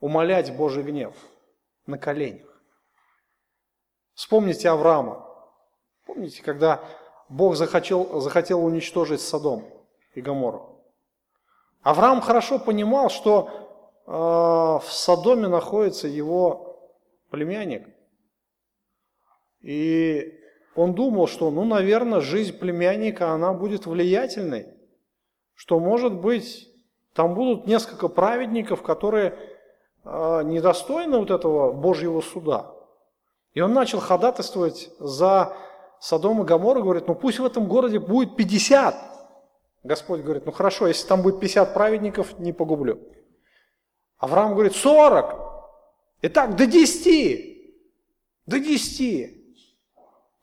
умолять 0.00 0.54
Божий 0.56 0.82
гнев 0.82 1.14
на 1.86 1.98
коленях. 1.98 2.46
Вспомните 4.14 4.68
Авраама. 4.68 5.26
Помните, 6.06 6.42
когда 6.42 6.84
Бог 7.30 7.56
захотел, 7.56 8.20
захотел 8.20 8.64
уничтожить 8.64 9.20
Содом 9.20 9.64
и 10.14 10.20
Гоморру? 10.20 10.82
Авраам 11.82 12.20
хорошо 12.20 12.58
понимал, 12.58 13.08
что 13.08 13.48
э, 14.06 14.10
в 14.10 14.92
Содоме 14.92 15.48
находится 15.48 16.08
его 16.08 16.90
племянник. 17.30 17.88
И 19.62 20.36
он 20.74 20.94
думал, 20.94 21.28
что, 21.28 21.50
ну, 21.50 21.64
наверное, 21.64 22.20
жизнь 22.20 22.58
племянника, 22.58 23.30
она 23.30 23.52
будет 23.52 23.86
влиятельной. 23.86 24.66
Что, 25.54 25.78
может 25.78 26.14
быть, 26.14 26.68
там 27.14 27.34
будут 27.34 27.66
несколько 27.66 28.08
праведников, 28.08 28.82
которые 28.82 29.36
а, 30.04 30.42
недостойны 30.42 31.18
вот 31.18 31.30
этого 31.30 31.72
Божьего 31.72 32.20
суда. 32.20 32.72
И 33.52 33.60
он 33.60 33.74
начал 33.74 34.00
ходатайствовать 34.00 34.90
за 34.98 35.56
Содом 36.00 36.42
и 36.42 36.44
Гоморру, 36.46 36.82
говорит, 36.82 37.06
ну 37.06 37.14
пусть 37.14 37.38
в 37.38 37.44
этом 37.44 37.68
городе 37.68 38.00
будет 38.00 38.34
50. 38.34 38.94
Господь 39.82 40.22
говорит, 40.22 40.46
ну 40.46 40.52
хорошо, 40.52 40.86
если 40.86 41.06
там 41.06 41.22
будет 41.22 41.40
50 41.40 41.74
праведников, 41.74 42.38
не 42.38 42.52
погублю. 42.52 43.00
Авраам 44.18 44.54
говорит, 44.54 44.74
40. 44.74 45.36
Итак, 46.22 46.56
до 46.56 46.66
10. 46.66 47.50
До 48.46 48.58
10. 48.58 49.36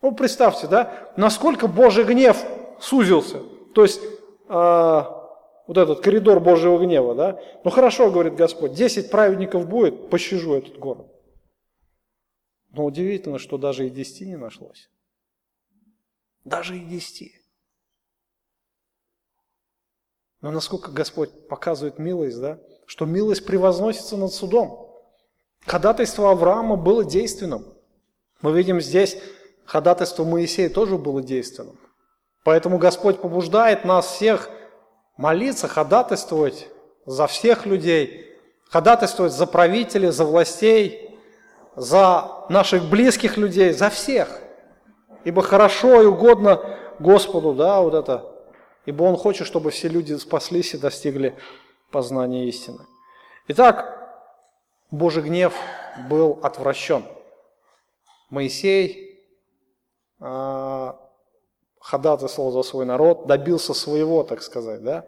Ну, 0.01 0.11
представьте, 0.13 0.67
да, 0.67 1.11
насколько 1.17 1.67
Божий 1.67 2.03
гнев 2.03 2.43
сузился. 2.79 3.41
То 3.73 3.83
есть, 3.83 4.01
э, 4.03 5.03
вот 5.67 5.77
этот 5.77 6.01
коридор 6.01 6.39
Божьего 6.39 6.77
гнева, 6.77 7.15
да? 7.15 7.39
Ну 7.63 7.71
хорошо, 7.71 8.11
говорит 8.11 8.35
Господь, 8.35 8.73
10 8.73 9.09
праведников 9.09 9.67
будет, 9.67 10.09
пощажу 10.09 10.53
этот 10.53 10.77
город. 10.77 11.07
Но 12.71 12.85
удивительно, 12.85 13.39
что 13.39 13.57
даже 13.57 13.87
и 13.87 13.89
10 13.89 14.27
не 14.27 14.37
нашлось. 14.37 14.89
Даже 16.47 16.77
и 16.77 16.79
10. 16.79 17.33
Но 20.39 20.51
насколько 20.51 20.91
Господь 20.91 21.49
показывает 21.49 21.99
милость, 21.99 22.39
да? 22.39 22.57
Что 22.85 23.05
милость 23.05 23.45
превозносится 23.45 24.15
над 24.15 24.31
судом. 24.31 24.89
Ходатайство 25.65 26.31
Авраама 26.31 26.77
было 26.77 27.03
действенным. 27.03 27.65
Мы 28.41 28.53
видим 28.53 28.79
здесь, 28.79 29.17
ходатайство 29.65 30.23
Моисея 30.23 30.69
тоже 30.69 30.97
было 30.97 31.21
действенным. 31.21 31.77
Поэтому 32.45 32.77
Господь 32.77 33.19
побуждает 33.19 33.83
нас 33.83 34.05
всех 34.05 34.49
молиться, 35.17 35.67
ходатайствовать 35.67 36.69
за 37.05 37.27
всех 37.27 37.65
людей, 37.65 38.37
ходатайствовать 38.69 39.33
за 39.33 39.47
правителей, 39.47 40.11
за 40.11 40.23
властей, 40.23 41.19
за 41.75 42.45
наших 42.47 42.89
близких 42.89 43.35
людей, 43.35 43.73
за 43.73 43.89
всех. 43.89 44.46
Ибо 45.23 45.41
хорошо 45.41 46.01
и 46.01 46.05
угодно 46.05 46.61
Господу, 46.99 47.53
да, 47.53 47.81
вот 47.81 47.93
это. 47.93 48.25
Ибо 48.85 49.03
Он 49.03 49.17
хочет, 49.17 49.47
чтобы 49.47 49.71
все 49.71 49.87
люди 49.87 50.13
спаслись 50.13 50.73
и 50.73 50.77
достигли 50.77 51.35
познания 51.91 52.47
истины. 52.47 52.79
Итак, 53.47 53.97
Божий 54.91 55.23
гнев 55.23 55.53
был 56.09 56.39
отвращен. 56.43 57.03
Моисей 58.29 59.25
а, 60.19 60.99
ходатайствовал 61.79 62.51
за 62.51 62.63
свой 62.63 62.85
народ, 62.85 63.27
добился 63.27 63.73
своего, 63.73 64.23
так 64.23 64.41
сказать. 64.41 64.83
Да? 64.83 65.05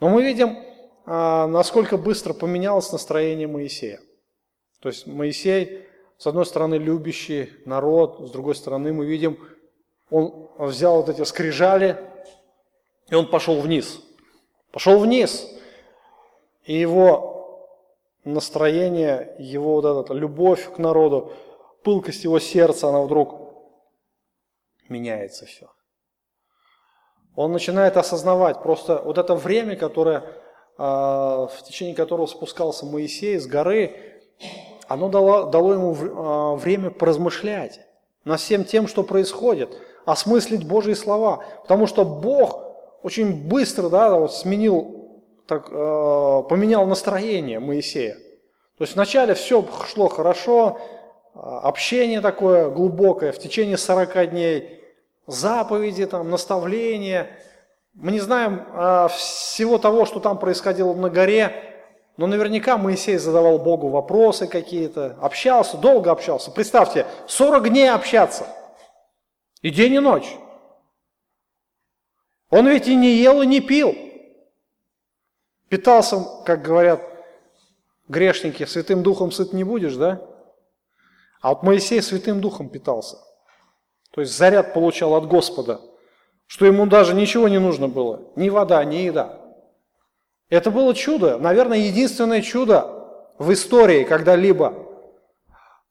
Но 0.00 0.08
мы 0.08 0.22
видим, 0.22 0.58
а, 1.06 1.46
насколько 1.46 1.96
быстро 1.96 2.32
поменялось 2.32 2.92
настроение 2.92 3.46
Моисея. 3.46 4.00
То 4.80 4.88
есть 4.88 5.06
Моисей, 5.06 5.86
с 6.18 6.26
одной 6.26 6.46
стороны, 6.46 6.76
любящий 6.76 7.50
народ, 7.64 8.28
с 8.28 8.30
другой 8.30 8.54
стороны, 8.54 8.92
мы 8.92 9.06
видим, 9.06 9.38
он 10.10 10.48
взял 10.58 10.96
вот 10.96 11.08
эти 11.08 11.22
скрижали, 11.24 11.98
и 13.08 13.14
он 13.14 13.28
пошел 13.28 13.60
вниз. 13.60 14.00
Пошел 14.72 14.98
вниз. 14.98 15.46
И 16.64 16.74
его 16.74 17.34
настроение, 18.24 19.34
его 19.38 19.80
вот 19.80 20.04
эта 20.04 20.14
любовь 20.14 20.72
к 20.74 20.78
народу, 20.78 21.32
пылкость 21.82 22.24
его 22.24 22.38
сердца, 22.38 22.88
она 22.88 23.02
вдруг 23.02 23.44
меняется 24.88 25.46
все. 25.46 25.70
Он 27.36 27.52
начинает 27.52 27.96
осознавать 27.96 28.62
просто 28.62 29.02
вот 29.04 29.18
это 29.18 29.34
время, 29.34 29.76
которое, 29.76 30.24
а, 30.78 31.48
в 31.48 31.62
течение 31.64 31.94
которого 31.94 32.26
спускался 32.26 32.86
Моисей 32.86 33.38
с 33.38 33.46
горы, 33.46 34.22
оно 34.88 35.08
дало, 35.08 35.44
дало 35.44 35.72
ему 35.72 35.96
а, 35.96 36.54
время 36.56 36.90
поразмышлять 36.90 37.80
над 38.24 38.40
всем 38.40 38.64
тем, 38.64 38.88
что 38.88 39.02
происходит, 39.02 39.76
осмыслить 40.04 40.66
Божьи 40.66 40.94
слова. 40.94 41.44
Потому 41.62 41.86
что 41.86 42.04
Бог 42.04 42.62
очень 43.02 43.48
быстро 43.48 43.88
да, 43.88 44.16
вот 44.18 44.34
сменил, 44.34 45.22
так, 45.46 45.68
а, 45.70 46.42
поменял 46.42 46.86
настроение 46.86 47.60
Моисея. 47.60 48.14
То 48.78 48.82
есть 48.84 48.94
вначале 48.94 49.34
все 49.34 49.64
шло 49.86 50.08
хорошо, 50.08 50.78
общение 51.34 52.20
такое 52.20 52.70
глубокое 52.70 53.32
в 53.32 53.38
течение 53.38 53.76
40 53.76 54.30
дней, 54.30 54.80
заповеди, 55.26 56.06
там, 56.06 56.30
наставления. 56.30 57.30
Мы 57.94 58.12
не 58.12 58.20
знаем 58.20 58.66
а, 58.72 59.08
всего 59.08 59.78
того, 59.78 60.04
что 60.04 60.20
там 60.20 60.38
происходило 60.38 60.94
на 60.94 61.10
горе, 61.10 61.73
но 62.16 62.26
наверняка 62.26 62.78
Моисей 62.78 63.16
задавал 63.16 63.58
Богу 63.58 63.88
вопросы 63.88 64.46
какие-то, 64.46 65.16
общался, 65.20 65.76
долго 65.76 66.10
общался. 66.10 66.50
Представьте, 66.50 67.06
40 67.26 67.68
дней 67.70 67.90
общаться, 67.90 68.46
и 69.62 69.70
день 69.70 69.94
и 69.94 69.98
ночь. 69.98 70.36
Он 72.50 72.68
ведь 72.68 72.86
и 72.86 72.94
не 72.94 73.14
ел, 73.14 73.42
и 73.42 73.46
не 73.46 73.60
пил. 73.60 73.94
Питался, 75.68 76.24
как 76.44 76.62
говорят 76.62 77.02
грешники, 78.08 78.64
святым 78.64 79.02
духом 79.02 79.32
сыт 79.32 79.52
не 79.52 79.64
будешь, 79.64 79.96
да? 79.96 80.22
А 81.40 81.50
вот 81.50 81.62
Моисей 81.62 82.00
святым 82.00 82.40
духом 82.40 82.68
питался– 82.68 83.18
то 84.14 84.20
есть 84.20 84.36
заряд 84.38 84.74
получал 84.74 85.14
от 85.14 85.26
Господа, 85.26 85.80
что 86.46 86.66
ему 86.66 86.86
даже 86.86 87.14
ничего 87.14 87.48
не 87.48 87.58
нужно 87.58 87.88
было, 87.88 88.22
ни 88.36 88.48
вода, 88.48 88.84
ни 88.84 88.96
еда. 88.96 89.40
Это 90.54 90.70
было 90.70 90.94
чудо, 90.94 91.36
наверное, 91.36 91.78
единственное 91.78 92.40
чудо 92.40 93.32
в 93.38 93.52
истории 93.52 94.04
когда-либо, 94.04 94.72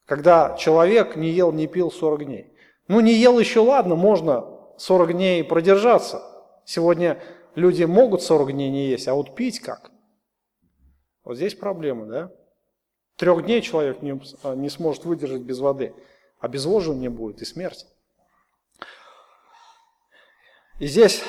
когда 0.06 0.56
человек 0.58 1.18
не 1.18 1.32
ел, 1.32 1.52
не 1.52 1.68
пил 1.68 1.92
40 1.92 2.24
дней. 2.24 2.54
Ну, 2.88 3.02
не 3.02 3.14
ел 3.14 3.38
еще, 3.40 3.60
ладно, 3.60 3.96
можно 3.96 4.46
40 4.78 5.12
дней 5.12 5.44
продержаться. 5.44 6.24
Сегодня 6.64 7.22
люди 7.56 7.84
могут 7.84 8.22
40 8.22 8.54
дней 8.54 8.70
не 8.70 8.88
есть, 8.88 9.10
а 9.10 9.16
вот 9.16 9.36
пить 9.36 9.60
как? 9.60 9.92
Вот 11.26 11.36
здесь 11.36 11.56
проблема, 11.56 12.06
да? 12.06 12.32
Трех 13.18 13.44
дней 13.44 13.62
человек 13.62 14.02
не, 14.02 14.18
а, 14.44 14.56
не 14.56 14.70
сможет 14.70 15.04
выдержать 15.04 15.42
без 15.42 15.60
воды, 15.60 15.94
обезвоживание 16.40 17.10
будет 17.10 17.42
и 17.42 17.46
смерть. 17.46 17.86
И 20.80 20.88
здесь 20.88 21.22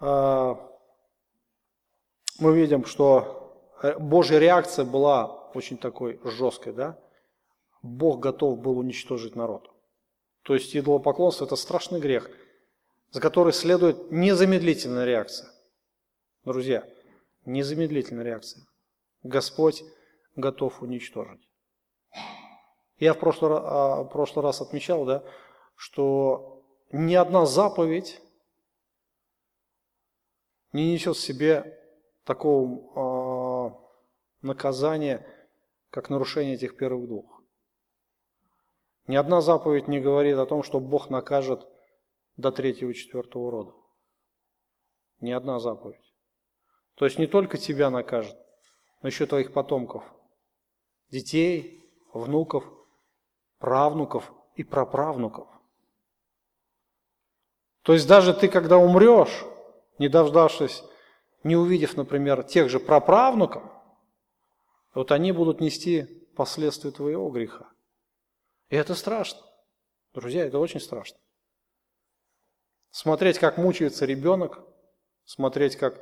э, 0.00 0.54
мы 2.38 2.56
видим, 2.56 2.84
что 2.84 3.72
э, 3.82 3.98
Божья 3.98 4.38
реакция 4.38 4.84
была 4.84 5.26
очень 5.54 5.78
такой 5.78 6.20
жесткой, 6.24 6.72
да? 6.72 6.98
Бог 7.82 8.20
готов 8.20 8.58
был 8.58 8.78
уничтожить 8.78 9.36
народ. 9.36 9.70
То 10.42 10.54
есть 10.54 10.74
идолопоклонство– 10.76 11.44
это 11.46 11.56
страшный 11.56 12.00
грех, 12.00 12.30
за 13.10 13.20
который 13.20 13.52
следует 13.52 14.10
незамедлительная 14.10 15.04
реакция. 15.04 15.50
Друзья, 16.44 16.86
незамедлительная 17.44 18.24
реакция. 18.24 18.64
Господь 19.22 19.82
готов 20.36 20.82
уничтожить. 20.82 21.48
Я 22.98 23.14
в 23.14 23.18
прошлый, 23.18 23.52
а, 23.54 24.02
в 24.02 24.08
прошлый 24.08 24.44
раз 24.44 24.60
отмечал, 24.60 25.04
да, 25.04 25.24
что 25.74 26.64
ни 26.92 27.14
одна 27.14 27.44
заповедь 27.44 28.20
не 30.72 30.92
несет 30.92 31.16
в 31.16 31.20
себе 31.20 31.75
такого 32.26 33.70
э, 33.72 34.46
наказания, 34.46 35.24
как 35.90 36.10
нарушение 36.10 36.56
этих 36.56 36.76
первых 36.76 37.06
двух. 37.06 37.42
Ни 39.06 39.16
одна 39.16 39.40
заповедь 39.40 39.86
не 39.86 40.00
говорит 40.00 40.36
о 40.36 40.46
том, 40.46 40.64
что 40.64 40.80
Бог 40.80 41.08
накажет 41.08 41.66
до 42.36 42.50
третьего 42.50 42.90
и 42.90 42.94
четвертого 42.94 43.50
рода. 43.50 43.72
Ни 45.20 45.30
одна 45.30 45.60
заповедь. 45.60 46.12
То 46.96 47.04
есть 47.04 47.18
не 47.18 47.28
только 47.28 47.56
тебя 47.56 47.90
накажет, 47.90 48.36
но 49.00 49.08
еще 49.08 49.26
твоих 49.26 49.52
потомков, 49.52 50.02
детей, 51.10 51.88
внуков, 52.12 52.64
правнуков 53.58 54.32
и 54.56 54.64
праправнуков. 54.64 55.46
То 57.82 57.92
есть 57.92 58.08
даже 58.08 58.34
ты, 58.34 58.48
когда 58.48 58.78
умрешь, 58.78 59.44
не 59.98 60.08
дождавшись, 60.08 60.82
не 61.42 61.56
увидев, 61.56 61.96
например, 61.96 62.42
тех 62.42 62.68
же 62.68 62.80
праправнуков, 62.80 63.62
вот 64.94 65.12
они 65.12 65.32
будут 65.32 65.60
нести 65.60 66.04
последствия 66.34 66.90
твоего 66.90 67.28
греха. 67.30 67.68
И 68.68 68.76
это 68.76 68.94
страшно. 68.94 69.40
Друзья, 70.14 70.46
это 70.46 70.58
очень 70.58 70.80
страшно. 70.80 71.18
Смотреть, 72.90 73.38
как 73.38 73.58
мучается 73.58 74.06
ребенок, 74.06 74.64
смотреть, 75.24 75.76
как 75.76 76.00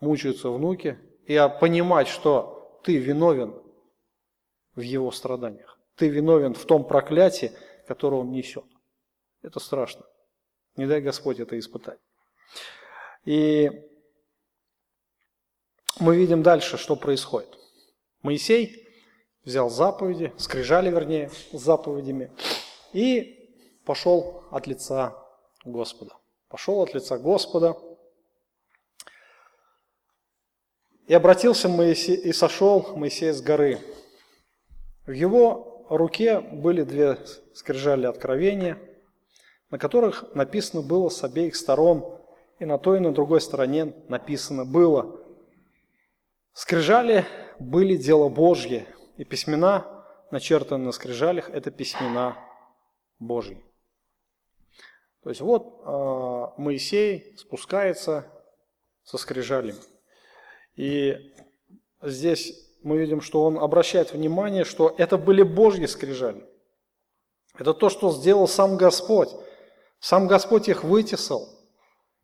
мучаются 0.00 0.50
внуки, 0.50 0.98
и 1.26 1.36
понимать, 1.60 2.06
что 2.06 2.80
ты 2.84 2.98
виновен 2.98 3.60
в 4.76 4.80
его 4.80 5.10
страданиях. 5.10 5.78
Ты 5.96 6.08
виновен 6.08 6.54
в 6.54 6.64
том 6.64 6.86
проклятии, 6.86 7.50
которое 7.88 8.18
он 8.18 8.30
несет. 8.30 8.64
Это 9.42 9.58
страшно. 9.58 10.04
Не 10.76 10.86
дай 10.86 11.00
Господь 11.00 11.40
это 11.40 11.58
испытать. 11.58 11.98
И 13.24 13.70
мы 15.98 16.16
видим 16.16 16.42
дальше, 16.42 16.76
что 16.76 16.96
происходит. 16.96 17.58
Моисей 18.22 18.86
взял 19.44 19.70
заповеди, 19.70 20.32
скрижали, 20.38 20.90
вернее, 20.90 21.30
с 21.52 21.58
заповедями, 21.58 22.30
и 22.92 23.80
пошел 23.84 24.44
от 24.50 24.66
лица 24.66 25.16
Господа. 25.64 26.14
Пошел 26.48 26.80
от 26.82 26.94
лица 26.94 27.18
Господа– 27.18 27.76
И 31.06 31.14
обратился 31.14 31.68
Моисей, 31.68 32.16
и 32.16 32.32
сошел 32.32 32.96
Моисей 32.96 33.30
с 33.30 33.40
горы. 33.40 33.78
В 35.06 35.12
его 35.12 35.86
руке 35.88 36.40
были 36.40 36.82
две 36.82 37.16
скрижали 37.54 38.06
откровения, 38.06 38.76
на 39.70 39.78
которых 39.78 40.24
написано 40.34 40.82
было 40.82 41.08
с 41.08 41.22
обеих 41.22 41.54
сторон, 41.54 42.04
и 42.58 42.64
на 42.64 42.78
той 42.78 42.96
и 42.96 43.00
на 43.00 43.12
другой 43.12 43.40
стороне 43.40 43.94
написано 44.08 44.64
было. 44.64 45.20
Скрижали 46.56 47.26
были 47.58 47.96
дело 47.98 48.30
Божье, 48.30 48.86
и 49.18 49.24
письмена, 49.24 50.06
начертанные 50.30 50.86
на 50.86 50.92
скрижалях, 50.92 51.50
это 51.50 51.70
письмена 51.70 52.38
Божьи. 53.18 53.62
То 55.22 55.28
есть 55.28 55.42
вот 55.42 55.82
э, 55.84 56.62
Моисей 56.62 57.36
спускается 57.36 58.32
со 59.02 59.18
скрижалями. 59.18 59.78
И 60.76 61.34
здесь 62.00 62.54
мы 62.82 62.96
видим, 62.96 63.20
что 63.20 63.44
он 63.44 63.58
обращает 63.58 64.14
внимание, 64.14 64.64
что 64.64 64.94
это 64.96 65.18
были 65.18 65.42
Божьи 65.42 65.84
скрижали. 65.84 66.42
Это 67.58 67.74
то, 67.74 67.90
что 67.90 68.12
сделал 68.12 68.48
сам 68.48 68.78
Господь. 68.78 69.28
Сам 70.00 70.26
Господь 70.26 70.70
их 70.70 70.84
вытесал, 70.84 71.50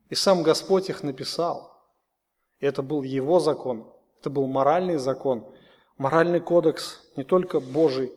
и 0.08 0.14
сам 0.14 0.42
Господь 0.42 0.88
их 0.88 1.02
написал. 1.02 1.70
И 2.60 2.64
это 2.64 2.80
был 2.80 3.02
Его 3.02 3.38
закон, 3.38 3.91
это 4.22 4.30
был 4.30 4.46
моральный 4.46 4.98
закон, 4.98 5.44
моральный 5.98 6.38
кодекс 6.38 7.00
не 7.16 7.24
только 7.24 7.58
Божий, 7.58 8.12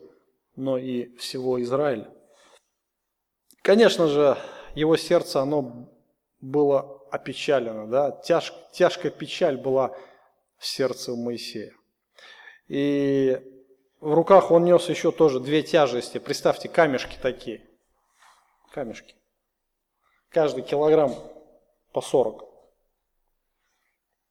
но 0.54 0.78
и 0.78 1.16
всего 1.16 1.60
Израиля. 1.60 2.08
Конечно 3.62 4.06
же, 4.06 4.38
его 4.76 4.96
сердце, 4.96 5.40
оно 5.40 5.90
было 6.40 7.02
опечалено, 7.10 7.88
да? 7.88 8.12
Тяж, 8.12 8.54
тяжкая 8.72 9.10
печаль 9.10 9.56
была 9.56 9.96
в 10.58 10.66
сердце 10.66 11.12
у 11.12 11.16
Моисея. 11.16 11.74
И 12.68 13.42
в 14.00 14.14
руках 14.14 14.52
он 14.52 14.62
нес 14.62 14.88
еще 14.88 15.10
тоже 15.10 15.40
две 15.40 15.64
тяжести. 15.64 16.18
Представьте, 16.18 16.68
камешки 16.68 17.18
такие. 17.20 17.68
Камешки. 18.70 19.16
Каждый 20.28 20.62
килограмм 20.62 21.16
по 21.92 22.00
40. 22.00 22.44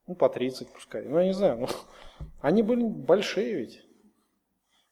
Ну, 0.07 0.15
по 0.15 0.29
30 0.29 0.71
пускай. 0.71 1.03
Ну, 1.03 1.19
я 1.19 1.25
не 1.25 1.33
знаю. 1.33 1.59
Ну, 1.59 1.67
они 2.41 2.63
были 2.63 2.83
большие 2.83 3.55
ведь. 3.55 3.81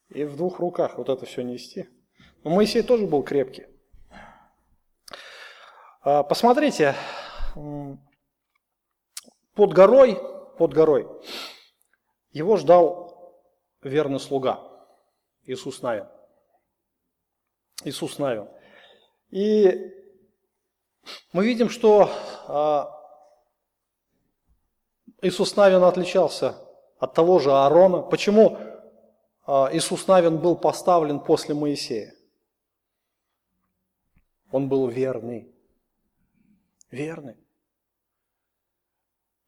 И 0.10 0.23
в 0.23 0.36
двух 0.36 0.60
руках 0.60 0.97
вот 0.97 1.10
это 1.10 1.26
все 1.26 1.41
нести. 1.41 1.89
Но 2.43 2.52
Моисей 2.52 2.84
тоже 2.84 3.08
был 3.08 3.23
крепкий. 3.23 3.65
А, 6.02 6.23
посмотрите, 6.23 6.95
под 9.56 9.73
горой 9.73 10.19
под 10.58 10.73
горой. 10.73 11.08
Его 12.32 12.58
ждал 12.58 13.43
верный 13.82 14.19
слуга, 14.19 14.62
Иисус 15.43 15.82
Навин. 15.82 16.08
Иисус 17.84 18.17
Навин. 18.17 18.47
И 19.30 19.91
мы 21.32 21.45
видим, 21.45 21.69
что 21.69 22.10
а, 22.47 23.03
Иисус 25.24 25.56
Навин 25.56 25.84
отличался 25.84 26.56
от 27.00 27.14
того 27.14 27.40
же 27.40 27.52
Аарона. 27.52 28.02
Почему 28.02 28.58
а, 29.46 29.70
Иисус 29.72 30.06
Навин 30.08 30.38
был 30.38 30.58
поставлен 30.58 31.22
после 31.22 31.56
Моисея? 31.56 32.14
Он 34.52 34.68
был 34.68 34.88
верный. 34.88 35.50
Верный. 36.92 37.38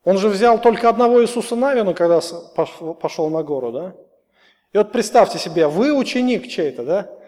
Он 0.06 0.18
же 0.18 0.30
взял 0.30 0.62
только 0.62 0.88
одного 0.88 1.22
Иисуса 1.22 1.56
Навина, 1.56 1.94
когда 1.94 2.22
пошел 2.94 3.30
на 3.30 3.44
гору, 3.44 3.72
да? 3.72 3.96
И 4.72 4.78
вот 4.78 4.92
представьте 4.94 5.40
себе, 5.40 5.68
вы 5.68 5.94
ученик 5.94 6.48
чей-то, 6.48 6.86
да? 6.86 7.20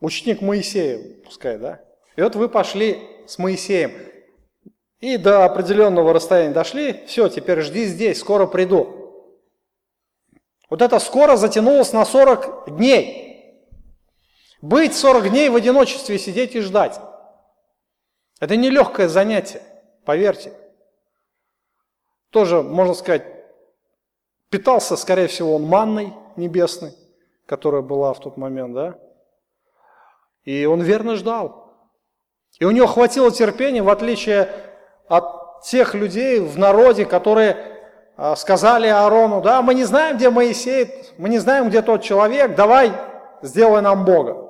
Ученик 0.00 0.40
Моисея, 0.40 1.22
пускай, 1.22 1.58
да? 1.58 1.84
И 2.16 2.22
вот 2.22 2.34
вы 2.34 2.48
пошли 2.48 3.02
с 3.26 3.38
Моисеем, 3.38 3.92
и 5.04 5.16
до 5.16 5.44
определенного 5.44 6.12
расстояния 6.12 6.54
дошли, 6.54 7.04
все, 7.06 7.28
теперь 7.28 7.60
жди 7.60 7.84
здесь, 7.84 8.18
скоро 8.18 8.46
приду. 8.46 9.40
Вот 10.70 10.82
это 10.82 10.98
скоро 10.98 11.36
затянулось 11.36 11.92
на 11.92 12.04
40 12.04 12.76
дней. 12.76 13.70
Быть 14.62 14.94
40 14.94 15.30
дней 15.30 15.48
в 15.50 15.56
одиночестве, 15.56 16.18
сидеть 16.18 16.54
и 16.54 16.60
ждать. 16.60 16.98
Это 18.40 18.56
нелегкое 18.56 19.08
занятие, 19.08 19.62
поверьте 20.04 20.52
тоже, 22.34 22.62
можно 22.62 22.94
сказать, 22.94 23.22
питался, 24.50 24.96
скорее 24.96 25.28
всего, 25.28 25.54
он 25.54 25.62
манной 25.62 26.12
небесной, 26.34 26.92
которая 27.46 27.80
была 27.80 28.12
в 28.12 28.18
тот 28.18 28.36
момент, 28.36 28.74
да? 28.74 28.98
И 30.42 30.64
он 30.64 30.82
верно 30.82 31.14
ждал. 31.14 31.78
И 32.58 32.64
у 32.64 32.72
него 32.72 32.88
хватило 32.88 33.30
терпения, 33.30 33.84
в 33.84 33.88
отличие 33.88 34.48
от 35.08 35.62
тех 35.62 35.94
людей 35.94 36.40
в 36.40 36.58
народе, 36.58 37.06
которые 37.06 37.74
а, 38.16 38.36
сказали 38.36 38.86
Аарону, 38.86 39.40
да, 39.40 39.62
мы 39.62 39.74
не 39.74 39.84
знаем, 39.84 40.16
где 40.16 40.30
Моисей, 40.30 40.92
мы 41.18 41.28
не 41.28 41.38
знаем, 41.38 41.68
где 41.68 41.82
тот 41.82 42.02
человек, 42.02 42.54
давай 42.54 42.92
сделай 43.42 43.82
нам 43.82 44.04
Бога. 44.04 44.44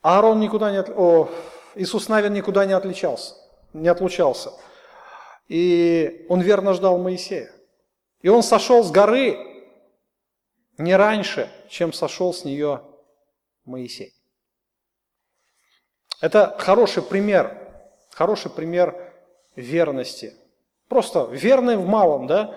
Аарон 0.00 0.40
никуда 0.40 0.72
не, 0.72 0.80
о, 0.80 1.28
Иисус 1.74 2.08
Навин 2.08 2.32
никуда 2.32 2.66
не 2.66 2.72
отличался, 2.72 3.34
не 3.72 3.88
отлучался. 3.88 4.52
И 5.48 6.26
он 6.28 6.40
верно 6.40 6.72
ждал 6.72 6.98
Моисея. 6.98 7.50
И 8.20 8.28
он 8.28 8.42
сошел 8.42 8.82
с 8.82 8.90
горы 8.90 9.36
не 10.78 10.96
раньше, 10.96 11.50
чем 11.68 11.92
сошел 11.92 12.32
с 12.32 12.44
нее 12.44 12.82
Моисей. 13.64 14.14
Это 16.20 16.56
хороший 16.58 17.02
пример, 17.02 17.61
хороший 18.12 18.50
пример 18.50 19.12
верности. 19.56 20.34
Просто 20.88 21.24
верный 21.30 21.76
в 21.76 21.86
малом, 21.86 22.26
да? 22.26 22.54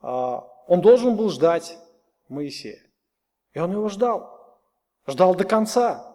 А, 0.00 0.46
он 0.66 0.80
должен 0.80 1.16
был 1.16 1.30
ждать 1.30 1.76
Моисея. 2.28 2.80
И 3.52 3.58
он 3.58 3.72
его 3.72 3.88
ждал. 3.88 4.58
Ждал 5.06 5.34
до 5.34 5.44
конца. 5.44 6.14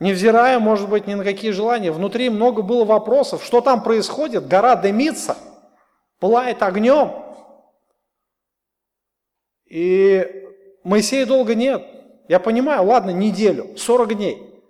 Невзирая, 0.00 0.58
может 0.58 0.88
быть, 0.88 1.06
ни 1.06 1.14
на 1.14 1.24
какие 1.24 1.50
желания. 1.50 1.90
Внутри 1.90 2.30
много 2.30 2.62
было 2.62 2.84
вопросов. 2.84 3.44
Что 3.44 3.60
там 3.60 3.82
происходит? 3.82 4.46
Гора 4.46 4.76
дымится, 4.76 5.36
пылает 6.20 6.62
огнем. 6.62 7.24
И 9.66 10.46
Моисея 10.84 11.26
долго 11.26 11.54
нет. 11.54 11.84
Я 12.28 12.40
понимаю, 12.40 12.84
ладно, 12.84 13.10
неделю, 13.10 13.76
40 13.76 14.16
дней. 14.16 14.62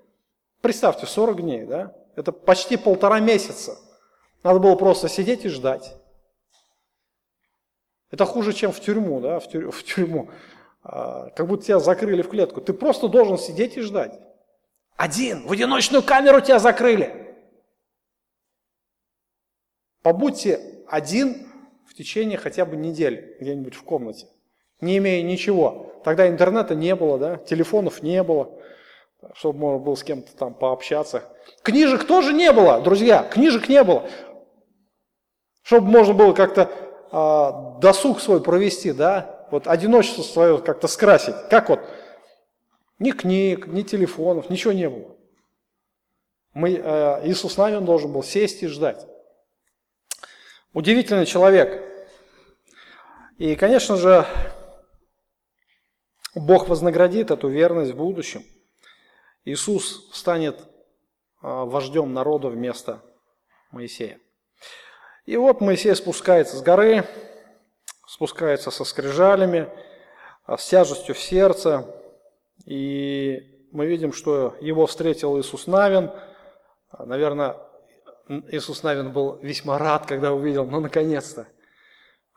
Представьте, 0.60 1.06
40 1.06 1.42
дней, 1.42 1.64
да? 1.64 1.94
Это 2.18 2.32
почти 2.32 2.76
полтора 2.76 3.20
месяца. 3.20 3.78
Надо 4.42 4.58
было 4.58 4.74
просто 4.74 5.08
сидеть 5.08 5.44
и 5.44 5.48
ждать. 5.48 5.94
Это 8.10 8.24
хуже, 8.24 8.52
чем 8.52 8.72
в 8.72 8.80
тюрьму, 8.80 9.20
да, 9.20 9.38
в, 9.38 9.48
тюрь, 9.48 9.70
в 9.70 9.84
тюрьму. 9.84 10.30
А, 10.82 11.30
как 11.30 11.46
будто 11.46 11.64
тебя 11.64 11.78
закрыли 11.78 12.22
в 12.22 12.28
клетку. 12.28 12.60
Ты 12.60 12.72
просто 12.72 13.06
должен 13.08 13.38
сидеть 13.38 13.76
и 13.76 13.82
ждать. 13.82 14.18
Один, 14.96 15.46
в 15.46 15.52
одиночную 15.52 16.02
камеру 16.02 16.40
тебя 16.40 16.58
закрыли. 16.58 17.36
Побудьте 20.02 20.82
один 20.88 21.46
в 21.86 21.94
течение 21.94 22.36
хотя 22.36 22.64
бы 22.64 22.76
недели 22.76 23.36
где-нибудь 23.40 23.74
в 23.74 23.84
комнате, 23.84 24.26
не 24.80 24.98
имея 24.98 25.22
ничего. 25.22 26.00
Тогда 26.02 26.26
интернета 26.28 26.74
не 26.74 26.96
было, 26.96 27.18
да, 27.18 27.36
телефонов 27.36 28.02
не 28.02 28.22
было, 28.24 28.57
чтобы 29.34 29.58
можно 29.58 29.78
было 29.78 29.94
с 29.94 30.02
кем-то 30.02 30.36
там 30.36 30.54
пообщаться. 30.54 31.24
Книжек 31.62 32.06
тоже 32.06 32.32
не 32.32 32.52
было, 32.52 32.80
друзья, 32.80 33.22
книжек 33.22 33.68
не 33.68 33.82
было. 33.82 34.08
Чтобы 35.62 35.88
можно 35.88 36.14
было 36.14 36.32
как-то 36.32 36.70
а, 37.10 37.78
досуг 37.80 38.20
свой 38.20 38.42
провести, 38.42 38.92
да, 38.92 39.46
вот 39.50 39.66
одиночество 39.66 40.22
свое 40.22 40.58
как-то 40.58 40.88
скрасить. 40.88 41.34
Как 41.50 41.68
вот 41.68 41.80
ни 42.98 43.10
книг, 43.10 43.66
ни 43.66 43.82
телефонов, 43.82 44.50
ничего 44.50 44.72
не 44.72 44.88
было. 44.88 45.16
Мы, 46.54 46.74
э, 46.74 47.28
Иисус 47.28 47.56
Навин 47.56 47.84
должен 47.84 48.12
был 48.12 48.22
сесть 48.22 48.62
и 48.62 48.66
ждать. 48.66 49.06
Удивительный 50.72 51.26
человек. 51.26 51.84
И, 53.38 53.54
конечно 53.54 53.96
же, 53.96 54.26
Бог 56.34 56.68
вознаградит 56.68 57.30
эту 57.30 57.48
верность 57.48 57.92
в 57.92 57.96
будущем. 57.96 58.42
Иисус 59.44 60.10
станет 60.12 60.60
э, 60.60 60.64
вождем 61.42 62.12
народа 62.12 62.48
вместо 62.48 63.02
Моисея. 63.70 64.20
И 65.26 65.36
вот 65.36 65.60
Моисей 65.60 65.94
спускается 65.94 66.56
с 66.56 66.62
горы, 66.62 67.06
спускается 68.06 68.70
со 68.70 68.84
скрижалями, 68.84 69.70
э, 70.46 70.56
с 70.56 70.66
тяжестью 70.68 71.14
в 71.14 71.18
сердце, 71.18 71.86
и 72.64 73.66
мы 73.72 73.86
видим, 73.86 74.12
что 74.12 74.56
его 74.60 74.86
встретил 74.86 75.38
Иисус 75.38 75.66
Навин. 75.66 76.10
Наверное, 76.98 77.56
Иисус 78.48 78.82
Навин 78.82 79.12
был 79.12 79.36
весьма 79.36 79.78
рад, 79.78 80.06
когда 80.06 80.32
увидел, 80.32 80.66
ну, 80.66 80.80
наконец-то. 80.80 81.46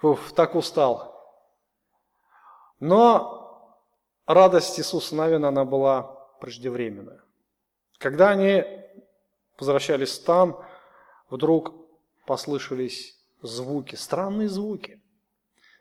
Уф, 0.01 0.33
так 0.33 0.55
устал. 0.55 1.11
Но 2.79 3.77
радость 4.25 4.79
Иисуса 4.79 5.15
Навина, 5.15 5.49
она 5.49 5.65
была 5.65 6.20
преждевременная. 6.41 7.21
Когда 7.99 8.31
они 8.31 8.65
возвращались 9.57 10.13
стан, 10.13 10.57
вдруг 11.29 11.73
послышались 12.25 13.15
звуки, 13.41 13.95
странные 13.95 14.49
звуки. 14.49 14.99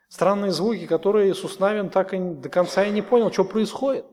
Странные 0.09 0.53
звуки, 0.53 0.87
которые 0.87 1.31
Иисус 1.31 1.59
Навин 1.59 1.89
так 1.89 2.13
и 2.15 2.19
до 2.19 2.49
конца 2.49 2.85
и 2.85 2.91
не 2.91 3.01
понял, 3.03 3.33
что 3.33 3.45
происходит. 3.45 4.05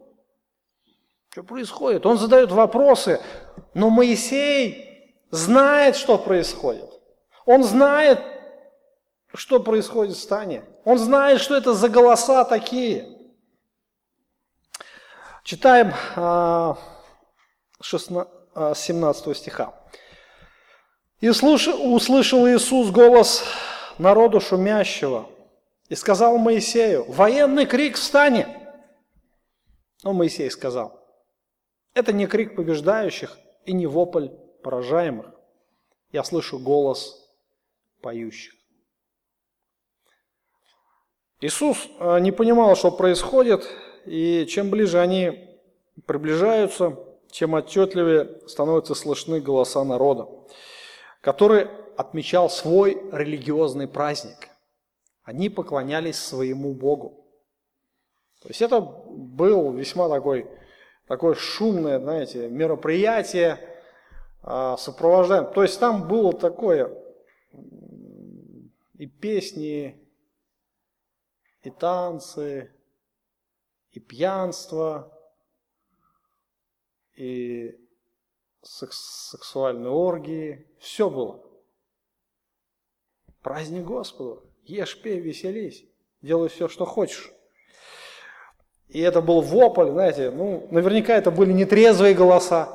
Что 1.30 1.43
происходит? 1.43 2.06
Он 2.06 2.18
задает 2.18 2.52
вопросы, 2.52 3.20
но 3.74 3.89
Моисей 3.89 5.16
знает, 5.30 5.95
что 5.95 6.18
происходит. 6.18 6.89
Он 7.45 7.64
знает, 7.64 8.20
что 9.34 9.60
происходит 9.60 10.16
в 10.16 10.22
стане. 10.22 10.64
Он 10.86 10.98
знает, 10.98 11.41
что 11.41 11.56
это 11.56 11.74
за 11.74 11.89
голоса 11.89 12.43
такие. 12.45 13.16
Читаем 15.48 15.93
17 15.93 16.18
а, 18.54 18.76
а, 19.30 19.34
стиха. 19.34 19.74
«И 21.22 21.30
услышал 21.30 22.45
Иисус 22.50 22.91
голос 22.91 23.45
народу 23.98 24.41
шумящего, 24.41 25.30
и 25.88 25.95
сказал 25.95 26.38
Моисею, 26.38 27.10
военный 27.10 27.66
крик 27.66 27.95
в 27.95 28.04
стане. 28.04 28.74
Но 30.04 30.12
Моисей 30.12 30.52
сказал, 30.52 31.00
это 31.93 32.12
не 32.12 32.28
крик 32.28 32.58
побеждающих 32.58 33.38
и 33.64 33.72
не 33.72 33.88
вопль 33.88 34.28
поражаемых. 34.66 35.28
Я 36.12 36.26
слышу 36.26 36.60
голос 36.60 37.26
поющих. 38.02 38.54
Иисус 41.39 41.88
э, 42.00 42.20
не 42.20 42.34
понимал, 42.34 42.76
что 42.76 42.91
происходит, 42.91 43.66
и 44.08 44.45
чем 44.47 44.70
ближе 44.70 44.99
они 44.99 45.60
приближаются, 46.05 46.97
чем 47.30 47.55
отчетливее 47.55 48.41
становятся 48.47 48.95
слышны 48.95 49.41
голоса 49.41 49.84
народа, 49.84 50.28
который 51.22 51.68
отмечал 51.97 52.49
свой 52.49 53.01
религиозный 53.12 53.88
праздник. 53.88 54.49
Они 55.24 55.49
поклонялись 55.49 56.18
своему 56.18 56.74
Богу. 56.74 57.26
То 58.41 58.49
есть 58.49 58.62
это 58.62 58.80
был 58.80 59.74
весьма 59.74 60.08
такой 60.08 60.47
такое 61.08 61.36
шумное, 61.36 61.99
знаете, 61.99 62.49
мероприятие 62.49 63.60
а, 64.43 64.78
сопровождаем. 64.78 65.51
То 65.53 65.64
есть 65.64 65.80
там 65.80 66.08
было 66.08 66.34
такое 66.34 66.91
и 68.97 69.05
песни, 69.05 70.01
и 71.62 71.70
танцы, 71.70 72.72
и 73.98 74.00
пьянство, 74.00 75.12
и 77.16 77.76
секс, 78.62 79.32
сексуальные 79.32 79.89
оргии. 79.89 80.68
Все 80.80 81.10
было. 81.10 81.43
Праздник 83.41 83.86
Господу. 83.86 84.43
Ешь, 84.66 85.02
пей, 85.02 85.20
веселись. 85.20 85.84
Делай 86.22 86.50
все, 86.50 86.68
что 86.68 86.86
хочешь. 86.86 87.34
И 88.88 89.02
это 89.02 89.22
был 89.22 89.41
вопль, 89.41 89.89
знаете, 89.89 90.30
ну, 90.30 90.68
наверняка 90.70 91.16
это 91.16 91.32
были 91.32 91.52
нетрезвые 91.52 92.14
голоса. 92.14 92.70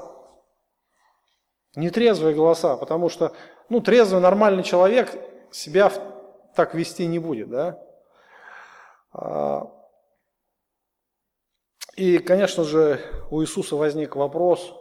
Нетрезвые 1.76 2.34
голоса, 2.34 2.76
потому 2.76 3.08
что, 3.08 3.32
ну, 3.68 3.80
трезвый, 3.80 4.20
нормальный 4.20 4.64
человек 4.64 5.16
себя 5.52 5.90
так 6.56 6.74
вести 6.74 7.06
не 7.06 7.20
будет, 7.20 7.48
да. 7.48 7.82
А, 11.96 12.00
и, 12.00 12.18
конечно 12.18 12.64
же, 12.64 13.00
у 13.30 13.42
Иисуса 13.42 13.76
возник 13.76 14.16
вопрос, 14.16 14.74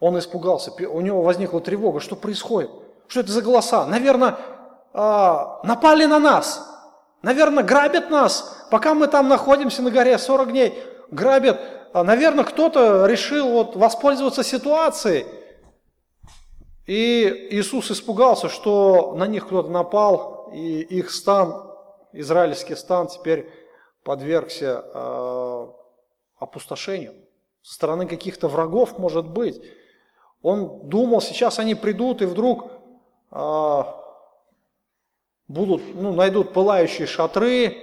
он 0.00 0.18
испугался, 0.18 0.72
у 0.72 1.00
него 1.00 1.22
возникла 1.22 1.60
тревога, 1.60 2.00
что 2.00 2.16
происходит, 2.16 2.70
что 3.06 3.20
это 3.20 3.32
за 3.32 3.42
голоса, 3.42 3.86
наверное, 3.86 4.36
а, 4.92 5.60
напали 5.64 6.06
на 6.06 6.18
нас, 6.18 6.68
Наверное, 7.22 7.62
грабят 7.62 8.10
нас, 8.10 8.66
пока 8.70 8.94
мы 8.94 9.06
там 9.06 9.28
находимся 9.28 9.80
на 9.82 9.90
горе 9.90 10.18
40 10.18 10.50
дней, 10.50 10.82
грабят. 11.10 11.60
А, 11.92 12.02
наверное, 12.02 12.44
кто-то 12.44 13.06
решил 13.06 13.48
вот 13.50 13.76
воспользоваться 13.76 14.42
ситуацией. 14.42 15.26
И 16.86 17.48
Иисус 17.52 17.92
испугался, 17.92 18.48
что 18.48 19.14
на 19.14 19.28
них 19.28 19.46
кто-то 19.46 19.70
напал, 19.70 20.50
и 20.52 20.80
их 20.80 21.12
стан, 21.12 21.70
израильский 22.12 22.74
стан, 22.74 23.06
теперь 23.06 23.48
подвергся 24.02 24.84
э, 24.92 25.68
опустошению. 26.42 27.14
Со 27.62 27.74
стороны 27.74 28.06
каких-то 28.06 28.48
врагов, 28.48 28.98
может 28.98 29.28
быть. 29.28 29.62
Он 30.42 30.88
думал, 30.88 31.20
сейчас 31.20 31.58
они 31.58 31.74
придут, 31.74 32.22
и 32.22 32.26
вдруг 32.26 32.72
э, 33.30 33.82
будут, 35.48 35.82
ну, 35.94 36.12
найдут 36.14 36.52
пылающие 36.52 37.06
шатры, 37.06 37.76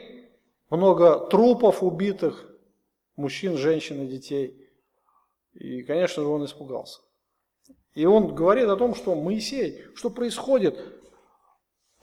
много 0.69 1.19
трупов 1.27 1.81
убитых, 1.81 2.49
мужчин, 3.15 3.57
женщин 3.57 4.03
и 4.03 4.07
детей. 4.07 4.69
И, 5.53 5.83
конечно 5.83 6.23
же, 6.23 6.29
он 6.29 6.45
испугался. 6.45 7.01
И 7.95 8.05
он 8.05 8.35
говорит 8.35 8.67
о 8.69 8.77
том, 8.77 8.95
что 8.95 9.15
Моисей, 9.15 9.83
что 9.95 10.09
происходит, 10.09 10.77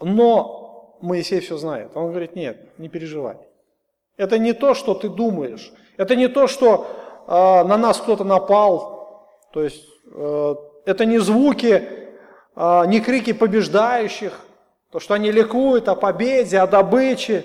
но 0.01 0.99
Моисей 1.01 1.41
все 1.41 1.57
знает. 1.57 1.93
Он 1.95 2.11
говорит, 2.11 2.35
нет, 2.35 2.79
не 2.79 2.89
переживай. 2.89 3.39
Это 4.17 4.39
не 4.39 4.53
то, 4.53 4.75
что 4.75 4.95
ты 4.95 5.09
думаешь. 5.09 5.73
Это 5.97 6.17
не 6.17 6.29
то, 6.29 6.47
что 6.47 6.87
э, 7.27 7.31
на 7.33 7.77
нас 7.77 8.01
кто-то 8.01 8.25
напал. 8.25 9.29
То 9.53 9.63
есть 9.63 9.85
э, 10.13 10.55
это 10.85 11.05
не 11.05 11.19
звуки, 11.19 11.89
э, 12.55 12.87
не 12.87 13.01
крики 13.01 13.33
побеждающих, 13.33 14.41
то, 14.91 15.01
что 15.01 15.15
они 15.15 15.31
ликуют 15.31 15.89
о 15.89 15.97
победе, 15.97 16.59
о 16.59 16.67
добыче, 16.67 17.45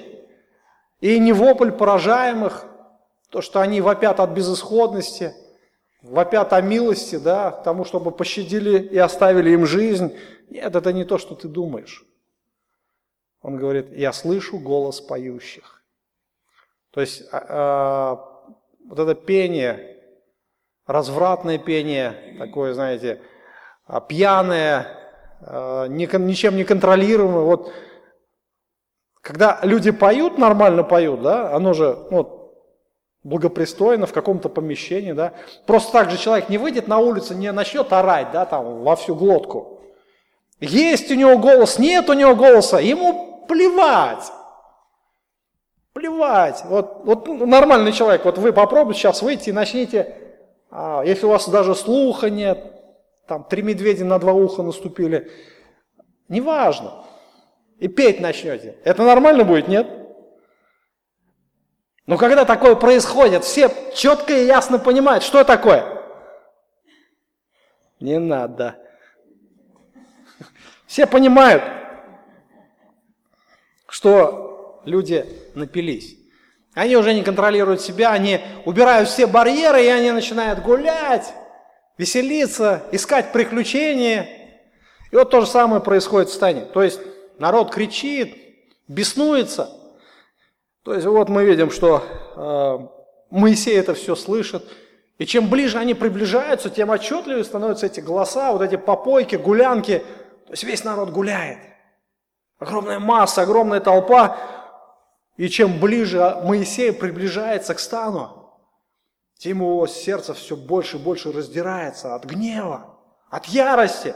и 0.99 1.20
не 1.20 1.34
вопль 1.34 1.72
поражаемых, 1.72 2.66
то, 3.30 3.41
что 3.41 3.62
они 3.62 3.82
вопят 3.82 4.20
от 4.20 4.30
безысходности, 4.32 5.34
вопят 6.02 6.54
о 6.54 6.62
милости, 6.62 7.18
да, 7.18 7.52
тому, 7.52 7.86
чтобы 7.86 8.12
пощадили 8.12 8.80
и 8.80 8.97
оставили 8.97 9.52
им 9.52 9.66
жизнь. 9.66 10.16
Нет, 10.49 10.76
это 10.76 10.93
не 10.93 11.06
то, 11.06 11.18
что 11.18 11.36
ты 11.36 11.47
думаешь. 11.47 12.06
Он 13.41 13.58
говорит, 13.58 13.91
я 13.91 14.14
слышу 14.14 14.60
голос 14.60 15.02
поющих. 15.02 15.82
То 16.91 17.02
есть 17.02 17.24
а, 17.32 18.31
вот 18.92 19.00
это 19.00 19.16
пение, 19.16 19.96
развратное 20.86 21.58
пение, 21.58 22.36
такое, 22.38 22.74
знаете, 22.74 23.22
а, 23.88 24.02
пьяное, 24.02 24.86
а, 25.39 25.86
ничем 25.88 26.58
не 26.58 26.66
контролируемое. 26.66 27.46
Вот 27.46 27.72
когда 29.22 29.60
люди 29.64 29.92
поют, 29.92 30.38
нормально 30.38 30.84
поют, 30.84 31.22
да, 31.22 31.56
оно 31.56 31.72
же 31.72 31.98
ну, 32.12 32.54
благопристойно 33.24 34.08
в 34.08 34.12
каком-то 34.12 34.50
помещении, 34.50 35.14
да. 35.14 35.36
Просто 35.66 35.94
так 35.94 36.12
же 36.12 36.18
человек 36.18 36.50
не 36.50 36.58
выйдет 36.58 36.89
на 36.89 36.98
улицу, 36.98 37.34
не 37.34 37.50
начнет 37.54 37.94
орать, 37.94 38.32
да, 38.34 38.46
там, 38.46 38.84
во 38.84 38.98
всю 38.98 39.16
глотку. 39.16 39.80
Есть 40.60 41.10
у 41.12 41.16
него 41.16 41.38
голос, 41.38 41.80
нет 41.80 42.10
у 42.10 42.14
него 42.14 42.36
голоса, 42.36 42.80
ему 42.80 43.46
плевать. 43.48 44.30
Плевать. 45.94 46.64
Вот, 46.66 47.02
вот 47.04 47.28
нормальный 47.28 47.92
человек, 47.92 48.24
вот 48.24 48.38
вы 48.38 48.54
попробуйте 48.54 49.02
сейчас 49.02 49.22
выйти 49.22 49.50
и 49.50 49.54
начните, 49.54 50.16
а, 50.70 51.04
если 51.04 51.26
у 51.26 51.30
вас 51.30 51.50
даже 51.50 51.76
слуха 51.76 52.30
нет, 52.30 52.82
там 53.28 53.44
три 53.44 53.62
медведя 53.62 54.06
на 54.06 54.18
два 54.18 54.34
уха 54.34 54.64
наступили, 54.64 55.32
неважно. 56.30 57.04
И 57.78 57.88
петь 57.88 58.22
начнете. 58.22 58.78
Это 58.84 59.04
нормально 59.04 59.44
будет, 59.44 59.68
нет? 59.68 59.88
Но 62.06 62.18
когда 62.18 62.46
такое 62.46 62.76
происходит, 62.76 63.44
все 63.44 63.70
четко 63.94 64.34
и 64.34 64.46
ясно 64.46 64.80
понимают, 64.80 65.24
что 65.24 65.44
такое. 65.44 66.02
Не 68.00 68.20
надо. 68.20 68.78
Все 70.88 71.06
понимают, 71.06 71.64
что 73.88 74.51
люди 74.86 75.26
напились. 75.56 76.18
Они 76.74 76.96
уже 76.96 77.14
не 77.14 77.24
контролируют 77.24 77.82
себя, 77.82 78.12
они 78.12 78.40
убирают 78.66 79.10
все 79.10 79.28
барьеры, 79.28 79.84
и 79.84 79.88
они 79.88 80.12
начинают 80.12 80.62
гулять, 80.62 81.34
веселиться, 81.98 82.84
искать 82.92 83.34
приключения. 83.34 84.28
И 85.12 85.16
вот 85.16 85.30
то 85.30 85.42
же 85.42 85.48
самое 85.48 85.82
происходит 85.82 86.30
в 86.30 86.34
стане. 86.34 86.62
То 86.62 86.82
есть 86.82 87.00
народ 87.38 87.74
кричит, 87.74 88.36
беснуется. 88.88 89.70
То 90.84 90.94
есть 90.94 91.06
вот 91.06 91.28
мы 91.30 91.44
видим, 91.44 91.70
что 91.72 92.04
э, 92.36 93.02
Моисей 93.30 93.78
это 93.78 93.94
все 93.94 94.16
слышит. 94.16 94.64
И 95.18 95.26
чем 95.26 95.50
ближе 95.50 95.78
они 95.78 95.94
приближаются, 95.94 96.70
тем 96.70 96.90
отчетливее 96.90 97.44
становятся 97.44 97.86
эти 97.86 98.00
голоса, 98.00 98.54
вот 98.54 98.62
эти 98.62 98.78
попойки, 98.78 99.36
гулянки. 99.36 100.00
То 100.48 100.54
есть 100.54 100.64
весь 100.64 100.84
народ 100.84 101.12
гуляет. 101.12 101.60
Огромная 102.58 103.00
масса, 103.00 103.42
огромная 103.42 103.82
толпа. 103.82 104.38
И 105.42 105.50
чем 105.50 105.80
ближе 105.80 106.38
Моисей 106.44 106.94
приближается 106.94 107.74
к 107.74 107.80
стану, 107.80 108.54
тем 109.39 109.58
его 109.62 109.88
сердце 109.88 110.36
все 110.36 110.56
больше 110.56 110.98
и 110.98 111.00
больше 111.00 111.32
раздирается 111.32 112.14
от 112.14 112.26
гнева, 112.26 113.00
от 113.28 113.48
ярости. 113.48 114.14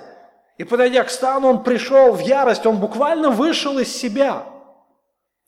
И 0.60 0.64
подойдя 0.64 1.04
к 1.04 1.10
стану, 1.10 1.48
он 1.48 1.64
пришел 1.64 2.12
в 2.12 2.20
ярость, 2.20 2.68
он 2.68 2.80
буквально 2.80 3.32
вышел 3.32 3.80
из 3.80 3.92
себя. 3.92 4.46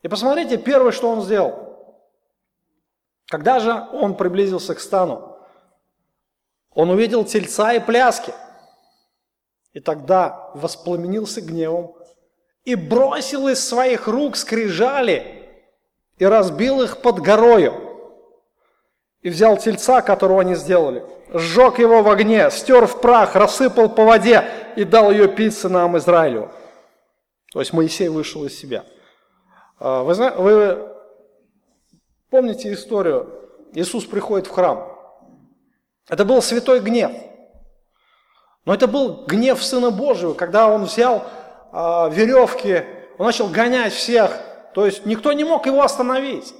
И 0.01 0.07
посмотрите, 0.07 0.57
первое, 0.57 0.91
что 0.91 1.11
он 1.11 1.21
сделал. 1.21 2.01
Когда 3.27 3.59
же 3.59 3.71
он 3.71 4.17
приблизился 4.17 4.73
к 4.73 4.79
стану, 4.79 5.37
он 6.71 6.89
увидел 6.89 7.23
тельца 7.23 7.73
и 7.73 7.79
пляски. 7.79 8.33
И 9.73 9.79
тогда 9.79 10.49
воспламенился 10.55 11.39
гневом 11.41 11.95
и 12.63 12.73
бросил 12.73 13.47
из 13.47 13.63
своих 13.63 14.07
рук 14.07 14.37
скрижали 14.37 15.36
и 16.17 16.25
разбил 16.25 16.81
их 16.81 16.97
под 16.97 17.19
горою. 17.19 17.73
И 19.21 19.29
взял 19.29 19.57
тельца, 19.57 20.01
которого 20.01 20.41
они 20.41 20.55
сделали, 20.55 21.03
сжег 21.33 21.79
его 21.79 22.01
в 22.01 22.09
огне, 22.09 22.49
стер 22.51 22.85
в 22.85 23.01
прах, 23.01 23.35
рассыпал 23.35 23.89
по 23.89 24.05
воде 24.05 24.45
и 24.75 24.83
дал 24.83 25.11
ее 25.11 25.27
пить 25.27 25.57
сынам 25.57 25.97
Израилю. 25.97 26.51
То 27.51 27.59
есть 27.59 27.73
Моисей 27.73 28.09
вышел 28.09 28.45
из 28.45 28.57
себя. 28.57 28.85
А, 29.79 30.03
вы, 30.03 30.13
знаете, 30.13 30.37
вы 30.37 30.87
помните 32.29 32.73
историю? 32.73 33.33
Иисус 33.73 34.05
приходит 34.05 34.47
в 34.47 34.51
храм. 34.51 34.93
Это 36.09 36.23
был 36.23 36.41
святой 36.41 36.79
гнев. 36.79 37.11
Но 38.65 38.73
это 38.73 38.87
был 38.87 39.25
гнев 39.25 39.63
Сына 39.63 39.91
Божьего, 39.91 40.33
когда 40.33 40.67
Он 40.67 40.85
взял 40.85 41.23
э, 41.71 42.09
веревки, 42.11 42.83
Он 43.17 43.27
начал 43.27 43.47
гонять 43.47 43.93
всех. 43.93 44.37
То 44.77 44.85
есть 44.85 45.07
никто 45.07 45.33
не 45.33 45.43
мог 45.43 45.65
его 45.65 45.81
остановить. 45.81 46.53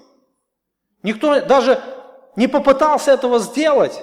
Никто 1.04 1.40
даже 1.42 1.80
не 2.36 2.48
попытался 2.48 3.12
этого 3.12 3.38
сделать. 3.38 4.02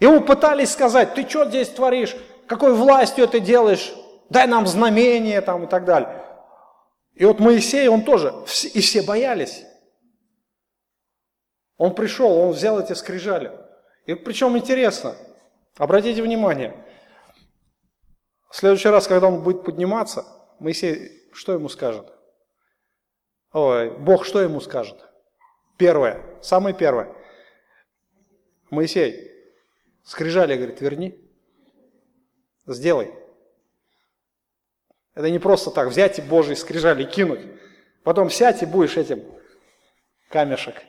Ему 0.00 0.20
пытались 0.20 0.72
сказать, 0.72 1.14
ты 1.14 1.28
что 1.28 1.44
здесь 1.44 1.68
творишь, 1.68 2.16
какой 2.48 2.74
властью 2.74 3.22
это 3.22 3.38
делаешь, 3.38 3.94
дай 4.30 4.48
нам 4.48 4.66
знамение 4.66 5.40
там 5.42 5.62
и 5.62 5.66
так 5.68 5.84
далее. 5.84 6.26
И 7.14 7.24
вот 7.24 7.38
Моисей, 7.38 7.86
он 7.86 8.02
тоже, 8.02 8.34
и 8.74 8.80
все 8.80 9.02
боялись. 9.02 9.62
Он 11.76 11.94
пришел, 11.94 12.36
он 12.36 12.50
взял 12.50 12.80
эти 12.80 12.94
скрижали. 12.94 13.52
И 14.06 14.14
причем 14.14 14.58
интересно, 14.58 15.14
обратите 15.76 16.20
внимание, 16.20 16.84
в 18.50 18.56
следующий 18.56 18.88
раз, 18.88 19.06
когда 19.06 19.28
он 19.28 19.44
будет 19.44 19.62
подниматься, 19.62 20.26
Моисей 20.58 21.30
что 21.32 21.52
ему 21.52 21.68
скажет? 21.68 22.11
Ой, 23.52 23.90
Бог 23.90 24.24
что 24.24 24.40
ему 24.40 24.60
скажет? 24.60 24.96
Первое, 25.76 26.20
самое 26.40 26.74
первое. 26.74 27.14
Моисей, 28.70 29.30
Скрижали, 30.04 30.56
говорит, 30.56 30.80
верни. 30.80 31.18
Сделай. 32.66 33.12
Это 35.14 35.30
не 35.30 35.38
просто 35.38 35.70
так 35.70 35.88
взять 35.88 36.18
и 36.18 36.22
Божий 36.22 36.56
скрижали 36.56 37.04
кинуть. 37.04 37.40
Потом 38.02 38.30
сядь 38.30 38.62
и 38.62 38.66
будешь 38.66 38.96
этим 38.96 39.22
камешек 40.28 40.82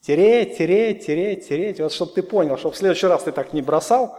тереть, 0.00 0.58
тереть, 0.58 1.06
тереть, 1.06 1.48
тереть. 1.48 1.80
Вот 1.80 1.92
чтобы 1.92 2.12
ты 2.12 2.22
понял, 2.22 2.58
чтобы 2.58 2.74
в 2.74 2.78
следующий 2.78 3.06
раз 3.06 3.24
ты 3.24 3.32
так 3.32 3.52
не 3.52 3.62
бросал 3.62 4.18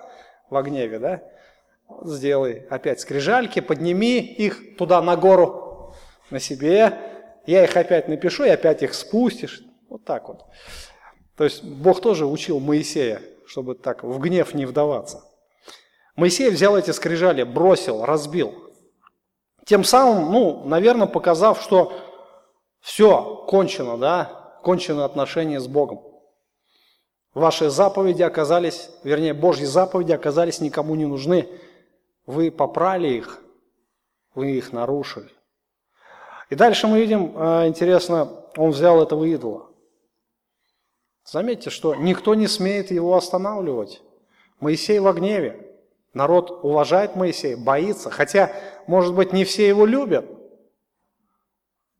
в 0.49 0.61
гневе, 0.61 0.99
да? 0.99 1.23
Сделай 2.03 2.65
опять 2.69 2.99
скрижальки, 2.99 3.59
подними 3.59 4.19
их 4.19 4.77
туда 4.77 5.01
на 5.01 5.15
гору, 5.15 5.93
на 6.31 6.39
себе. 6.39 6.97
Я 7.45 7.63
их 7.63 7.75
опять 7.77 8.07
напишу, 8.07 8.43
и 8.45 8.49
опять 8.49 8.83
их 8.83 8.93
спустишь. 8.93 9.61
Вот 9.89 10.03
так 10.03 10.27
вот. 10.27 10.45
То 11.37 11.43
есть 11.43 11.63
Бог 11.63 12.01
тоже 12.01 12.25
учил 12.25 12.59
Моисея 12.59 13.21
чтобы 13.45 13.75
так 13.75 14.03
в 14.03 14.19
гнев 14.19 14.53
не 14.53 14.65
вдаваться. 14.65 15.23
Моисей 16.15 16.49
взял 16.49 16.77
эти 16.77 16.91
скрижали, 16.91 17.43
бросил, 17.43 18.05
разбил. 18.05 18.53
Тем 19.65 19.83
самым, 19.83 20.31
ну, 20.31 20.63
наверное, 20.65 21.07
показав, 21.07 21.61
что 21.61 21.93
все, 22.79 23.45
кончено, 23.47 23.97
да, 23.97 24.59
кончено 24.63 25.05
отношения 25.05 25.59
с 25.59 25.67
Богом. 25.67 26.01
Ваши 27.33 27.69
заповеди 27.69 28.23
оказались, 28.23 28.89
вернее, 29.03 29.33
Божьи 29.33 29.65
заповеди 29.65 30.13
оказались 30.13 30.61
никому 30.61 30.95
не 30.95 31.05
нужны. 31.05 31.49
Вы 32.25 32.49
попрали 32.49 33.09
их, 33.09 33.41
вы 34.35 34.51
их 34.51 34.71
нарушили. 34.71 35.31
И 36.49 36.55
дальше 36.55 36.87
мы 36.87 36.99
видим, 36.99 37.37
э, 37.37 37.67
интересно, 37.67 38.45
он 38.55 38.71
взял 38.71 39.01
этого 39.01 39.23
идола. 39.25 39.69
Заметьте, 41.25 41.69
что 41.71 41.95
никто 41.95 42.35
не 42.35 42.47
смеет 42.47 42.91
его 42.91 43.15
останавливать. 43.15 44.01
Моисей 44.59 44.99
во 44.99 45.11
гневе. 45.13 45.75
Народ 46.13 46.51
уважает 46.63 47.15
Моисея, 47.15 47.57
боится. 47.57 48.09
Хотя, 48.09 48.53
может 48.87 49.15
быть, 49.15 49.33
не 49.33 49.43
все 49.43 49.67
его 49.67 49.85
любят. 49.85 50.25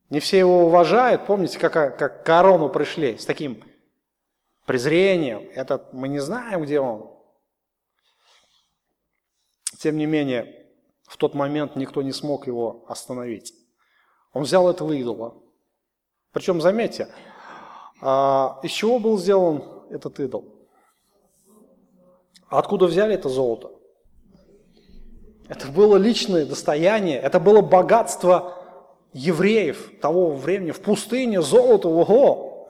Не 0.10 0.20
все 0.20 0.38
его 0.38 0.68
уважают. 0.68 1.26
Помните, 1.26 1.58
как, 1.58 1.98
как 1.98 2.24
к 2.24 2.30
Аарону 2.30 2.70
пришли 2.70 3.18
с 3.18 3.26
таким 3.26 3.64
презрением. 4.66 5.50
Этот 5.54 5.91
мы 5.91 6.08
не 6.08 6.20
знаем, 6.20 6.62
где 6.62 6.80
он. 6.80 7.12
Тем 9.80 9.98
не 9.98 10.06
менее, 10.06 10.68
в 11.04 11.18
тот 11.18 11.34
момент 11.34 11.76
никто 11.76 12.04
не 12.04 12.12
смог 12.12 12.46
его 12.48 12.86
остановить. 12.88 13.54
Он 14.36 14.44
взял 14.44 14.70
этого 14.70 14.92
идола. 14.92 15.34
Причем, 16.34 16.60
заметьте, 16.60 17.08
а, 18.02 18.60
из 18.64 18.72
чего 18.72 19.00
был 19.00 19.18
сделан 19.18 19.64
этот 19.90 20.20
идол? 20.20 20.44
Откуда 22.50 22.88
взяли 22.88 23.16
это 23.16 23.30
золото? 23.30 23.72
Это 25.48 25.70
было 25.70 25.96
личное 25.96 26.46
достояние, 26.46 27.18
это 27.18 27.40
было 27.40 27.62
богатство 27.62 28.58
евреев 29.14 30.02
того 30.02 30.36
времени. 30.36 30.72
В 30.72 30.82
пустыне 30.82 31.42
золото, 31.42 31.88
ого! 31.88 32.70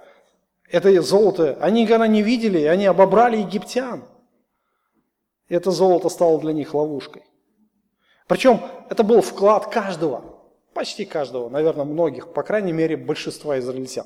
Это 0.70 1.02
золото, 1.02 1.58
они 1.62 1.82
никогда 1.82 2.06
не 2.06 2.22
видели, 2.22 2.62
они 2.66 2.86
обобрали 2.86 3.38
египтян. 3.38 4.04
Это 5.50 5.72
золото 5.72 6.10
стало 6.10 6.40
для 6.40 6.54
них 6.54 6.76
ловушкой. 6.76 7.24
Причем 8.28 8.62
это 8.92 9.04
был 9.04 9.22
вклад 9.22 9.72
каждого, 9.74 10.35
почти 10.76 11.06
каждого, 11.06 11.50
наверное, 11.50 11.86
многих, 11.86 12.34
по 12.34 12.44
крайней 12.44 12.74
мере, 12.74 12.98
большинства 12.98 13.58
израильтян. 13.58 14.06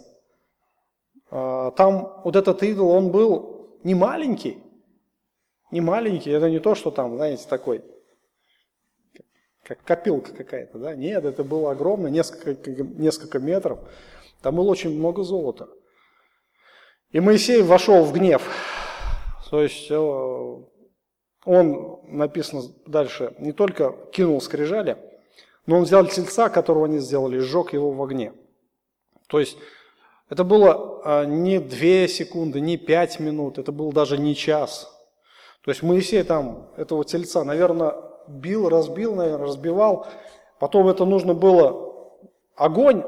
А, 1.31 1.71
там 1.71 2.21
вот 2.23 2.35
этот 2.35 2.61
идол, 2.63 2.91
он 2.91 3.11
был 3.11 3.79
не 3.83 3.95
маленький, 3.95 4.63
не 5.71 5.81
маленький, 5.81 6.29
это 6.29 6.49
не 6.49 6.59
то, 6.59 6.75
что 6.75 6.91
там, 6.91 7.15
знаете, 7.15 7.45
такой, 7.49 7.83
как 9.63 9.83
копилка 9.83 10.31
какая-то, 10.31 10.77
да? 10.77 10.95
Нет, 10.95 11.25
это 11.25 11.43
было 11.43 11.71
огромно, 11.71 12.07
несколько, 12.07 12.83
несколько 12.83 13.39
метров. 13.39 13.79
Там 14.41 14.55
было 14.55 14.69
очень 14.69 14.95
много 14.95 15.23
золота. 15.23 15.69
И 17.11 17.19
Моисей 17.19 17.63
вошел 17.63 18.03
в 18.03 18.13
гнев. 18.13 18.43
То 19.49 19.63
есть 19.63 19.89
э, 19.89 19.95
он, 21.45 21.99
написано 22.03 22.61
дальше, 22.85 23.33
не 23.39 23.53
только 23.53 23.95
кинул 24.11 24.39
скрижали, 24.39 25.08
но 25.69 25.77
он 25.77 25.83
взял 25.83 26.03
тельца, 26.07 26.49
которого 26.49 26.85
они 26.85 26.97
сделали, 26.97 27.37
и 27.37 27.41
сжег 27.41 27.73
его 27.73 27.91
в 27.91 28.01
огне. 28.01 28.33
То 29.27 29.39
есть 29.39 29.55
это 30.27 30.43
было 30.43 31.01
а, 31.05 31.25
не 31.25 31.59
две 31.59 32.07
секунды, 32.07 32.59
не 32.59 32.75
пять 32.75 33.19
минут, 33.19 33.59
это 33.59 33.71
был 33.71 33.91
даже 33.91 34.17
не 34.17 34.35
час. 34.35 34.91
То 35.63 35.69
есть 35.69 35.83
Моисей 35.83 36.23
там 36.23 36.71
этого 36.75 37.05
тельца, 37.05 37.43
наверное, 37.43 37.93
бил, 38.27 38.67
разбил, 38.67 39.13
наверное, 39.13 39.45
разбивал. 39.45 40.07
Потом 40.57 40.87
это 40.87 41.05
нужно 41.05 41.35
было 41.35 41.93
огонь 42.55 43.03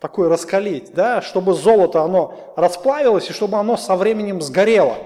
такой 0.00 0.28
раскалить, 0.28 0.92
да, 0.92 1.22
чтобы 1.22 1.54
золото 1.54 2.02
оно 2.02 2.52
расплавилось 2.56 3.30
и 3.30 3.32
чтобы 3.32 3.56
оно 3.56 3.78
со 3.78 3.96
временем 3.96 4.42
сгорело. 4.42 4.96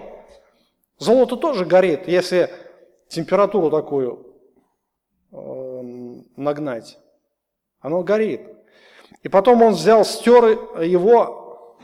Золото 0.98 1.36
тоже 1.36 1.66
горит, 1.66 2.08
если 2.08 2.50
температуру 3.06 3.70
такую 3.70 4.26
э, 5.30 5.63
нагнать. 6.36 6.98
Оно 7.80 8.02
горит. 8.02 8.48
И 9.22 9.28
потом 9.28 9.62
он 9.62 9.74
взял, 9.74 10.04
стер 10.04 10.82
его, 10.82 11.78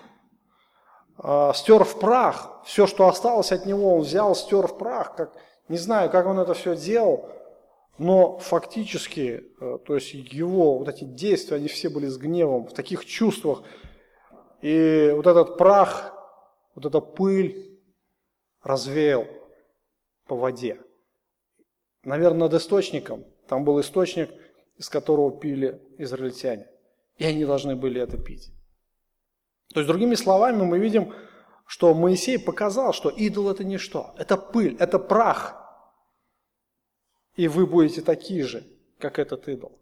э, 1.23 1.53
стер 1.55 1.85
в 1.85 1.99
прах. 1.99 2.63
Все, 2.65 2.87
что 2.87 3.09
осталось 3.09 3.53
от 3.53 3.67
него, 3.67 3.95
он 3.97 4.01
взял, 4.03 4.35
стер 4.35 4.67
в 4.67 4.79
прах. 4.79 5.17
Как, 5.17 5.33
не 5.69 5.79
знаю, 5.79 6.11
как 6.11 6.27
он 6.27 6.39
это 6.39 6.55
все 6.55 6.77
делал, 6.77 7.31
но 7.99 8.39
фактически, 8.39 9.45
э, 9.61 9.79
то 9.85 9.95
есть 9.95 10.15
его 10.15 10.79
вот 10.79 10.89
эти 10.89 11.05
действия, 11.05 11.57
они 11.57 11.69
все 11.69 11.91
были 11.91 12.07
с 12.07 12.17
гневом, 12.17 12.67
в 12.67 12.73
таких 12.73 13.05
чувствах. 13.05 13.63
И 14.63 15.13
вот 15.15 15.27
этот 15.27 15.57
прах, 15.59 16.15
вот 16.75 16.87
эта 16.87 17.01
пыль, 17.01 17.79
развеял 18.63 19.27
по 20.27 20.37
воде. 20.37 20.81
Наверное, 22.05 22.49
над 22.49 22.55
источником. 22.55 23.25
Там 23.51 23.65
был 23.65 23.81
источник, 23.81 24.31
из 24.79 24.89
которого 24.89 25.37
пили 25.39 25.83
израильтяне. 25.99 26.69
И 27.19 27.25
они 27.25 27.45
должны 27.45 27.75
были 27.75 28.01
это 28.01 28.17
пить. 28.17 28.53
То 29.75 29.81
есть, 29.81 29.89
другими 29.89 30.15
словами, 30.15 30.63
мы 30.63 30.79
видим, 30.79 31.13
что 31.67 31.93
Моисей 31.93 32.39
показал, 32.39 32.93
что 32.93 33.11
идол 33.11 33.51
это 33.51 33.65
ничто. 33.65 34.15
Это 34.17 34.37
пыль, 34.37 34.77
это 34.79 35.01
прах. 35.01 35.57
И 37.35 37.49
вы 37.49 37.67
будете 37.67 38.03
такие 38.03 38.45
же, 38.45 38.65
как 39.01 39.19
этот 39.19 39.49
идол. 39.49 39.77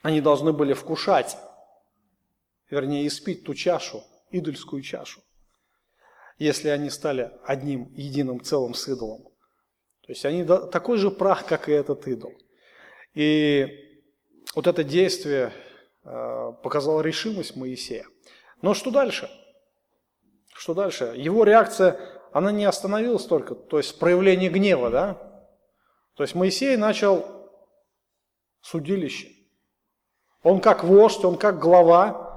Они 0.00 0.22
должны 0.22 0.54
были 0.54 0.72
вкушать, 0.72 1.36
вернее, 2.70 3.06
испить 3.06 3.44
ту 3.44 3.54
чашу, 3.54 4.02
идольскую 4.30 4.82
чашу 4.82 5.20
если 6.38 6.68
они 6.68 6.90
стали 6.90 7.30
одним 7.44 7.92
единым 7.94 8.42
целым 8.42 8.74
с 8.74 8.88
идолом. 8.88 9.28
То 10.02 10.12
есть 10.12 10.24
они 10.24 10.44
такой 10.44 10.98
же 10.98 11.10
прах, 11.10 11.46
как 11.46 11.68
и 11.68 11.72
этот 11.72 12.06
идол. 12.08 12.32
И 13.14 13.68
вот 14.54 14.66
это 14.66 14.84
действие 14.84 15.52
э, 16.04 16.52
показало 16.62 17.00
решимость 17.02 17.56
Моисея. 17.56 18.06
Но 18.62 18.74
что 18.74 18.90
дальше? 18.90 19.30
Что 20.54 20.74
дальше? 20.74 21.14
Его 21.16 21.44
реакция, 21.44 21.98
она 22.32 22.52
не 22.52 22.64
остановилась 22.64 23.26
только, 23.26 23.54
то 23.54 23.78
есть 23.78 23.98
проявление 23.98 24.50
гнева, 24.50 24.90
да? 24.90 25.14
То 26.14 26.24
есть 26.24 26.34
Моисей 26.34 26.76
начал 26.76 27.24
судилище. 28.60 29.28
Он 30.42 30.60
как 30.60 30.84
вождь, 30.84 31.24
он 31.24 31.36
как 31.36 31.58
глава, 31.58 32.32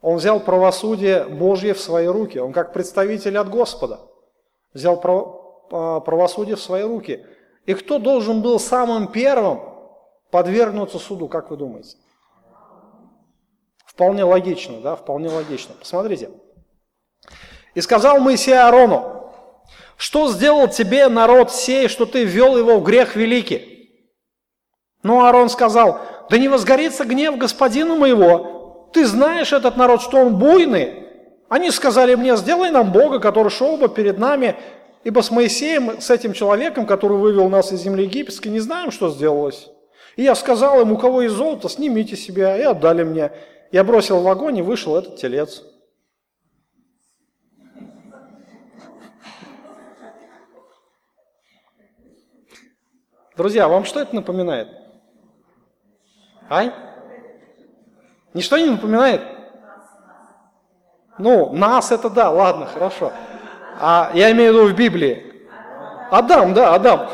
он 0.00 0.16
взял 0.16 0.40
правосудие 0.40 1.24
Божье 1.24 1.74
в 1.74 1.80
свои 1.80 2.06
руки. 2.06 2.38
Он 2.38 2.52
как 2.52 2.72
представитель 2.72 3.38
от 3.38 3.48
Господа 3.48 4.00
взял 4.72 5.00
а, 5.02 5.45
правосудие 5.68 6.56
в 6.56 6.60
свои 6.60 6.82
руки. 6.82 7.24
И 7.66 7.74
кто 7.74 7.98
должен 7.98 8.42
был 8.42 8.58
самым 8.60 9.08
первым 9.08 9.60
подвергнуться 10.30 10.98
суду, 10.98 11.28
как 11.28 11.50
вы 11.50 11.56
думаете? 11.56 11.96
Вполне 13.86 14.24
логично, 14.24 14.80
да, 14.80 14.94
вполне 14.94 15.28
логично. 15.28 15.74
Посмотрите. 15.78 16.30
«И 17.74 17.80
сказал 17.80 18.20
Моисей 18.20 18.54
Аарону, 18.54 19.32
что 19.96 20.30
сделал 20.30 20.68
тебе 20.68 21.08
народ 21.08 21.50
сей, 21.50 21.88
что 21.88 22.06
ты 22.06 22.24
ввел 22.24 22.56
его 22.56 22.78
в 22.78 22.82
грех 22.82 23.16
великий? 23.16 23.76
Ну, 25.02 25.24
Аарон 25.24 25.48
сказал, 25.48 26.00
да 26.28 26.38
не 26.38 26.48
возгорится 26.48 27.04
гнев 27.04 27.38
господина 27.38 27.94
моего, 27.94 28.90
ты 28.92 29.06
знаешь 29.06 29.52
этот 29.52 29.76
народ, 29.76 30.02
что 30.02 30.18
он 30.18 30.36
буйный. 30.36 31.06
Они 31.48 31.70
сказали 31.70 32.14
мне, 32.14 32.36
сделай 32.36 32.70
нам 32.70 32.92
Бога, 32.92 33.20
который 33.20 33.50
шел 33.50 33.76
бы 33.76 33.88
перед 33.88 34.18
нами, 34.18 34.56
ибо 35.06 35.20
с 35.20 35.30
Моисеем, 35.30 36.00
с 36.00 36.10
этим 36.10 36.32
человеком, 36.32 36.84
который 36.84 37.16
вывел 37.16 37.48
нас 37.48 37.70
из 37.70 37.80
земли 37.80 38.06
египетской, 38.06 38.48
не 38.48 38.58
знаем, 38.58 38.90
что 38.90 39.08
сделалось. 39.08 39.70
И 40.16 40.24
я 40.24 40.34
сказал 40.34 40.80
им, 40.80 40.90
у 40.90 40.98
кого 40.98 41.22
есть 41.22 41.36
золото, 41.36 41.68
снимите 41.68 42.16
себя, 42.16 42.58
и 42.58 42.62
отдали 42.62 43.04
мне. 43.04 43.30
Я 43.70 43.84
бросил 43.84 44.20
в 44.20 44.26
огонь, 44.26 44.58
и 44.58 44.62
вышел 44.62 44.96
этот 44.96 45.14
телец. 45.14 45.62
Друзья, 53.36 53.68
вам 53.68 53.84
что 53.84 54.00
это 54.00 54.12
напоминает? 54.12 54.66
Ай? 56.50 56.72
Ничто 58.34 58.58
не 58.58 58.66
напоминает? 58.66 59.22
Ну, 61.16 61.52
нас 61.52 61.92
это 61.92 62.10
да, 62.10 62.28
ладно, 62.28 62.66
хорошо. 62.66 63.12
А 63.78 64.10
я 64.14 64.30
имею 64.32 64.52
в 64.52 64.56
виду 64.56 64.68
в 64.68 64.76
Библии. 64.76 65.22
Адам, 66.10 66.54
да, 66.54 66.74
Адам. 66.74 67.08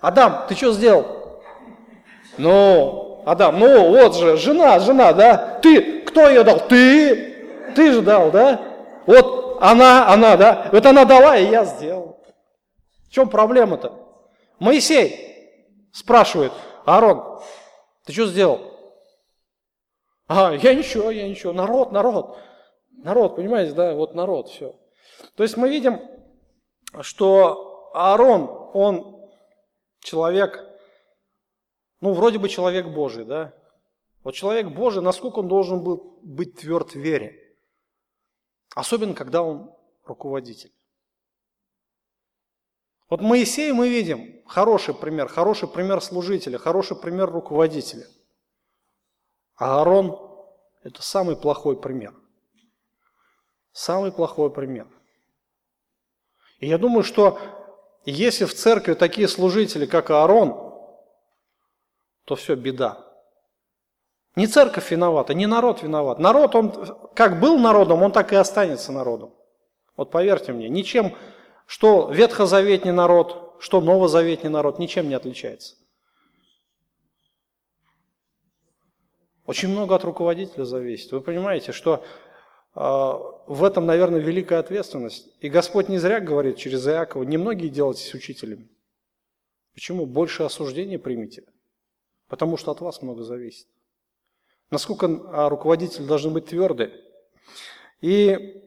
Адам, 0.00 0.44
ты 0.48 0.54
что 0.54 0.72
сделал? 0.72 1.42
Ну, 2.38 3.22
Адам, 3.26 3.58
ну 3.58 3.90
вот 3.90 4.14
же, 4.14 4.36
жена, 4.36 4.78
жена, 4.78 5.12
да? 5.12 5.58
Ты, 5.62 6.02
кто 6.02 6.28
ее 6.28 6.44
дал? 6.44 6.60
Ты, 6.60 7.72
ты 7.74 7.92
же 7.92 8.02
дал, 8.02 8.30
да? 8.30 8.60
Вот 9.06 9.58
она, 9.60 10.12
она, 10.12 10.36
да? 10.36 10.68
Вот 10.70 10.84
она 10.86 11.04
дала, 11.04 11.36
и 11.36 11.50
я 11.50 11.64
сделал. 11.64 12.20
В 13.08 13.12
чем 13.12 13.28
проблема-то? 13.28 13.92
Моисей 14.58 15.90
спрашивает, 15.92 16.52
Аарон, 16.84 17.40
ты 18.04 18.12
что 18.12 18.26
сделал? 18.26 18.60
А, 20.28 20.52
я 20.52 20.74
ничего, 20.74 21.10
я 21.10 21.28
ничего. 21.28 21.52
Народ, 21.52 21.92
народ. 21.92 22.38
Народ, 22.92 23.36
понимаете, 23.36 23.72
да, 23.72 23.94
вот 23.94 24.14
народ, 24.14 24.48
все. 24.48 24.74
То 25.36 25.42
есть 25.42 25.56
мы 25.56 25.68
видим, 25.68 26.00
что 27.02 27.90
Аарон, 27.94 28.48
он 28.72 29.30
человек, 30.00 30.58
ну, 32.00 32.14
вроде 32.14 32.38
бы 32.38 32.48
человек 32.48 32.86
Божий, 32.86 33.24
да. 33.24 33.54
Вот 34.22 34.34
человек 34.34 34.68
Божий, 34.68 35.02
насколько 35.02 35.40
он 35.40 35.48
должен 35.48 35.84
был 35.84 36.18
быть 36.22 36.56
тверд 36.56 36.92
в 36.92 36.98
вере? 36.98 37.56
Особенно, 38.74 39.14
когда 39.14 39.42
он 39.42 39.72
руководитель. 40.04 40.72
Вот 43.08 43.20
Моисей 43.20 43.72
мы 43.72 43.88
видим 43.88 44.42
хороший 44.46 44.94
пример, 44.94 45.28
хороший 45.28 45.68
пример 45.68 46.00
служителя, 46.00 46.58
хороший 46.58 46.96
пример 46.96 47.30
руководителя. 47.30 48.06
А 49.54 49.78
Аарон– 49.78 50.18
это 50.82 51.02
самый 51.02 51.36
плохой 51.36 51.80
пример. 51.80 52.14
Самый 53.70 54.10
плохой 54.12 54.52
пример. 54.52 54.88
И 56.58 56.68
я 56.68 56.78
думаю, 56.78 57.02
что 57.02 57.38
если 58.04 58.44
в 58.44 58.54
церкви 58.54 58.94
такие 58.94 59.28
служители, 59.28 59.86
как 59.86 60.10
Аарон, 60.10 60.74
то 62.24 62.34
все, 62.34 62.54
беда. 62.54 63.04
Не 64.36 64.46
церковь 64.46 64.90
виновата, 64.90 65.32
не 65.34 65.46
народ 65.46 65.82
виноват. 65.82 66.18
Народ, 66.18 66.54
он 66.54 66.72
как 67.14 67.40
был 67.40 67.58
народом, 67.58 68.02
он 68.02 68.12
так 68.12 68.32
и 68.32 68.36
останется 68.36 68.92
народом. 68.92 69.34
Вот 69.96 70.10
поверьте 70.10 70.52
мне, 70.52 70.68
ничем, 70.68 71.16
что 71.66 72.10
ветхозаветний 72.10 72.92
народ, 72.92 73.56
что 73.60 73.80
новозаветний 73.80 74.50
народ, 74.50 74.78
ничем 74.78 75.08
не 75.08 75.14
отличается. 75.14 75.76
Очень 79.46 79.70
много 79.70 79.94
от 79.94 80.04
руководителя 80.04 80.64
зависит. 80.64 81.12
Вы 81.12 81.20
понимаете, 81.20 81.72
что 81.72 82.04
в 82.76 83.64
этом, 83.64 83.86
наверное, 83.86 84.20
великая 84.20 84.58
ответственность. 84.58 85.28
И 85.40 85.48
Господь 85.48 85.88
не 85.88 85.96
зря 85.98 86.20
говорит 86.20 86.58
через 86.58 86.86
Иакова, 86.86 87.22
немногие 87.22 87.70
делайтесь 87.70 88.14
учителями. 88.14 88.68
Почему? 89.72 90.04
Больше 90.04 90.42
осуждения 90.42 90.98
примите. 90.98 91.44
Потому 92.28 92.58
что 92.58 92.72
от 92.72 92.82
вас 92.82 93.00
много 93.00 93.22
зависит. 93.22 93.66
Насколько 94.70 95.06
а, 95.06 95.48
руководители 95.48 96.04
должны 96.04 96.30
быть 96.30 96.46
тверды. 96.46 96.92
И 98.02 98.62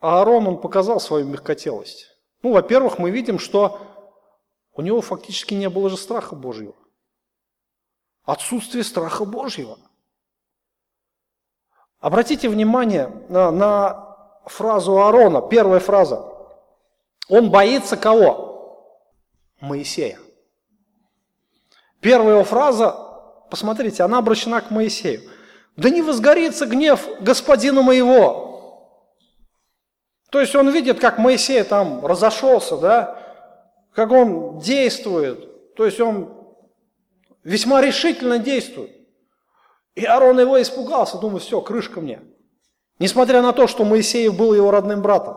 Аарон, 0.00 0.46
он 0.46 0.60
показал 0.60 1.00
свою 1.00 1.26
мягкотелость. 1.26 2.14
Ну, 2.42 2.52
во-первых, 2.52 2.98
мы 2.98 3.10
видим, 3.10 3.38
что 3.38 3.80
у 4.74 4.82
него 4.82 5.00
фактически 5.00 5.54
не 5.54 5.70
было 5.70 5.88
же 5.88 5.96
страха 5.96 6.34
Божьего. 6.34 6.74
Отсутствие 8.24 8.84
страха 8.84 9.24
Божьего. 9.24 9.78
Обратите 12.02 12.48
внимание 12.48 13.10
на, 13.28 13.52
на 13.52 14.16
фразу 14.44 15.00
Аарона, 15.00 15.40
первая 15.40 15.78
фраза. 15.78 16.24
Он 17.28 17.48
боится 17.48 17.96
кого? 17.96 18.98
Моисея. 19.60 20.18
Первая 22.00 22.34
его 22.34 22.44
фраза, 22.44 22.96
посмотрите, 23.48 24.02
она 24.02 24.18
обращена 24.18 24.60
к 24.60 24.70
Моисею. 24.72 25.22
«Да 25.76 25.88
не 25.88 26.02
возгорится 26.02 26.66
гнев 26.66 27.06
господина 27.20 27.82
моего». 27.82 28.98
То 30.30 30.40
есть 30.40 30.56
он 30.56 30.70
видит, 30.70 30.98
как 30.98 31.18
Моисей 31.18 31.62
там 31.62 32.04
разошелся, 32.04 32.78
да, 32.78 33.16
как 33.94 34.10
он 34.10 34.58
действует. 34.58 35.74
То 35.76 35.84
есть 35.86 36.00
он 36.00 36.34
весьма 37.44 37.80
решительно 37.80 38.38
действует. 38.38 38.90
И 39.94 40.04
Аарон 40.04 40.40
его 40.40 40.60
испугался, 40.60 41.18
думает, 41.18 41.42
все, 41.42 41.60
крышка 41.60 42.00
мне. 42.00 42.22
Несмотря 42.98 43.42
на 43.42 43.52
то, 43.52 43.66
что 43.66 43.84
Моисей 43.84 44.28
был 44.28 44.54
его 44.54 44.70
родным 44.70 45.02
братом. 45.02 45.36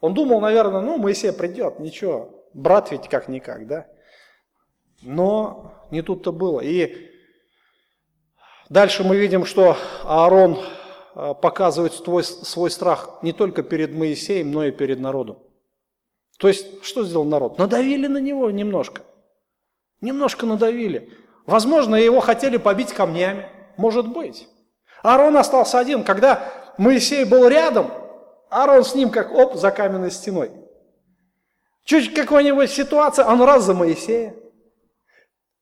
Он 0.00 0.14
думал, 0.14 0.40
наверное, 0.40 0.80
ну, 0.80 0.96
Моисей 0.96 1.32
придет, 1.32 1.78
ничего, 1.78 2.46
брат 2.54 2.90
ведь 2.90 3.08
как-никак, 3.08 3.66
да. 3.66 3.86
Но 5.02 5.86
не 5.90 6.02
тут-то 6.02 6.32
было. 6.32 6.60
И 6.60 7.10
дальше 8.68 9.04
мы 9.04 9.16
видим, 9.16 9.44
что 9.44 9.76
Аарон 10.04 10.58
а, 11.14 11.34
показывает 11.34 11.92
свой, 11.92 12.24
свой 12.24 12.70
страх 12.70 13.18
не 13.22 13.32
только 13.32 13.62
перед 13.62 13.92
Моисеем, 13.92 14.50
но 14.50 14.64
и 14.64 14.70
перед 14.70 15.00
народом. 15.00 15.38
То 16.38 16.48
есть, 16.48 16.82
что 16.82 17.04
сделал 17.04 17.26
народ? 17.26 17.58
Надавили 17.58 18.06
на 18.06 18.18
него 18.18 18.50
немножко. 18.50 19.02
Немножко 20.00 20.46
надавили. 20.46 21.12
Возможно, 21.46 21.96
его 21.96 22.20
хотели 22.20 22.56
побить 22.56 22.92
камнями. 22.92 23.46
Может 23.76 24.08
быть. 24.08 24.48
Аарон 25.02 25.36
остался 25.36 25.78
один. 25.78 26.04
Когда 26.04 26.42
Моисей 26.76 27.24
был 27.24 27.48
рядом, 27.48 27.90
Аарон 28.50 28.84
с 28.84 28.94
ним 28.94 29.10
как 29.10 29.32
оп, 29.32 29.56
за 29.56 29.70
каменной 29.70 30.10
стеной. 30.10 30.50
Чуть 31.84 32.14
какой-нибудь 32.14 32.70
ситуация, 32.70 33.24
он 33.24 33.42
раз 33.42 33.64
за 33.64 33.74
Моисея. 33.74 34.34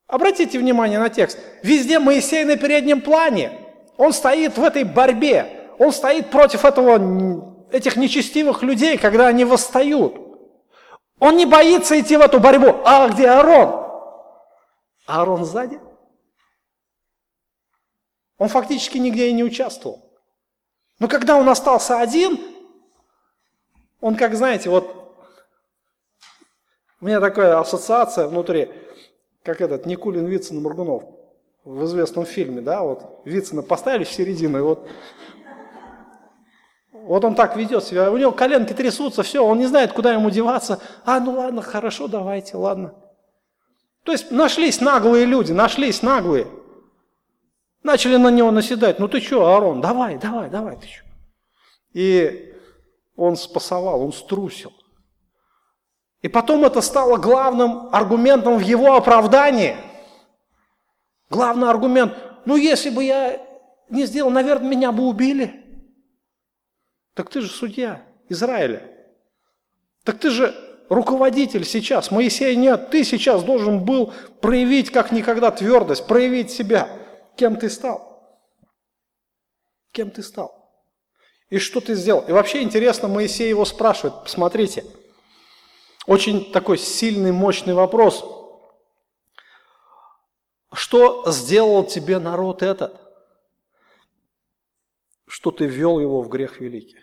Обратите 0.06 0.58
внимание 0.58 0.98
на 0.98 1.10
текст. 1.10 1.38
Везде 1.62 1.98
Моисей 1.98 2.44
на 2.44 2.56
переднем 2.56 3.00
плане. 3.00 3.52
Он 3.96 4.12
стоит 4.12 4.56
в 4.56 4.64
этой 4.64 4.84
борьбе. 4.84 5.70
Он 5.78 5.92
стоит 5.92 6.30
против 6.30 6.64
этого, 6.64 7.66
этих 7.70 7.96
нечестивых 7.96 8.62
людей, 8.62 8.96
когда 8.98 9.28
они 9.28 9.44
восстают. 9.44 10.14
Он 11.18 11.36
не 11.36 11.46
боится 11.46 11.98
идти 11.98 12.16
в 12.16 12.20
эту 12.20 12.40
борьбу. 12.40 12.76
А 12.84 13.08
где 13.08 13.28
Аарон? 13.28 13.87
Аарон 15.08 15.44
сзади? 15.44 15.80
Он 18.36 18.48
фактически 18.48 18.98
нигде 18.98 19.30
и 19.30 19.32
не 19.32 19.42
участвовал. 19.42 20.08
Но 21.00 21.08
когда 21.08 21.36
он 21.36 21.48
остался 21.48 21.98
один, 21.98 22.38
он, 24.00 24.14
как 24.14 24.36
знаете, 24.36 24.70
вот 24.70 24.94
у 27.00 27.06
меня 27.06 27.20
такая 27.20 27.58
ассоциация 27.58 28.28
внутри– 28.28 28.70
как 29.48 29.62
этот 29.62 29.86
Никулин 29.86 30.26
Вицин 30.26 30.60
Мургунов 30.62 31.04
в 31.64 31.84
известном 31.84 32.26
фильме, 32.26 32.60
да, 32.60 32.82
вот 32.82 33.22
Вицина 33.24 33.62
поставили 33.62 34.04
в 34.04 34.12
середину, 34.12 34.58
и 34.58 34.60
вот, 34.60 34.86
вот 36.92 37.24
он 37.24 37.34
так 37.34 37.56
ведет 37.56 37.82
себя, 37.84 38.12
у 38.12 38.18
него 38.18 38.32
коленки 38.32 38.74
трясутся, 38.74 39.22
все, 39.22 39.42
он 39.42 39.58
не 39.58 39.64
знает, 39.64 39.94
куда 39.94 40.12
ему 40.12 40.28
деваться, 40.28 40.80
а, 41.06 41.18
ну 41.18 41.32
ладно, 41.38 41.62
хорошо, 41.62 42.08
давайте, 42.08 42.58
ладно. 42.58 42.94
То 44.04 44.12
есть 44.12 44.30
нашлись 44.30 44.80
наглые 44.80 45.24
люди, 45.24 45.52
нашлись 45.52 46.02
наглые, 46.02 46.46
начали 47.82 48.16
на 48.16 48.28
него 48.28 48.50
наседать, 48.50 48.98
ну 48.98 49.08
ты 49.08 49.20
что, 49.20 49.46
Аарон, 49.46 49.80
давай, 49.80 50.18
давай, 50.18 50.48
давай, 50.50 50.76
ты 50.76 50.86
что. 50.86 51.04
И 51.92 52.54
он 53.16 53.36
спасовал, 53.36 54.02
он 54.02 54.12
струсил. 54.12 54.72
И 56.22 56.28
потом 56.28 56.64
это 56.64 56.80
стало 56.80 57.16
главным 57.16 57.88
аргументом 57.92 58.58
в 58.58 58.60
его 58.60 58.94
оправдании. 58.94 59.76
Главный 61.30 61.68
аргумент, 61.68 62.16
ну 62.44 62.56
если 62.56 62.90
бы 62.90 63.04
я 63.04 63.40
не 63.88 64.06
сделал, 64.06 64.30
наверное, 64.30 64.68
меня 64.68 64.92
бы 64.92 65.04
убили. 65.04 65.64
Так 67.14 67.30
ты 67.30 67.40
же 67.40 67.48
судья 67.48 68.02
Израиля. 68.28 68.82
Так 70.04 70.18
ты 70.18 70.30
же 70.30 70.67
руководитель 70.88 71.64
сейчас. 71.64 72.10
Моисея 72.10 72.56
нет, 72.56 72.90
ты 72.90 73.04
сейчас 73.04 73.44
должен 73.44 73.84
был 73.84 74.12
проявить 74.40 74.90
как 74.90 75.12
никогда 75.12 75.50
твердость, 75.50 76.06
проявить 76.06 76.50
себя. 76.50 76.88
Кем 77.36 77.56
ты 77.56 77.70
стал? 77.70 78.40
Кем 79.92 80.10
ты 80.10 80.22
стал? 80.22 80.54
И 81.50 81.58
что 81.58 81.80
ты 81.80 81.94
сделал? 81.94 82.24
И 82.28 82.32
вообще 82.32 82.62
интересно, 82.62 83.08
Моисей 83.08 83.48
его 83.48 83.64
спрашивает, 83.64 84.22
посмотрите– 84.24 84.84
очень 86.08 86.50
такой 86.52 86.78
сильный, 86.78 87.32
мощный 87.32 87.74
вопрос. 87.74 88.24
Что 90.72 91.30
сделал 91.30 91.84
тебе 91.84 92.18
народ 92.18 92.62
этот? 92.62 92.98
Что 95.26 95.50
ты 95.50 95.66
ввел 95.66 96.00
его 96.00 96.22
в 96.22 96.30
грех 96.30 96.60
великий? 96.60 96.98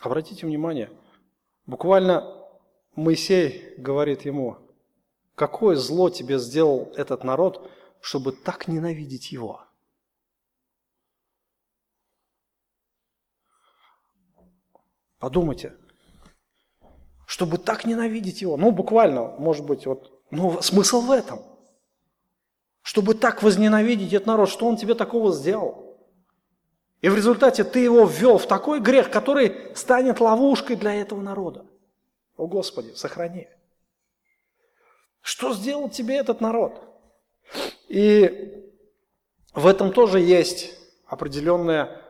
Обратите 0.00 0.46
внимание, 0.46 0.88
буквально 1.66 2.32
Моисей 2.94 3.74
говорит 3.76 4.22
ему, 4.22 4.58
какое 5.34 5.76
зло 5.76 6.08
тебе 6.08 6.38
сделал 6.38 6.92
этот 6.96 7.24
народ, 7.24 7.70
чтобы 8.00 8.32
так 8.32 8.68
ненавидеть 8.68 9.32
его? 9.32 9.62
Подумайте, 15.18 15.76
чтобы 17.26 17.58
так 17.58 17.84
ненавидеть 17.84 18.42
его. 18.42 18.56
Ну, 18.56 18.70
буквально, 18.70 19.28
может 19.38 19.66
быть, 19.66 19.86
вот, 19.86 20.12
ну, 20.30 20.60
смысл 20.62 21.00
в 21.00 21.10
этом. 21.10 21.40
Чтобы 22.82 23.14
так 23.14 23.42
возненавидеть 23.42 24.12
этот 24.12 24.26
народ, 24.26 24.48
что 24.48 24.66
он 24.66 24.76
тебе 24.76 24.94
такого 24.94 25.32
сделал. 25.32 25.85
И 27.00 27.08
в 27.08 27.14
результате 27.14 27.64
ты 27.64 27.80
его 27.80 28.04
ввел 28.04 28.38
в 28.38 28.46
такой 28.46 28.80
грех, 28.80 29.10
который 29.10 29.74
станет 29.74 30.20
ловушкой 30.20 30.76
для 30.76 30.94
этого 30.94 31.20
народа. 31.20 31.66
О 32.36 32.46
Господи, 32.46 32.92
сохрани. 32.94 33.48
Что 35.20 35.54
сделал 35.54 35.88
тебе 35.88 36.16
этот 36.16 36.40
народ? 36.40 36.82
И 37.88 38.72
в 39.52 39.66
этом 39.66 39.92
тоже 39.92 40.20
есть 40.20 40.76
определенная 41.06 42.02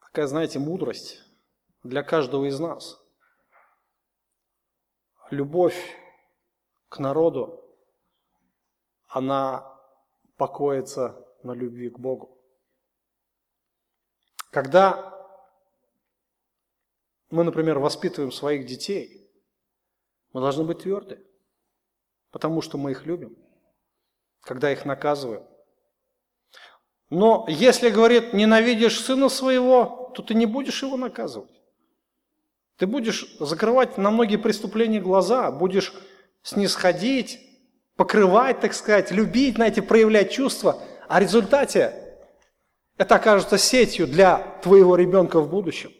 такая, 0.00 0.26
знаете, 0.26 0.58
мудрость 0.58 1.22
для 1.82 2.02
каждого 2.02 2.46
из 2.46 2.58
нас– 2.58 3.00
любовь 5.30 5.96
к 6.88 6.98
народу, 6.98 7.62
она 9.08 9.72
покоится 10.36 11.26
на 11.42 11.52
любви 11.52 11.90
к 11.90 11.98
Богу. 11.98 12.35
Когда 14.56 15.14
мы, 17.28 17.44
например, 17.44 17.78
воспитываем 17.78 18.32
своих 18.32 18.64
детей, 18.64 19.30
мы 20.32 20.40
должны 20.40 20.64
быть 20.64 20.78
тверды, 20.78 21.22
потому 22.30 22.62
что 22.62 22.78
мы 22.78 22.92
их 22.92 23.04
любим. 23.04 23.36
когда 24.40 24.72
их 24.72 24.86
наказываю. 24.86 25.46
Но 27.10 27.44
если, 27.48 27.90
говорит, 27.90 28.32
ненавидишь 28.32 28.98
сына 28.98 29.28
своего, 29.28 30.10
то 30.14 30.22
ты 30.22 30.32
не 30.32 30.46
будешь 30.46 30.82
его 30.82 30.96
наказывать. 30.96 31.60
Ты 32.78 32.86
будешь 32.86 33.36
закрывать 33.38 33.98
на 33.98 34.10
многие 34.10 34.38
преступления 34.38 35.00
глаза, 35.00 35.50
будешь 35.50 35.92
снисходить, 36.42 37.40
покрывать, 37.94 38.60
так 38.60 38.72
сказать, 38.72 39.10
любить, 39.10 39.56
знаете, 39.56 39.82
проявлять 39.82 40.30
чувства, 40.30 40.82
а 41.08 41.18
в 41.18 41.22
результате 41.22 42.05
это 42.96 43.16
окажется 43.16 43.58
сетью 43.58 44.06
для 44.06 44.38
твоего 44.62 44.96
ребенка 44.96 45.40
в 45.40 45.50
будущем. 45.50 45.92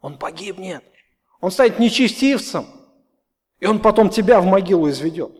Он 0.00 0.18
погибнет, 0.18 0.84
он 1.40 1.50
станет 1.50 1.78
нечестивцем, 1.78 2.66
и 3.60 3.66
он 3.66 3.80
потом 3.80 4.10
тебя 4.10 4.40
в 4.40 4.46
могилу 4.46 4.88
изведет, 4.90 5.32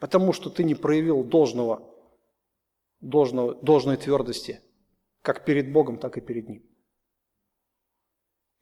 потому 0.00 0.32
что 0.32 0.50
ты 0.50 0.64
не 0.64 0.74
проявил 0.74 1.24
должного, 1.24 1.82
должного, 3.00 3.54
должной 3.56 3.96
твердости, 3.96 4.60
как 5.22 5.44
перед 5.44 5.72
Богом, 5.72 5.98
так 5.98 6.16
и 6.16 6.20
перед 6.20 6.48
Ним. 6.48 6.62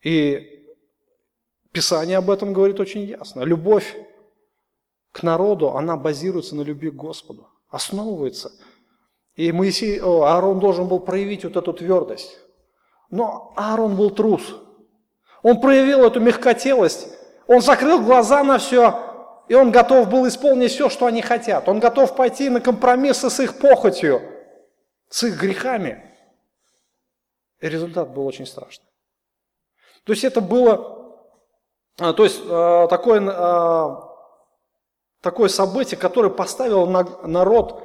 И 0.02 0.52
Писание 1.72 2.18
об 2.18 2.30
этом 2.30 2.52
говорит 2.52 2.78
очень 2.80 3.04
ясно. 3.04 3.42
Любовь 3.44 3.96
к 5.10 5.22
народу, 5.22 5.70
она 5.70 5.96
базируется 5.96 6.54
на 6.54 6.60
любви 6.62 6.90
к 6.90 6.94
Господу, 6.94 7.48
основывается. 7.68 8.52
И 9.34 9.50
Моисей, 9.52 10.00
о, 10.00 10.22
Аарон 10.22 10.60
должен 10.60 10.88
был 10.88 11.00
проявить 11.00 11.44
вот 11.44 11.56
эту 11.56 11.72
твердость. 11.72 12.38
Но 13.10 13.52
Аарон 13.56 13.96
был 13.96 14.10
трус. 14.10 14.56
Он 15.42 15.60
проявил 15.60 16.04
эту 16.04 16.20
мягкотелость, 16.20 17.08
он 17.46 17.60
закрыл 17.60 18.00
глаза 18.00 18.44
на 18.44 18.58
все, 18.58 19.44
и 19.48 19.54
он 19.54 19.72
готов 19.72 20.08
был 20.08 20.26
исполнить 20.28 20.70
все, 20.70 20.88
что 20.88 21.06
они 21.06 21.20
хотят. 21.20 21.68
Он 21.68 21.80
готов 21.80 22.14
пойти 22.14 22.48
на 22.48 22.60
компромиссы 22.60 23.28
с 23.28 23.40
их 23.40 23.58
похотью, 23.58 24.22
с 25.08 25.24
их 25.24 25.40
грехами. 25.40 26.08
И 27.60 27.68
результат 27.68 28.10
был 28.10 28.26
очень 28.26 28.46
страшный. 28.46 28.86
То 30.04 30.12
есть 30.12 30.24
это 30.24 30.40
было 30.40 31.02
а, 31.98 32.12
то 32.12 32.24
есть 32.24 32.40
а, 32.48 32.86
такое, 32.88 33.22
а, 33.30 34.08
такое 35.20 35.48
событие, 35.48 35.98
которое 35.98 36.30
поставило 36.30 36.86
народ 37.26 37.82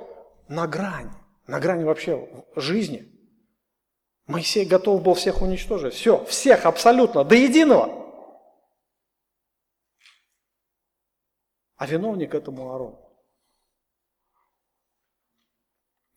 на 0.47 0.65
грань, 0.67 1.11
на 1.47 1.59
грань 1.59 1.83
вообще 1.83 2.45
жизни. 2.55 3.13
Моисей 4.25 4.65
готов 4.65 5.01
был 5.01 5.13
всех 5.13 5.41
уничтожить. 5.41 5.93
Все, 5.93 6.23
всех 6.25 6.65
абсолютно, 6.65 7.23
до 7.23 7.35
единого. 7.35 8.05
А 11.77 11.85
виновник 11.87 12.35
этому 12.35 12.71
Аарон. 12.71 12.99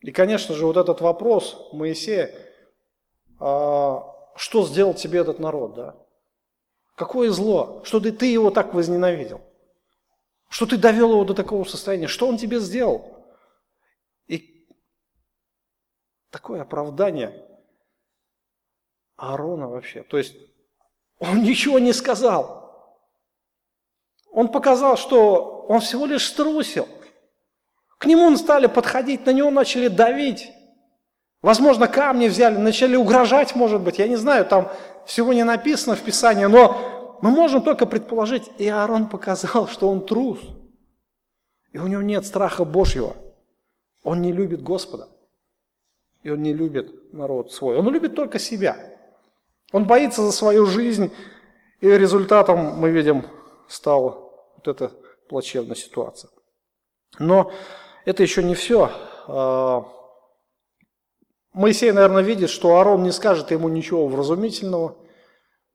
И, 0.01 0.11
конечно 0.11 0.55
же, 0.55 0.65
вот 0.65 0.77
этот 0.77 0.99
вопрос 0.99 1.69
Моисея, 1.71 2.35
что 3.37 4.67
сделал 4.67 4.93
тебе 4.93 5.19
этот 5.19 5.39
народ, 5.39 5.75
да? 5.75 6.07
Какое 6.95 7.29
зло? 7.31 7.83
Что 7.85 7.99
ты, 7.99 8.11
ты 8.11 8.25
его 8.25 8.51
так 8.51 8.73
возненавидел? 8.73 9.41
Что 10.49 10.65
ты 10.65 10.77
довел 10.77 11.11
его 11.11 11.23
до 11.23 11.33
такого 11.33 11.63
состояния? 11.63 12.07
Что 12.07 12.27
он 12.27 12.37
тебе 12.37 12.59
сделал? 12.59 13.25
И 14.27 14.67
такое 16.31 16.61
оправдание 16.61 17.45
Аарона 19.17 19.67
вообще. 19.67 20.01
То 20.03 20.17
есть 20.17 20.35
он 21.19 21.43
ничего 21.43 21.77
не 21.77 21.93
сказал. 21.93 22.61
Он 24.31 24.47
показал, 24.47 24.97
что 24.97 25.65
он 25.67 25.81
всего 25.81 26.05
лишь 26.05 26.27
струсил. 26.27 26.87
К 27.97 28.05
нему 28.05 28.35
стали 28.37 28.65
подходить, 28.65 29.25
на 29.27 29.31
него 29.31 29.51
начали 29.51 29.87
давить. 29.87 30.51
Возможно, 31.43 31.87
камни 31.87 32.27
взяли, 32.27 32.57
начали 32.57 32.95
угрожать, 32.95 33.55
может 33.55 33.81
быть, 33.81 33.99
я 33.99 34.07
не 34.07 34.15
знаю, 34.15 34.45
там 34.45 34.71
всего 35.05 35.33
не 35.33 35.43
написано 35.43 35.95
в 35.95 36.01
Писании, 36.01 36.45
но 36.45 37.19
мы 37.21 37.31
можем 37.31 37.61
только 37.61 37.85
предположить, 37.85 38.49
и 38.57 38.67
Аарон 38.67 39.09
показал, 39.09 39.67
что 39.67 39.89
он 39.89 40.05
трус, 40.05 40.39
и 41.71 41.77
у 41.77 41.87
него 41.87 42.01
нет 42.01 42.25
страха 42.25 42.63
Божьего. 42.63 43.15
Он 44.03 44.21
не 44.21 44.31
любит 44.31 44.63
Господа, 44.63 45.09
и 46.23 46.29
он 46.29 46.41
не 46.41 46.53
любит 46.53 47.13
народ 47.13 47.51
свой. 47.51 47.77
Он 47.77 47.89
любит 47.89 48.15
только 48.15 48.39
себя. 48.39 48.77
Он 49.71 49.85
боится 49.85 50.21
за 50.21 50.31
свою 50.31 50.65
жизнь, 50.65 51.11
и 51.79 51.87
результатом, 51.87 52.79
мы 52.79 52.91
видим, 52.91 53.25
стала 53.67 54.29
вот 54.55 54.67
эта 54.67 54.91
плачевная 55.29 55.75
ситуация. 55.75 56.29
Но 57.17 57.51
это 58.05 58.21
еще 58.21 58.43
не 58.43 58.53
все. 58.53 58.91
А, 59.27 59.85
Моисей, 61.53 61.91
наверное, 61.91 62.21
видит, 62.21 62.49
что 62.49 62.77
Аарон 62.77 63.03
не 63.03 63.11
скажет 63.11 63.51
ему 63.51 63.69
ничего 63.69 64.07
вразумительного, 64.07 64.97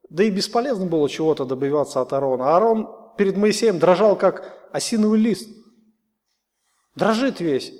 да 0.09 0.25
и 0.25 0.31
бесполезно 0.31 0.87
было 0.87 1.09
чего-то 1.09 1.45
добиваться 1.45 2.01
от 2.01 2.13
Аарона. 2.13 2.55
Аарон 2.55 2.89
перед 3.17 3.37
Моисеем 3.37 3.79
дрожал, 3.79 4.17
как 4.17 4.69
осиновый 4.73 5.19
лист. 5.19 5.49
Дрожит 6.95 7.41
весь. 7.41 7.73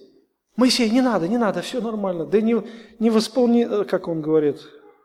Моисей, 0.57 0.91
не 0.91 1.03
надо, 1.03 1.29
не 1.29 1.39
надо, 1.39 1.61
все 1.61 1.81
нормально. 1.81 2.25
Да 2.25 2.41
не, 2.41 2.63
не 2.99 3.11
восполни, 3.11 3.85
как 3.85 4.09
он 4.09 4.23
говорит, 4.23 4.61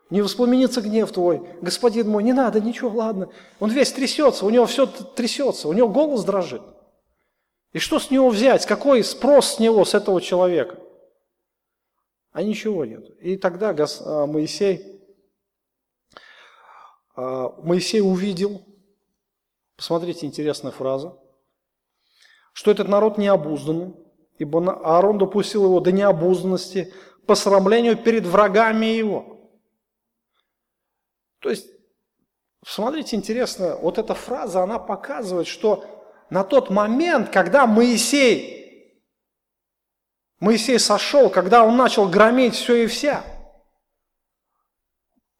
не 0.08 0.22
воспламенится 0.22 0.80
гнев 0.80 1.10
твой. 1.12 1.42
Господин 1.60 2.08
мой, 2.08 2.22
не 2.22 2.32
надо, 2.32 2.60
ничего, 2.60 2.90
ладно. 2.90 3.30
Он 3.60 3.70
весь 3.70 3.92
трясется, 3.92 4.46
у 4.46 4.50
него 4.50 4.66
все 4.66 4.86
трясется, 4.86 5.68
у 5.68 5.72
него 5.72 5.88
голос 5.88 6.24
дрожит. 6.24 6.62
И 7.72 7.78
что 7.78 7.98
с 7.98 8.10
него 8.10 8.28
взять? 8.28 8.66
Какой 8.66 9.02
спрос 9.04 9.54
с 9.54 9.58
него, 9.58 9.84
с 9.84 9.94
этого 9.94 10.20
человека? 10.20 10.78
А 12.32 12.42
ничего 12.42 12.84
нет. 12.84 13.08
И 13.20 13.36
тогда 13.36 13.74
а, 13.74 14.26
Моисей, 14.26 15.00
а, 17.14 17.54
Моисей 17.62 18.00
увидел, 18.00 18.62
посмотрите, 19.76 20.26
интересная 20.26 20.72
фраза, 20.72 21.18
что 22.52 22.70
этот 22.70 22.88
народ 22.88 23.18
необузданный, 23.18 23.94
ибо 24.42 24.72
Аарон 24.72 25.18
допустил 25.18 25.64
его 25.64 25.78
до 25.78 25.92
необузданности 25.92 26.92
по 27.26 27.36
срамлению 27.36 27.96
перед 27.96 28.26
врагами 28.26 28.86
его. 28.86 29.50
То 31.38 31.50
есть, 31.50 31.68
смотрите, 32.66 33.16
интересно, 33.16 33.76
вот 33.76 33.98
эта 33.98 34.14
фраза, 34.14 34.62
она 34.62 34.80
показывает, 34.80 35.46
что 35.46 35.84
на 36.28 36.42
тот 36.42 36.70
момент, 36.70 37.30
когда 37.30 37.66
Моисей 37.66 38.58
Моисей 40.40 40.80
сошел, 40.80 41.30
когда 41.30 41.62
он 41.62 41.76
начал 41.76 42.08
громить 42.08 42.56
все 42.56 42.82
и 42.82 42.86
вся. 42.88 43.22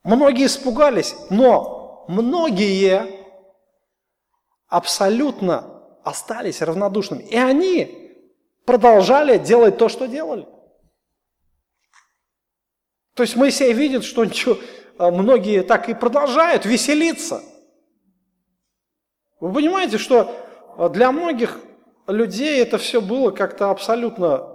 Многие 0.05 0.47
испугались, 0.47 1.17
но 1.29 2.05
многие 2.07 3.05
абсолютно 4.69 5.83
остались 6.05 6.63
равнодушными. 6.63 7.25
И 7.25 7.37
они 7.37 8.02
продолжали 8.65 9.39
делать 9.39 9.79
то, 9.79 9.89
что 9.89 10.07
делали. 10.07 10.47
То 13.15 13.23
есть 13.23 13.37
Моисей 13.37 13.73
видит, 13.73 14.05
что 14.05 14.27
а, 14.99 15.11
многие 15.11 15.63
так 15.63 15.89
и 15.89 15.95
продолжают 15.95 16.65
веселиться. 16.65 17.43
Вы 19.41 19.53
понимаете, 19.53 19.99
что 19.99 20.35
а, 20.77 20.89
для 20.89 21.13
многих 21.13 21.61
людей 22.07 22.61
это 22.61 22.79
все 22.79 23.01
было 23.01 23.31
как-то 23.31 23.71
абсолютно 23.71 24.53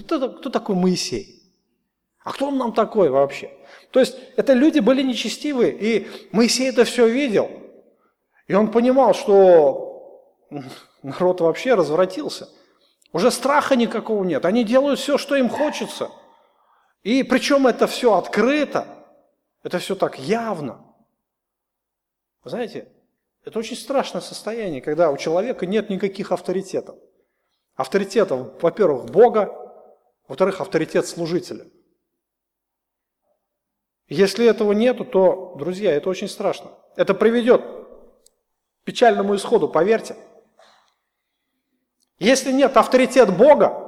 кто, 0.00 0.30
кто 0.30 0.50
такой 0.50 0.74
Моисей? 0.74 1.42
А 2.22 2.32
кто 2.32 2.48
он 2.48 2.56
нам 2.56 2.72
такой 2.72 3.10
вообще? 3.10 3.50
То 3.90 4.00
есть 4.00 4.16
это 4.36 4.54
люди 4.54 4.78
были 4.78 5.02
нечестивые, 5.02 5.72
и 5.72 6.08
Моисей 6.32 6.70
это 6.70 6.84
все 6.84 7.06
видел. 7.06 7.50
И 8.46 8.54
он 8.54 8.70
понимал, 8.70 9.14
что 9.14 10.24
народ 11.02 11.40
вообще 11.40 11.74
развратился. 11.74 12.48
Уже 13.14 13.30
страха 13.30 13.76
никакого 13.76 14.24
нет. 14.24 14.44
Они 14.44 14.64
делают 14.64 14.98
все, 14.98 15.18
что 15.18 15.36
им 15.36 15.48
хочется. 15.48 16.10
И 17.04 17.22
причем 17.22 17.68
это 17.68 17.86
все 17.86 18.14
открыто. 18.14 18.88
Это 19.62 19.78
все 19.78 19.94
так 19.94 20.18
явно. 20.18 20.84
знаете, 22.42 22.88
это 23.44 23.60
очень 23.60 23.76
страшное 23.76 24.20
состояние, 24.20 24.82
когда 24.82 25.12
у 25.12 25.16
человека 25.16 25.64
нет 25.64 25.90
никаких 25.90 26.32
авторитетов. 26.32 26.96
Авторитетом, 27.76 28.50
во-первых, 28.60 29.04
Бога, 29.06 29.54
во-вторых, 30.26 30.60
авторитет 30.60 31.06
служителя. 31.06 31.66
Если 34.08 34.44
этого 34.44 34.72
нету, 34.72 35.04
то, 35.04 35.54
друзья, 35.56 35.92
это 35.92 36.10
очень 36.10 36.28
страшно. 36.28 36.72
Это 36.96 37.14
приведет 37.14 37.62
к 37.62 38.84
печальному 38.84 39.36
исходу, 39.36 39.68
поверьте. 39.68 40.16
Если 42.18 42.52
нет 42.52 42.76
авторитет 42.76 43.36
Бога, 43.36 43.84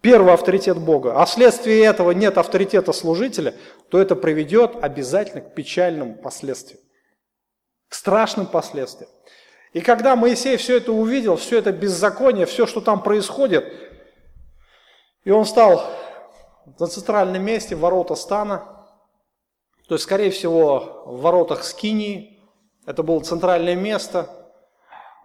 первый 0.00 0.34
авторитет 0.34 0.78
Бога, 0.78 1.20
а 1.20 1.24
вследствие 1.24 1.84
этого 1.84 2.10
нет 2.10 2.38
авторитета 2.38 2.92
служителя, 2.92 3.54
то 3.88 4.00
это 4.00 4.16
приведет 4.16 4.76
обязательно 4.82 5.40
к 5.42 5.54
печальным 5.54 6.14
последствиям, 6.14 6.80
к 7.88 7.94
страшным 7.94 8.46
последствиям. 8.46 9.10
И 9.72 9.80
когда 9.80 10.16
Моисей 10.16 10.56
все 10.56 10.78
это 10.78 10.92
увидел, 10.92 11.36
все 11.36 11.58
это 11.58 11.72
беззаконие, 11.72 12.46
все, 12.46 12.66
что 12.66 12.80
там 12.80 13.02
происходит, 13.02 13.64
и 15.24 15.30
он 15.30 15.44
стал 15.44 15.84
на 16.78 16.86
центральном 16.86 17.42
месте 17.42 17.76
ворота 17.76 18.14
стана, 18.14 18.78
то 19.88 19.94
есть, 19.94 20.04
скорее 20.04 20.30
всего, 20.30 21.02
в 21.06 21.20
воротах 21.22 21.64
Скинии, 21.64 22.42
это 22.86 23.02
было 23.02 23.20
центральное 23.20 23.74
место, 23.74 24.37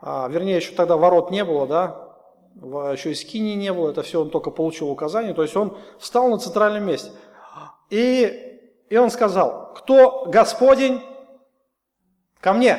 а, 0.06 0.28
вернее, 0.28 0.58
еще 0.58 0.74
тогда 0.74 0.98
ворот 0.98 1.32
не 1.32 1.46
было, 1.46 1.66
да, 1.66 2.10
еще 2.92 3.12
и 3.12 3.16
Скинии 3.16 3.56
не 3.56 3.72
было, 3.72 3.92
это 3.92 4.04
все 4.04 4.22
он 4.22 4.30
только 4.30 4.52
получил 4.52 4.90
указание, 4.90 5.34
то 5.34 5.44
есть 5.44 5.56
он 5.56 5.78
встал 5.98 6.28
на 6.28 6.38
центральном 6.38 6.84
месте. 6.84 7.12
И, 7.90 8.60
и 8.90 8.98
он 8.98 9.10
сказал, 9.10 9.74
кто 9.76 10.26
Господень, 10.28 11.02
ко 12.42 12.52
мне. 12.52 12.78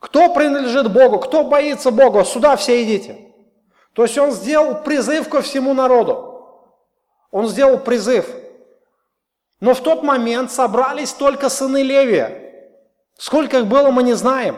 Кто 0.00 0.34
принадлежит 0.34 0.92
Богу, 0.92 1.20
кто 1.20 1.44
боится 1.44 1.92
Бога, 1.92 2.24
сюда 2.24 2.56
все 2.56 2.82
идите. 2.82 3.32
То 3.92 4.02
есть 4.02 4.18
он 4.18 4.32
сделал 4.32 4.82
призыв 4.82 5.28
ко 5.28 5.42
всему 5.42 5.72
народу. 5.74 6.44
Он 7.30 7.46
сделал 7.46 7.78
призыв. 7.78 8.28
Но 9.60 9.74
в 9.74 9.80
тот 9.80 10.02
момент 10.02 10.50
собрались 10.50 11.12
только 11.12 11.48
сыны 11.48 11.82
Левия. 11.82 12.72
Сколько 13.16 13.58
их 13.58 13.66
было, 13.66 13.90
мы 13.92 14.02
не 14.02 14.14
знаем. 14.14 14.56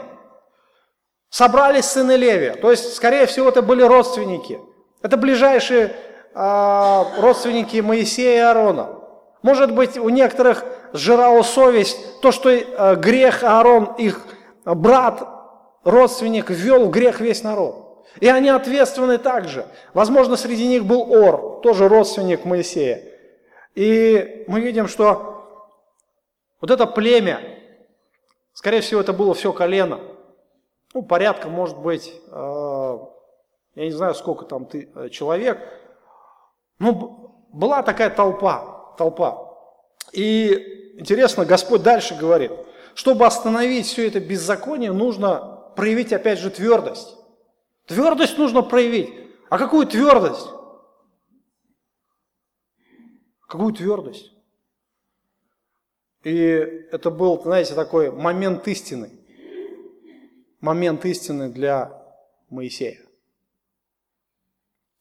Собрались 1.30 1.84
сыны 1.84 2.12
Левия. 2.12 2.54
То 2.54 2.70
есть, 2.70 2.94
скорее 2.94 3.26
всего, 3.26 3.48
это 3.48 3.62
были 3.62 3.82
родственники. 3.82 4.60
Это 5.02 5.16
ближайшие 5.16 5.94
э, 6.34 7.04
родственники 7.20 7.80
Моисея 7.80 8.36
и 8.36 8.40
Аарона. 8.40 8.98
Может 9.42 9.72
быть, 9.72 9.96
у 9.96 10.08
некоторых 10.08 10.64
сжирала 10.92 11.42
совесть 11.42 12.20
то, 12.20 12.32
что 12.32 12.50
э, 12.50 12.96
грех 12.96 13.44
Аарон, 13.44 13.94
их 13.98 14.26
брат, 14.64 15.26
родственник, 15.84 16.50
ввел 16.50 16.86
в 16.86 16.90
грех 16.90 17.20
весь 17.20 17.42
народ. 17.42 18.06
И 18.20 18.28
они 18.28 18.48
ответственны 18.48 19.18
также. 19.18 19.66
Возможно, 19.94 20.36
среди 20.36 20.66
них 20.66 20.84
был 20.84 21.12
Ор, 21.12 21.60
тоже 21.62 21.88
родственник 21.88 22.44
Моисея. 22.44 23.02
И 23.74 24.44
мы 24.48 24.60
видим, 24.60 24.88
что 24.88 25.38
вот 26.60 26.70
это 26.70 26.86
племя, 26.86 27.40
скорее 28.52 28.80
всего, 28.80 29.00
это 29.00 29.12
было 29.12 29.34
все 29.34 29.52
колено. 29.52 30.00
Ну, 30.94 31.02
порядка, 31.02 31.48
может 31.48 31.78
быть, 31.78 32.12
э, 32.30 32.98
я 33.74 33.84
не 33.84 33.90
знаю, 33.90 34.14
сколько 34.14 34.44
там 34.44 34.66
ты, 34.66 34.90
э, 34.94 35.08
человек. 35.10 35.60
Ну, 36.78 37.46
была 37.52 37.82
такая 37.82 38.10
толпа, 38.10 38.94
толпа. 38.96 39.54
И 40.12 40.94
интересно, 40.98 41.44
Господь 41.44 41.82
дальше 41.82 42.16
говорит, 42.16 42.52
чтобы 42.94 43.26
остановить 43.26 43.86
все 43.86 44.08
это 44.08 44.20
беззаконие, 44.20 44.92
нужно 44.92 45.72
проявить 45.76 46.12
опять 46.12 46.38
же 46.38 46.50
твердость. 46.50 47.16
Твердость 47.86 48.38
нужно 48.38 48.62
проявить. 48.62 49.12
А 49.48 49.58
какую 49.58 49.86
твердость? 49.86 50.48
Какую 53.46 53.72
твердость? 53.72 54.32
И 56.24 56.34
это 56.34 57.10
был, 57.10 57.40
знаете, 57.42 57.74
такой 57.74 58.10
момент 58.10 58.66
истины. 58.68 59.17
Момент 60.60 61.04
истины 61.04 61.48
для 61.48 62.02
Моисея. 62.50 63.00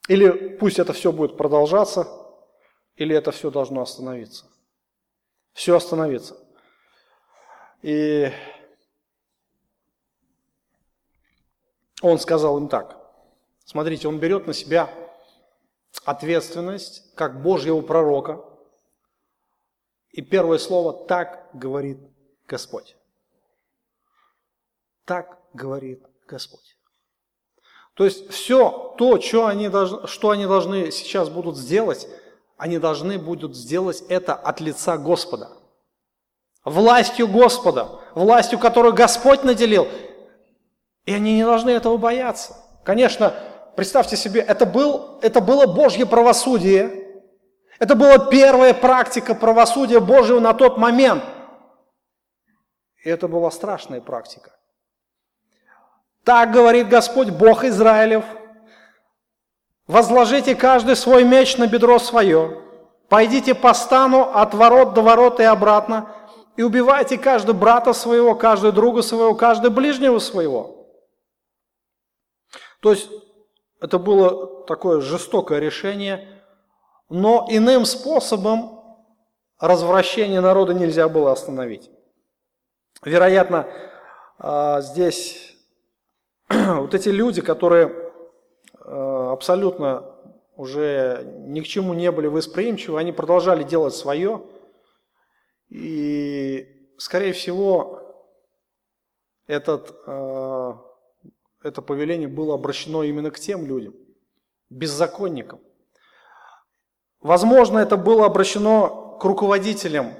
Или 0.08 0.58
пусть 0.58 0.80
это 0.80 0.93
все 0.93 1.12
будет 1.12 1.38
продолжаться, 1.38 2.08
или 2.95 3.16
это 3.16 3.32
все 3.32 3.51
должно 3.51 3.82
остановиться. 3.82 4.45
Все 5.53 5.76
остановится. 5.76 6.38
И 7.82 8.32
он 12.01 12.20
сказал 12.20 12.58
им 12.58 12.70
так. 12.70 12.97
Смотрите, 13.66 14.08
он 14.08 14.20
берет 14.20 14.47
на 14.47 14.53
себя 14.53 14.89
ответственность, 16.05 17.14
как 17.16 17.41
Божьего 17.41 17.82
пророка. 17.82 18.43
И 20.12 20.22
первое 20.22 20.58
слово 20.58 21.05
«так 21.05 21.49
говорит 21.53 21.99
Господь». 22.47 22.95
Так 25.05 25.39
говорит 25.54 26.04
Господь. 26.28 26.78
То 27.98 28.06
есть 28.06 28.30
все 28.30 28.93
то, 28.98 29.20
что 29.20 29.48
они, 29.48 29.70
должны, 29.70 30.08
что 30.08 30.30
они 30.30 30.45
должны 30.45 30.91
сейчас 30.91 31.30
будут 31.30 31.58
сделать, 31.58 32.08
они 32.56 32.78
должны 32.78 33.18
будут 33.18 33.56
сделать 33.56 34.04
это 34.08 34.36
от 34.36 34.60
лица 34.60 34.98
Господа. 34.98 35.50
Властью 36.64 37.28
Господа, 37.28 38.00
властью, 38.14 38.60
которую 38.60 38.93
Господь 38.93 39.43
наделил. 39.43 39.88
И 41.06 41.14
они 41.14 41.36
не 41.36 41.43
должны 41.43 41.72
этого 41.72 41.98
бояться. 41.98 42.56
Конечно, 42.84 43.34
представьте 43.76 44.16
себе, 44.16 44.41
это, 44.41 44.66
был, 44.66 45.18
это 45.22 45.41
было 45.41 45.66
Божье 45.66 46.06
правосудие. 46.06 47.24
Это 47.80 47.95
была 47.95 48.18
первая 48.18 48.74
практика 48.74 49.34
правосудия 49.34 50.00
Божьего 50.00 50.39
на 50.39 50.54
тот 50.54 50.78
момент. 50.78 51.24
И 53.04 53.10
это 53.10 53.28
была 53.28 53.50
страшная 53.50 54.02
практика. 54.02 54.57
Так 56.28 56.51
говорит 56.51 56.89
Господь, 56.89 57.30
Бог 57.30 57.63
Израилев. 57.63 58.25
Возложите 59.88 60.55
каждый 60.55 60.97
свой 60.97 61.23
меч 61.23 61.55
на 61.55 61.67
бедро 61.67 61.99
свое. 61.99 62.61
Пойдите 63.07 63.55
по 63.55 63.73
стану 63.73 64.23
от 64.34 64.53
ворот 64.53 64.93
до 64.93 65.01
ворот 65.01 65.39
и 65.39 65.43
обратно, 65.43 66.13
и 66.57 66.63
убивайте 66.63 67.17
каждый 67.17 67.55
брата 67.55 67.93
своего, 67.93 68.36
каждый 68.36 68.73
друга 68.73 69.03
своего, 69.03 69.36
каждый 69.36 69.71
ближнего 69.71 70.19
своего. 70.19 70.89
То 72.82 72.91
есть 72.91 73.09
это 73.80 73.97
было 73.97 74.65
такое 74.65 74.99
жестокое 74.99 75.59
решение, 75.59 76.43
но 77.07 77.47
иным 77.49 77.86
способом 77.86 78.84
развращение 79.61 80.41
народа 80.41 80.73
нельзя 80.73 81.07
было 81.07 81.32
остановить. 81.32 81.89
Вероятно, 83.01 83.65
а, 84.39 84.82
здесь 84.82 85.47
вот 86.50 86.93
эти 86.93 87.10
люди, 87.10 87.41
которые 87.41 87.93
а, 88.80 89.32
абсолютно 89.34 90.16
уже 90.56 91.24
ни 91.48 91.62
к 91.62 91.68
чему 91.68 91.93
не 91.93 92.12
были 92.12 92.28
восприимчивы, 92.28 93.00
они 93.00 93.12
продолжали 93.12 93.64
делать 93.64 93.95
свое. 93.95 94.43
И, 95.70 96.93
скорее 96.98 97.34
всего, 97.34 98.02
этот 99.45 99.95
а, 100.06 100.82
это 101.64 101.82
повеление 101.82 102.28
было 102.28 102.56
обращено 102.56 103.04
именно 103.04 103.32
к 103.32 103.39
тем 103.39 103.66
людям, 103.66 103.93
беззаконникам. 104.70 105.60
Возможно, 107.20 107.80
это 107.80 107.98
было 107.98 108.26
обращено 108.26 109.18
к 109.20 109.26
руководителям 109.26 110.14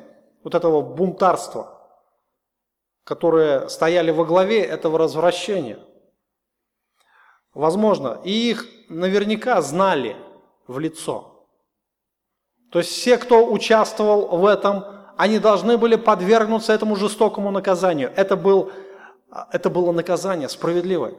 вот 0.44 0.56
этого 0.56 0.82
бунтарства, 0.82 1.90
которые 3.04 3.70
стояли 3.70 4.12
во 4.12 4.26
главе 4.26 4.62
этого 4.62 4.98
развращения. 4.98 5.80
Возможно, 7.58 8.22
и 8.24 8.52
их 8.52 8.68
наверняка 8.88 9.60
знали 9.64 10.16
в 10.68 10.78
лицо. 10.78 11.44
То 12.72 12.78
есть 12.78 12.92
все, 12.92 13.18
кто 13.18 13.52
участвовал 13.52 14.38
в 14.38 14.46
этом, 14.46 14.86
они 15.18 15.40
должны 15.40 15.80
были 15.80 15.96
подвергнуться 15.96 16.72
этому 16.72 16.96
жестокому 16.96 17.50
наказанию. 17.50 18.14
Это, 18.16 18.36
был, 18.36 18.72
это 19.52 19.72
было 19.72 19.92
наказание 19.92 20.50
справедливое. 20.50 21.16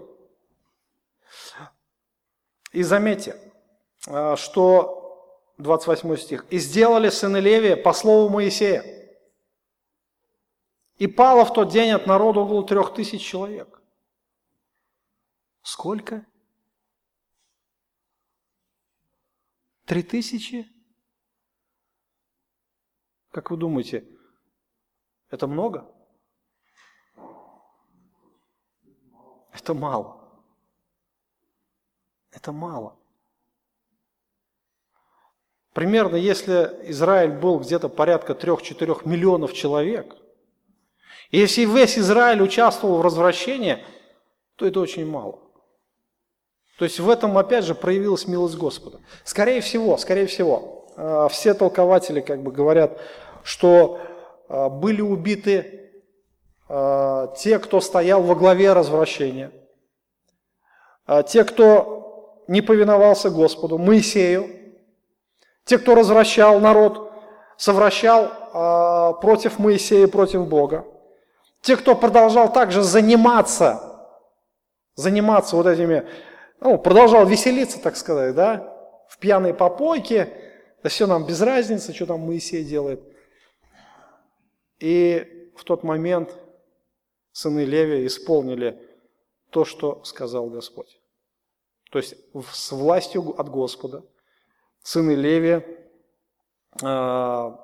И 2.71 2.85
заметьте, 2.85 3.35
а, 4.07 4.37
что 4.37 5.51
28 5.59 6.17
стих. 6.19 6.47
«И 6.51 6.61
сделали 6.61 7.09
сыны 7.09 7.39
Левия 7.39 7.77
по 7.77 7.93
слову 7.93 8.29
Моисея. 8.29 8.85
И 10.99 11.09
пало 11.09 11.45
в 11.45 11.53
тот 11.53 11.71
день 11.71 11.91
от 11.91 12.07
народа 12.07 12.39
около 12.39 12.65
трех 12.65 12.95
тысяч 12.95 13.23
человек». 13.23 13.78
Сколько? 15.69 16.25
Три 19.85 20.03
тысячи? 20.03 20.67
Как 23.33 23.51
вы 23.51 23.59
думаете, 23.59 24.09
это 25.29 25.47
много? 25.47 25.95
Это 29.53 29.75
мало. 29.75 30.43
Это 32.31 32.51
мало. 32.51 32.99
Примерно, 35.75 36.17
если 36.17 36.81
Израиль 36.91 37.39
был 37.39 37.59
где-то 37.59 37.91
порядка 37.91 38.33
3-4 38.33 39.07
миллионов 39.07 39.53
человек, 39.53 40.17
если 41.31 41.67
весь 41.67 41.99
Израиль 41.99 42.41
участвовал 42.41 43.01
в 43.01 43.03
развращении, 43.03 43.85
то 44.57 44.65
это 44.65 44.81
очень 44.81 45.07
мало. 45.07 45.48
То 46.79 46.85
есть 46.85 47.01
в 47.01 47.11
этом, 47.11 47.37
опять 47.37 47.65
же, 47.65 47.75
проявилась 47.75 48.29
милость 48.29 48.57
Господа. 48.57 49.01
Скорее 49.25 49.61
всего, 49.61 49.97
скорее 49.97 50.27
всего, 50.27 50.87
э, 50.97 51.27
все 51.29 51.53
толкователи 51.53 52.21
как 52.21 52.41
бы 52.41 52.53
говорят, 52.53 53.01
что 53.43 53.99
э, 54.49 54.69
были 54.69 55.01
убиты 55.01 55.91
э, 56.69 57.29
те, 57.37 57.59
кто 57.59 57.81
стоял 57.81 58.23
во 58.23 58.37
главе 58.37 58.73
развращения, 58.73 59.51
те, 61.27 61.43
кто 61.43 62.45
не 62.49 62.61
повиновался 62.61 63.31
Господу, 63.31 63.79
Моисею, 63.79 64.49
те, 65.65 65.79
кто 65.79 65.95
развращал 65.95 66.61
народ, 66.61 67.11
совращал 67.57 69.17
против 69.23 69.59
Моисея, 69.59 70.07
против 70.07 70.47
Бога, 70.47 70.85
те, 71.63 71.79
кто 71.79 71.95
продолжал 71.95 72.53
также 72.53 72.83
заниматься, 72.83 74.07
заниматься 74.97 75.57
вот 75.57 75.67
этими, 75.67 76.07
ну, 76.61 76.79
продолжал 76.79 77.27
веселиться, 77.27 77.81
так 77.81 77.97
сказать, 77.97 78.35
да, 78.35 78.75
в 79.09 79.19
пьяной 79.19 79.55
попойке, 79.55 80.33
да 80.83 80.89
все 80.89 81.07
нам 81.07 81.27
без 81.27 81.41
разницы, 81.41 81.93
что 81.93 82.07
там 82.07 82.21
Моисей 82.21 82.65
делает. 82.65 83.03
И 84.79 85.51
в 85.57 85.65
тот 85.65 85.83
момент 85.83 86.35
сыны 87.33 87.65
Леви 87.65 88.07
исполнили 88.07 88.81
то, 89.51 89.65
что 89.65 90.05
сказал 90.05 90.51
Господь. 90.51 91.01
То 91.91 91.99
есть 91.99 92.15
с 92.53 92.73
властью 92.73 93.35
от 93.39 93.49
Господа 93.49 94.05
сыны 94.83 95.13
Леви 95.13 95.65
э, 96.83 97.57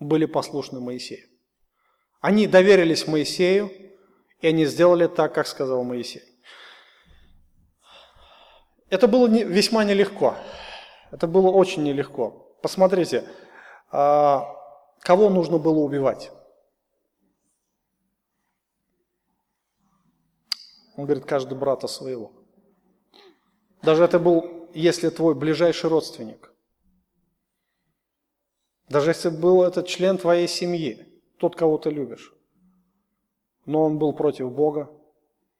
были 0.00 0.26
послушны 0.26 0.80
Моисею. 0.80 1.28
Они 2.20 2.46
доверились 2.46 3.06
Моисею, 3.06 3.70
и 4.40 4.48
они 4.48 4.64
сделали 4.64 5.06
так, 5.06 5.34
как 5.34 5.46
сказал 5.46 5.84
Моисей. 5.84 6.22
Это 8.88 9.08
было 9.08 9.26
не, 9.26 9.42
весьма 9.42 9.84
нелегко. 9.84 10.36
Это 11.10 11.26
было 11.26 11.50
очень 11.50 11.82
нелегко. 11.82 12.56
Посмотрите, 12.62 13.24
э, 13.92 14.38
кого 15.00 15.30
нужно 15.30 15.58
было 15.58 15.78
убивать? 15.78 16.30
Он 20.96 21.04
говорит, 21.04 21.26
каждый 21.26 21.58
брата 21.58 21.88
своего. 21.88 22.32
Даже 23.82 24.04
это 24.04 24.18
был, 24.18 24.70
если 24.72 25.10
твой 25.10 25.34
ближайший 25.34 25.90
родственник. 25.90 26.52
Даже 28.88 29.10
если 29.10 29.28
был 29.28 29.62
этот 29.62 29.88
член 29.88 30.16
твоей 30.16 30.48
семьи, 30.48 31.22
тот, 31.38 31.56
кого 31.56 31.76
ты 31.76 31.90
любишь. 31.90 32.32
Но 33.66 33.84
он 33.84 33.98
был 33.98 34.12
против 34.14 34.52
Бога, 34.52 34.90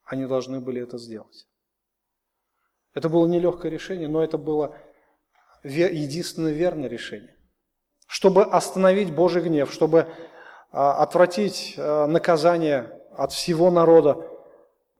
они 0.04 0.26
должны 0.26 0.60
были 0.60 0.80
это 0.80 0.96
сделать. 0.96 1.46
Это 2.96 3.10
было 3.10 3.26
нелегкое 3.26 3.70
решение, 3.70 4.08
но 4.08 4.24
это 4.24 4.38
было 4.38 4.74
единственное 5.62 6.52
верное 6.52 6.88
решение. 6.88 7.36
Чтобы 8.06 8.42
остановить 8.42 9.14
Божий 9.14 9.42
гнев, 9.42 9.70
чтобы 9.70 10.08
а, 10.72 11.02
отвратить 11.02 11.74
а, 11.76 12.06
наказание 12.06 12.98
от 13.14 13.32
всего 13.32 13.70
народа, 13.70 14.26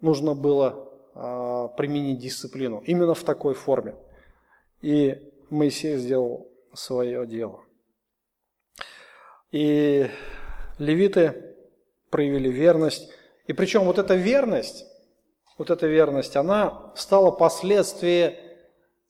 нужно 0.03 0.35
было 0.35 0.93
а, 1.15 1.69
применить 1.69 2.19
дисциплину. 2.19 2.83
Именно 2.85 3.15
в 3.15 3.25
такой 3.25 3.55
форме. 3.55 3.95
И 4.83 5.33
Моисей 5.49 5.97
сделал 5.97 6.51
свое 6.75 7.27
дело. 7.27 7.65
И 9.53 10.11
левиты 10.79 11.57
проявили 12.11 12.51
верность. 12.51 13.11
И 13.47 13.55
причем 13.55 13.85
вот 13.85 13.99
эта 13.99 14.17
верность, 14.17 14.85
вот 15.59 15.71
эта 15.71 15.87
верность, 15.87 16.37
она 16.37 16.93
стала 16.95 17.31
последствием, 17.31 18.35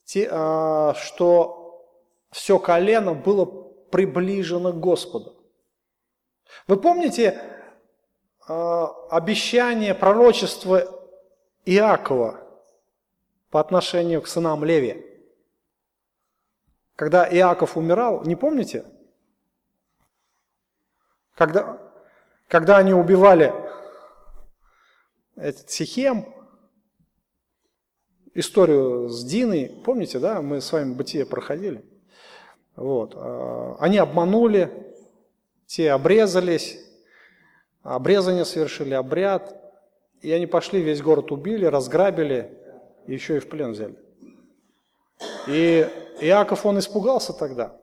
что 0.05 1.85
все 2.31 2.59
колено 2.59 3.13
было 3.13 3.45
приближено 3.45 4.71
к 4.71 4.79
Господу. 4.79 5.35
Вы 6.67 6.77
помните 6.77 7.41
обещание, 8.47 9.93
пророчество 9.93 10.83
Иакова 11.65 12.39
по 13.49 13.59
отношению 13.59 14.21
к 14.21 14.27
сынам 14.27 14.63
Леви? 14.63 15.05
Когда 16.95 17.27
Иаков 17.27 17.75
умирал, 17.77 18.23
не 18.23 18.35
помните? 18.35 18.85
Когда, 21.35 21.77
когда 22.47 22.77
они 22.77 22.93
убивали 22.93 23.53
этот 25.35 25.69
Сихем, 25.69 26.33
историю 28.37 29.09
с 29.09 29.23
Диной, 29.23 29.71
помните, 29.83 30.19
да, 30.19 30.41
мы 30.41 30.61
с 30.61 30.71
вами 30.71 30.93
бытие 30.93 31.25
проходили. 31.25 31.83
Вот. 32.75 33.13
А, 33.15 33.75
они 33.79 33.97
обманули, 33.97 34.71
те 35.65 35.91
обрезались, 35.91 36.79
обрезание 37.81 38.45
совершили, 38.45 38.93
обряд, 38.93 39.55
и 40.21 40.31
они 40.31 40.45
пошли, 40.45 40.81
весь 40.81 41.01
город 41.01 41.31
убили, 41.31 41.65
разграбили, 41.65 42.57
и 43.07 43.13
еще 43.13 43.37
и 43.37 43.39
в 43.39 43.49
плен 43.49 43.71
взяли. 43.71 43.97
И 45.47 45.89
Иаков, 46.21 46.65
он 46.65 46.77
испугался 46.77 47.33
тогда. 47.33 47.75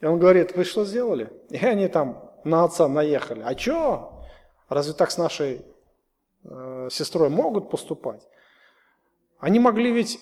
И 0.00 0.06
он 0.06 0.18
говорит, 0.18 0.56
вы 0.56 0.64
что 0.64 0.84
сделали? 0.84 1.30
И 1.48 1.64
они 1.64 1.88
там 1.88 2.30
на 2.44 2.64
отца 2.64 2.86
наехали. 2.86 3.42
А 3.44 3.56
что? 3.56 4.24
Разве 4.68 4.92
так 4.92 5.10
с 5.10 5.18
нашей 5.18 5.62
э, 6.44 6.88
сестрой 6.90 7.30
могут 7.30 7.70
поступать? 7.70 8.26
Они 9.40 9.58
могли 9.58 9.90
ведь 9.90 10.20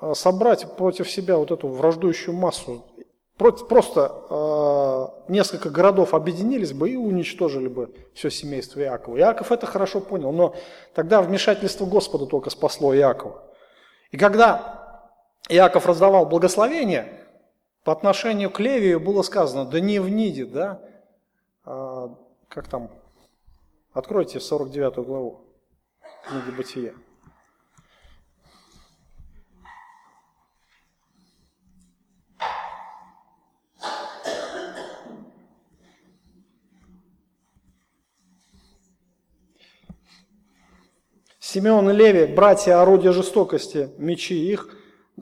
э, 0.00 0.12
собрать 0.14 0.76
против 0.76 1.10
себя 1.10 1.36
вот 1.36 1.50
эту 1.50 1.68
враждующую 1.68 2.34
массу. 2.34 2.84
Просто 3.36 4.12
э, 4.30 5.32
несколько 5.32 5.68
городов 5.68 6.14
объединились 6.14 6.72
бы 6.72 6.90
и 6.90 6.96
уничтожили 6.96 7.68
бы 7.68 7.94
все 8.14 8.30
семейство 8.30 8.80
Иакова. 8.80 9.18
Иаков 9.18 9.52
это 9.52 9.66
хорошо 9.66 10.00
понял, 10.00 10.32
но 10.32 10.54
тогда 10.94 11.20
вмешательство 11.20 11.84
Господа 11.84 12.26
только 12.26 12.50
спасло 12.50 12.94
Иакова. 12.94 13.42
И 14.10 14.16
когда 14.16 15.02
Иаков 15.48 15.86
раздавал 15.86 16.26
благословение, 16.26 17.20
по 17.82 17.92
отношению 17.92 18.50
к 18.50 18.60
Левию 18.60 18.98
было 18.98 19.22
сказано, 19.22 19.66
да 19.66 19.78
не 19.78 19.98
внидит, 19.98 20.52
да, 20.52 20.80
а, 21.64 22.14
как 22.48 22.68
там, 22.68 22.90
откройте 23.92 24.40
49 24.40 25.04
главу 25.04 25.40
книги 26.26 26.56
Бытия. 26.56 26.94
Симеон 41.54 41.88
и 41.88 41.92
Леви, 41.92 42.26
братья 42.26 42.82
орудия 42.82 43.12
жестокости, 43.12 43.90
мечи 43.96 44.34
их, 44.34 44.70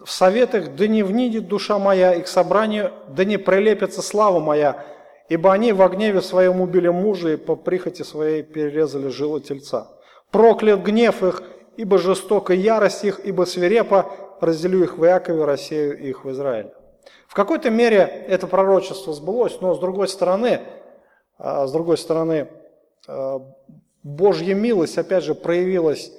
в 0.03 0.11
советах 0.11 0.75
да 0.77 0.87
не 0.87 1.03
внидит 1.03 1.47
душа 1.47 1.79
моя, 1.79 2.15
и 2.15 2.23
к 2.23 2.27
собранию 2.27 2.91
да 3.09 3.27
не 3.27 3.37
прилепится 3.37 4.01
слава 4.01 4.41
моя, 4.41 4.83
Ибо 5.29 5.53
они 5.53 5.73
в 5.73 5.87
гневе 5.89 6.23
своем 6.23 6.63
убили 6.63 6.89
мужа 6.89 7.35
и 7.35 7.37
по 7.37 7.55
прихоти 7.55 8.03
своей 8.03 8.43
перерезали 8.43 9.09
жило 9.09 9.43
тельца. 9.43 9.89
Проклят 10.31 10.81
гнев 10.81 11.23
их, 11.23 11.43
ибо 11.77 11.99
жестока 11.99 12.55
ярость 12.55 13.05
их, 13.05 13.21
ибо 13.25 13.45
свирепо 13.45 14.11
разделю 14.41 14.85
их 14.85 14.97
в 14.97 15.05
Иакове, 15.05 15.45
рассею 15.45 15.99
их 15.99 16.25
в 16.25 16.31
Израиле. 16.31 16.73
В 17.29 17.35
какой-то 17.35 17.69
мере 17.69 17.99
это 17.99 18.47
пророчество 18.47 19.13
сбылось, 19.13 19.59
но 19.61 19.75
с 19.75 19.79
другой 19.79 20.09
стороны, 20.09 20.63
а, 21.37 21.67
с 21.67 21.73
другой 21.73 21.99
стороны, 21.99 22.49
а, 23.07 23.41
Божья 24.03 24.55
милость, 24.55 24.97
опять 24.97 25.25
же, 25.25 25.35
проявилась 25.35 26.11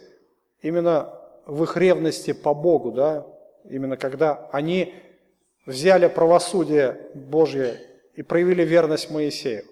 именно 0.63 1.13
в 1.45 1.61
их 1.63 1.77
ревности 1.77 2.33
по 2.33 2.55
Богу, 2.55 2.91
да, 2.91 3.27
именно 3.65 3.97
когда 3.97 4.49
они 4.51 4.95
взяли 5.67 6.07
правосудие 6.07 7.11
Божье 7.13 7.79
и 8.15 8.23
проявили 8.23 8.63
верность 8.63 9.11
Моисею. 9.11 9.65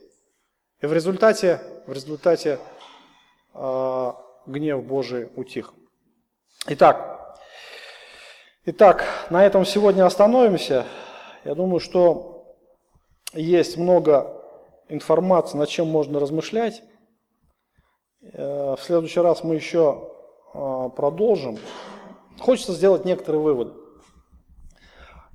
И 0.82 0.86
в 0.86 0.94
результате, 0.94 1.62
в 1.88 1.94
результате 1.94 2.60
э, 3.54 4.12
гнев 4.46 4.84
Божий 4.84 5.30
утих. 5.36 5.74
Итак, 6.68 7.40
итак, 8.66 9.04
на 9.30 9.46
этом 9.46 9.66
сегодня 9.66 10.06
остановимся. 10.06 10.86
Я 11.44 11.56
думаю, 11.56 11.80
что 11.80 12.58
есть 13.34 13.78
много 13.78 14.42
информации, 14.90 15.58
над 15.58 15.70
чем 15.70 15.88
можно 15.88 16.20
размышлять. 16.20 16.84
Э, 18.34 18.76
в 18.78 18.84
следующий 18.84 19.22
раз 19.22 19.44
мы 19.44 19.56
еще 19.56 20.11
продолжим. 20.54 21.58
Хочется 22.40 22.74
сделать 22.74 23.06
некоторые 23.06 23.42
выводы. 23.42 23.74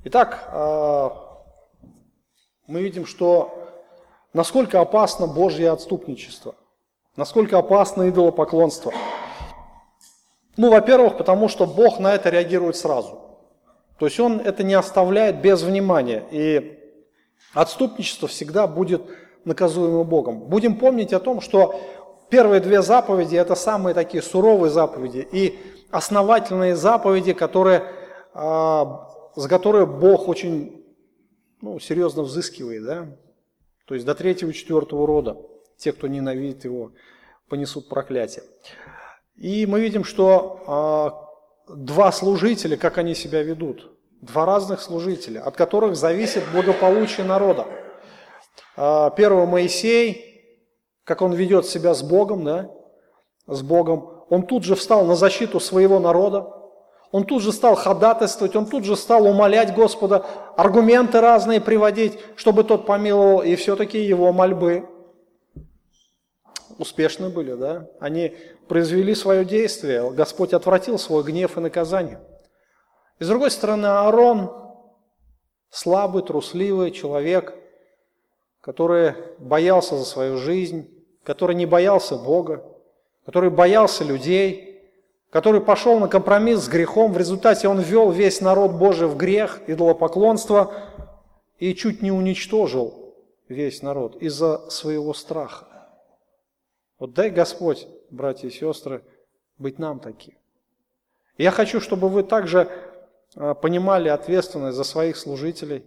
Итак, 0.04 0.48
э, 0.52 1.10
мы 2.66 2.82
видим, 2.82 3.06
что 3.06 3.58
насколько 4.32 4.80
опасно 4.80 5.26
Божье 5.26 5.70
отступничество, 5.70 6.54
насколько 7.16 7.58
опасно 7.58 8.08
идолопоклонство. 8.08 8.92
Ну, 10.56 10.70
во-первых, 10.70 11.16
потому 11.16 11.48
что 11.48 11.66
Бог 11.66 11.98
на 11.98 12.14
это 12.14 12.30
реагирует 12.30 12.76
сразу. 12.76 13.20
То 13.98 14.06
есть 14.06 14.18
Он 14.20 14.40
это 14.40 14.62
не 14.62 14.74
оставляет 14.74 15.40
без 15.40 15.62
внимания. 15.62 16.24
И 16.30 16.78
отступничество 17.54 18.28
всегда 18.28 18.66
будет 18.66 19.02
наказуемы 19.44 20.04
Богом. 20.04 20.40
Будем 20.40 20.76
помнить 20.76 21.12
о 21.12 21.20
том, 21.20 21.40
что 21.40 21.80
первые 22.30 22.60
две 22.60 22.82
заповеди– 22.82 23.36
это 23.36 23.54
самые 23.54 23.94
такие 23.94 24.22
суровые 24.22 24.70
заповеди 24.70 25.26
и 25.30 25.58
основательные 25.90 26.76
заповеди, 26.76 27.32
которые, 27.32 27.84
а, 28.34 29.08
за 29.34 29.48
которые 29.48 29.86
Бог 29.86 30.28
очень 30.28 30.84
ну, 31.60 31.78
серьезно 31.78 32.22
взыскивает. 32.22 32.84
Да? 32.84 33.06
То 33.86 33.94
есть 33.94 34.06
до 34.06 34.14
третьего 34.14 34.50
и 34.50 34.54
четвертого 34.54 35.06
рода 35.06 35.36
те, 35.76 35.92
кто 35.92 36.06
ненавидит 36.06 36.64
его, 36.64 36.92
понесут 37.48 37.88
проклятие. 37.88 38.44
И 39.36 39.66
мы 39.66 39.80
видим, 39.80 40.04
что 40.04 40.62
а, 40.66 41.74
два 41.74 42.12
служителя, 42.12 42.76
как 42.76 42.98
они 42.98 43.14
себя 43.14 43.42
ведут. 43.42 43.92
Два 44.22 44.46
разных 44.46 44.80
служителя, 44.80 45.40
от 45.40 45.56
которых 45.56 45.94
зависит 45.94 46.42
благополучие 46.52 47.26
народа. 47.26 47.66
А, 48.76 49.10
первый 49.10 49.46
Моисей, 49.46 50.35
как 51.06 51.22
он 51.22 51.32
ведет 51.32 51.66
себя 51.66 51.94
с 51.94 52.02
Богом, 52.02 52.44
да, 52.44 52.68
с 53.46 53.62
Богом, 53.62 54.24
он 54.28 54.44
тут 54.44 54.64
же 54.64 54.74
встал 54.74 55.04
на 55.04 55.14
защиту 55.14 55.60
своего 55.60 56.00
народа, 56.00 56.52
он 57.12 57.24
тут 57.24 57.42
же 57.42 57.52
стал 57.52 57.76
ходатайствовать, 57.76 58.56
он 58.56 58.66
тут 58.66 58.84
же 58.84 58.96
стал 58.96 59.24
умолять 59.24 59.72
Господа, 59.72 60.26
аргументы 60.56 61.20
разные 61.20 61.60
приводить, 61.60 62.18
чтобы 62.34 62.64
тот 62.64 62.86
помиловал, 62.86 63.42
и 63.42 63.54
все-таки 63.54 64.00
его 64.00 64.32
мольбы 64.32 64.88
успешны 66.76 67.30
были, 67.30 67.54
да? 67.54 67.88
Они 68.00 68.36
произвели 68.66 69.14
свое 69.14 69.44
действие, 69.44 70.10
Господь 70.10 70.52
отвратил 70.52 70.98
свой 70.98 71.22
гнев 71.22 71.56
и 71.56 71.60
наказание. 71.60 72.20
И 73.20 73.24
с 73.24 73.28
другой 73.28 73.52
стороны, 73.52 73.86
Аарон, 73.86 74.50
слабый, 75.70 76.24
трусливый 76.24 76.90
человек, 76.90 77.54
который 78.60 79.14
боялся 79.38 79.96
за 79.96 80.04
свою 80.04 80.38
жизнь, 80.38 80.90
который 81.26 81.56
не 81.56 81.66
боялся 81.66 82.16
Бога, 82.16 82.64
который 83.24 83.50
боялся 83.50 84.04
людей, 84.04 84.80
который 85.30 85.60
пошел 85.60 85.98
на 85.98 86.06
компромисс 86.06 86.60
с 86.60 86.68
грехом, 86.68 87.12
в 87.12 87.18
результате 87.18 87.66
он 87.66 87.80
ввел 87.80 88.12
весь 88.12 88.40
народ 88.40 88.74
Божий 88.74 89.08
в 89.08 89.16
грех, 89.16 89.60
идолопоклонство 89.66 90.72
и 91.58 91.74
чуть 91.74 92.00
не 92.00 92.12
уничтожил 92.12 93.16
весь 93.48 93.82
народ 93.82 94.22
из-за 94.22 94.70
своего 94.70 95.12
страха. 95.14 95.66
Вот 97.00 97.12
дай 97.12 97.30
Господь, 97.30 97.88
братья 98.10 98.46
и 98.46 98.52
сестры, 98.52 99.02
быть 99.58 99.80
нам 99.80 99.98
таким. 99.98 100.34
Я 101.38 101.50
хочу, 101.50 101.80
чтобы 101.80 102.08
вы 102.08 102.22
также 102.22 102.70
а, 103.34 103.54
понимали 103.54 104.08
ответственность 104.08 104.76
за 104.76 104.84
своих 104.84 105.16
служителей 105.16 105.84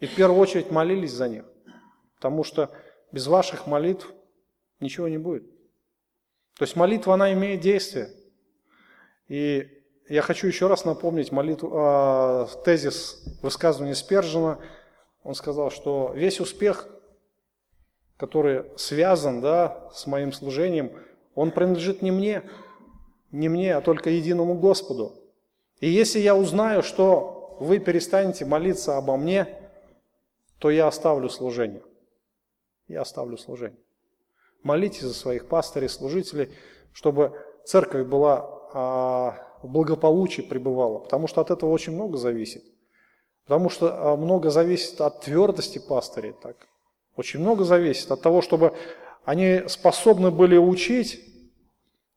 и 0.00 0.06
в 0.06 0.14
первую 0.14 0.38
очередь 0.38 0.70
молились 0.70 1.12
за 1.12 1.30
них, 1.30 1.44
потому 2.16 2.44
что 2.44 2.68
без 3.10 3.26
ваших 3.26 3.66
молитв 3.66 4.12
ничего 4.82 5.08
не 5.08 5.18
будет. 5.18 5.44
То 6.58 6.64
есть 6.64 6.76
молитва, 6.76 7.14
она 7.14 7.32
имеет 7.32 7.60
действие. 7.60 8.10
И 9.28 9.68
я 10.08 10.22
хочу 10.22 10.46
еще 10.46 10.66
раз 10.66 10.84
напомнить 10.84 11.32
молитву, 11.32 11.72
э, 11.72 12.46
тезис 12.64 13.24
высказывания 13.42 13.94
Спержина. 13.94 14.58
Он 15.22 15.34
сказал, 15.34 15.70
что 15.70 16.12
весь 16.14 16.40
успех 16.40 16.88
который 18.22 18.66
связан 18.76 19.40
да, 19.40 19.90
с 19.92 20.06
моим 20.06 20.32
служением, 20.32 20.92
он 21.34 21.50
принадлежит 21.50 22.02
не 22.02 22.12
мне, 22.12 22.44
не 23.32 23.48
мне, 23.48 23.74
а 23.74 23.80
только 23.80 24.10
единому 24.10 24.54
Господу. 24.54 25.12
И 25.80 25.88
если 25.88 26.20
я 26.20 26.36
узнаю, 26.36 26.84
что 26.84 27.56
вы 27.58 27.80
перестанете 27.80 28.44
молиться 28.44 28.96
обо 28.96 29.16
мне, 29.16 29.48
то 30.60 30.70
я 30.70 30.86
оставлю 30.86 31.28
служение. 31.28 31.82
Я 32.86 33.00
оставлю 33.00 33.36
служение. 33.36 33.81
Молитесь 34.62 35.02
за 35.02 35.14
своих 35.14 35.48
пастырей, 35.48 35.88
служителей, 35.88 36.50
чтобы 36.92 37.32
церковь 37.64 38.06
была 38.06 38.48
а, 38.72 39.36
в 39.62 39.68
благополучии 39.68 40.42
пребывала, 40.42 40.98
потому 40.98 41.26
что 41.26 41.40
от 41.40 41.50
этого 41.50 41.70
очень 41.70 41.92
много 41.92 42.16
зависит. 42.16 42.62
Потому 43.44 43.70
что 43.70 44.12
а, 44.12 44.16
много 44.16 44.50
зависит 44.50 45.00
от 45.00 45.20
твердости 45.20 45.78
пастырей, 45.78 46.34
так, 46.40 46.56
очень 47.16 47.40
много 47.40 47.64
зависит 47.64 48.10
от 48.10 48.22
того, 48.22 48.40
чтобы 48.40 48.74
они 49.24 49.62
способны 49.66 50.30
были 50.30 50.56
учить 50.56 51.20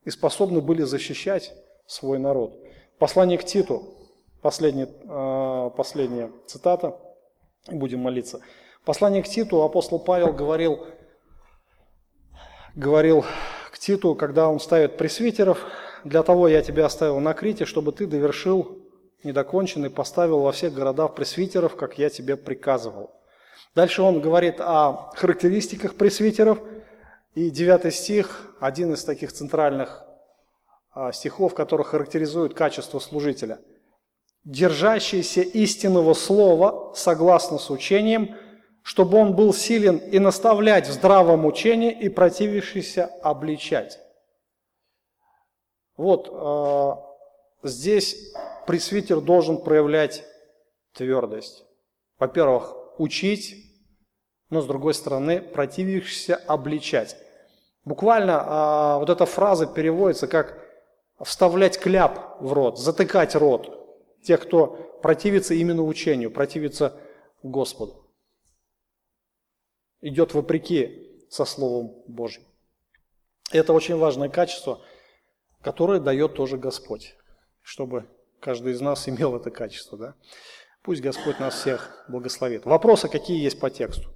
и 0.03 0.09
способны 0.09 0.61
были 0.61 0.83
защищать 0.83 1.53
свой 1.87 2.19
народ. 2.19 2.57
Послание 2.97 3.37
к 3.37 3.43
Титу, 3.43 3.83
последняя, 4.41 4.89
а, 5.07 5.69
последняя 5.71 6.31
цитата, 6.45 6.99
будем 7.67 7.99
молиться. 7.99 8.39
Послание 8.85 9.23
к 9.23 9.27
Титу 9.27 9.63
апостол 9.63 9.99
Павел 9.99 10.31
говорил, 10.31 10.85
говорил 12.75 13.25
к 13.71 13.79
Титу, 13.79 14.15
когда 14.15 14.49
он 14.49 14.59
ставит 14.59 14.97
пресвитеров, 14.97 15.59
«Для 16.03 16.21
того 16.21 16.47
я 16.47 16.61
тебя 16.61 16.85
оставил 16.85 17.19
на 17.19 17.33
Крите, 17.33 17.65
чтобы 17.65 17.91
ты 17.91 18.05
довершил 18.05 18.77
недоконченный, 19.23 19.89
поставил 19.89 20.41
во 20.41 20.51
всех 20.51 20.73
городах 20.73 21.15
пресвитеров, 21.15 21.75
как 21.75 21.97
я 21.97 22.09
тебе 22.09 22.37
приказывал». 22.37 23.11
Дальше 23.73 24.01
он 24.01 24.21
говорит 24.21 24.57
о 24.59 25.11
характеристиках 25.15 25.95
пресвитеров. 25.95 26.59
И 27.33 27.49
9 27.49 27.93
стих, 27.93 28.55
один 28.61 28.93
из 28.93 29.03
таких 29.03 29.33
центральных 29.33 30.05
а, 30.93 31.11
стихов, 31.11 31.53
который 31.53 31.85
характеризует 31.85 32.53
качество 32.53 32.99
служителя. 32.99 33.59
«Держащийся 34.45 35.41
истинного 35.41 36.13
слова, 36.13 36.93
согласно 36.95 37.57
с 37.57 37.69
учением, 37.69 38.37
чтобы 38.85 39.17
он 39.17 39.35
был 39.35 39.51
силен 39.51 39.97
и 39.97 40.19
наставлять 40.19 40.87
в 40.87 40.91
здравом 40.91 41.47
учении, 41.47 41.91
и 41.91 42.07
противившийся 42.07 43.05
обличать». 43.23 43.99
Вот 45.97 46.29
э, 46.31 47.67
здесь 47.67 48.31
пресвитер 48.67 49.21
должен 49.21 49.57
проявлять 49.57 50.23
твердость. 50.93 51.65
Во-первых, 52.19 52.75
учить, 52.99 53.55
но 54.51 54.61
с 54.61 54.67
другой 54.67 54.93
стороны 54.93 55.41
противившихся 55.41 56.35
обличать. 56.35 57.17
Буквально 57.85 58.43
а, 58.45 58.99
вот 58.99 59.09
эта 59.09 59.25
фраза 59.25 59.65
переводится 59.65 60.27
как 60.27 60.59
вставлять 61.19 61.79
кляп 61.79 62.37
в 62.39 62.53
рот, 62.53 62.77
затыкать 62.77 63.35
рот 63.35 63.71
тех, 64.23 64.41
кто 64.41 64.67
противится 65.01 65.53
именно 65.53 65.83
учению, 65.83 66.31
противится 66.31 66.93
Господу. 67.43 68.04
Идет 70.05 70.35
вопреки 70.35 71.25
со 71.31 71.45
Словом 71.45 71.95
Божьим. 72.05 72.43
Это 73.51 73.73
очень 73.73 73.95
важное 73.95 74.29
качество, 74.29 74.79
которое 75.63 75.99
дает 75.99 76.35
тоже 76.35 76.57
Господь, 76.57 77.15
чтобы 77.63 78.07
каждый 78.39 78.73
из 78.73 78.81
нас 78.81 79.09
имел 79.09 79.35
это 79.35 79.49
качество. 79.49 79.97
Да? 79.97 80.15
Пусть 80.83 81.01
Господь 81.01 81.39
нас 81.39 81.55
всех 81.55 82.05
благословит. 82.07 82.65
Вопросы 82.65 83.09
какие 83.09 83.41
есть 83.41 83.59
по 83.59 83.71
тексту? 83.71 84.14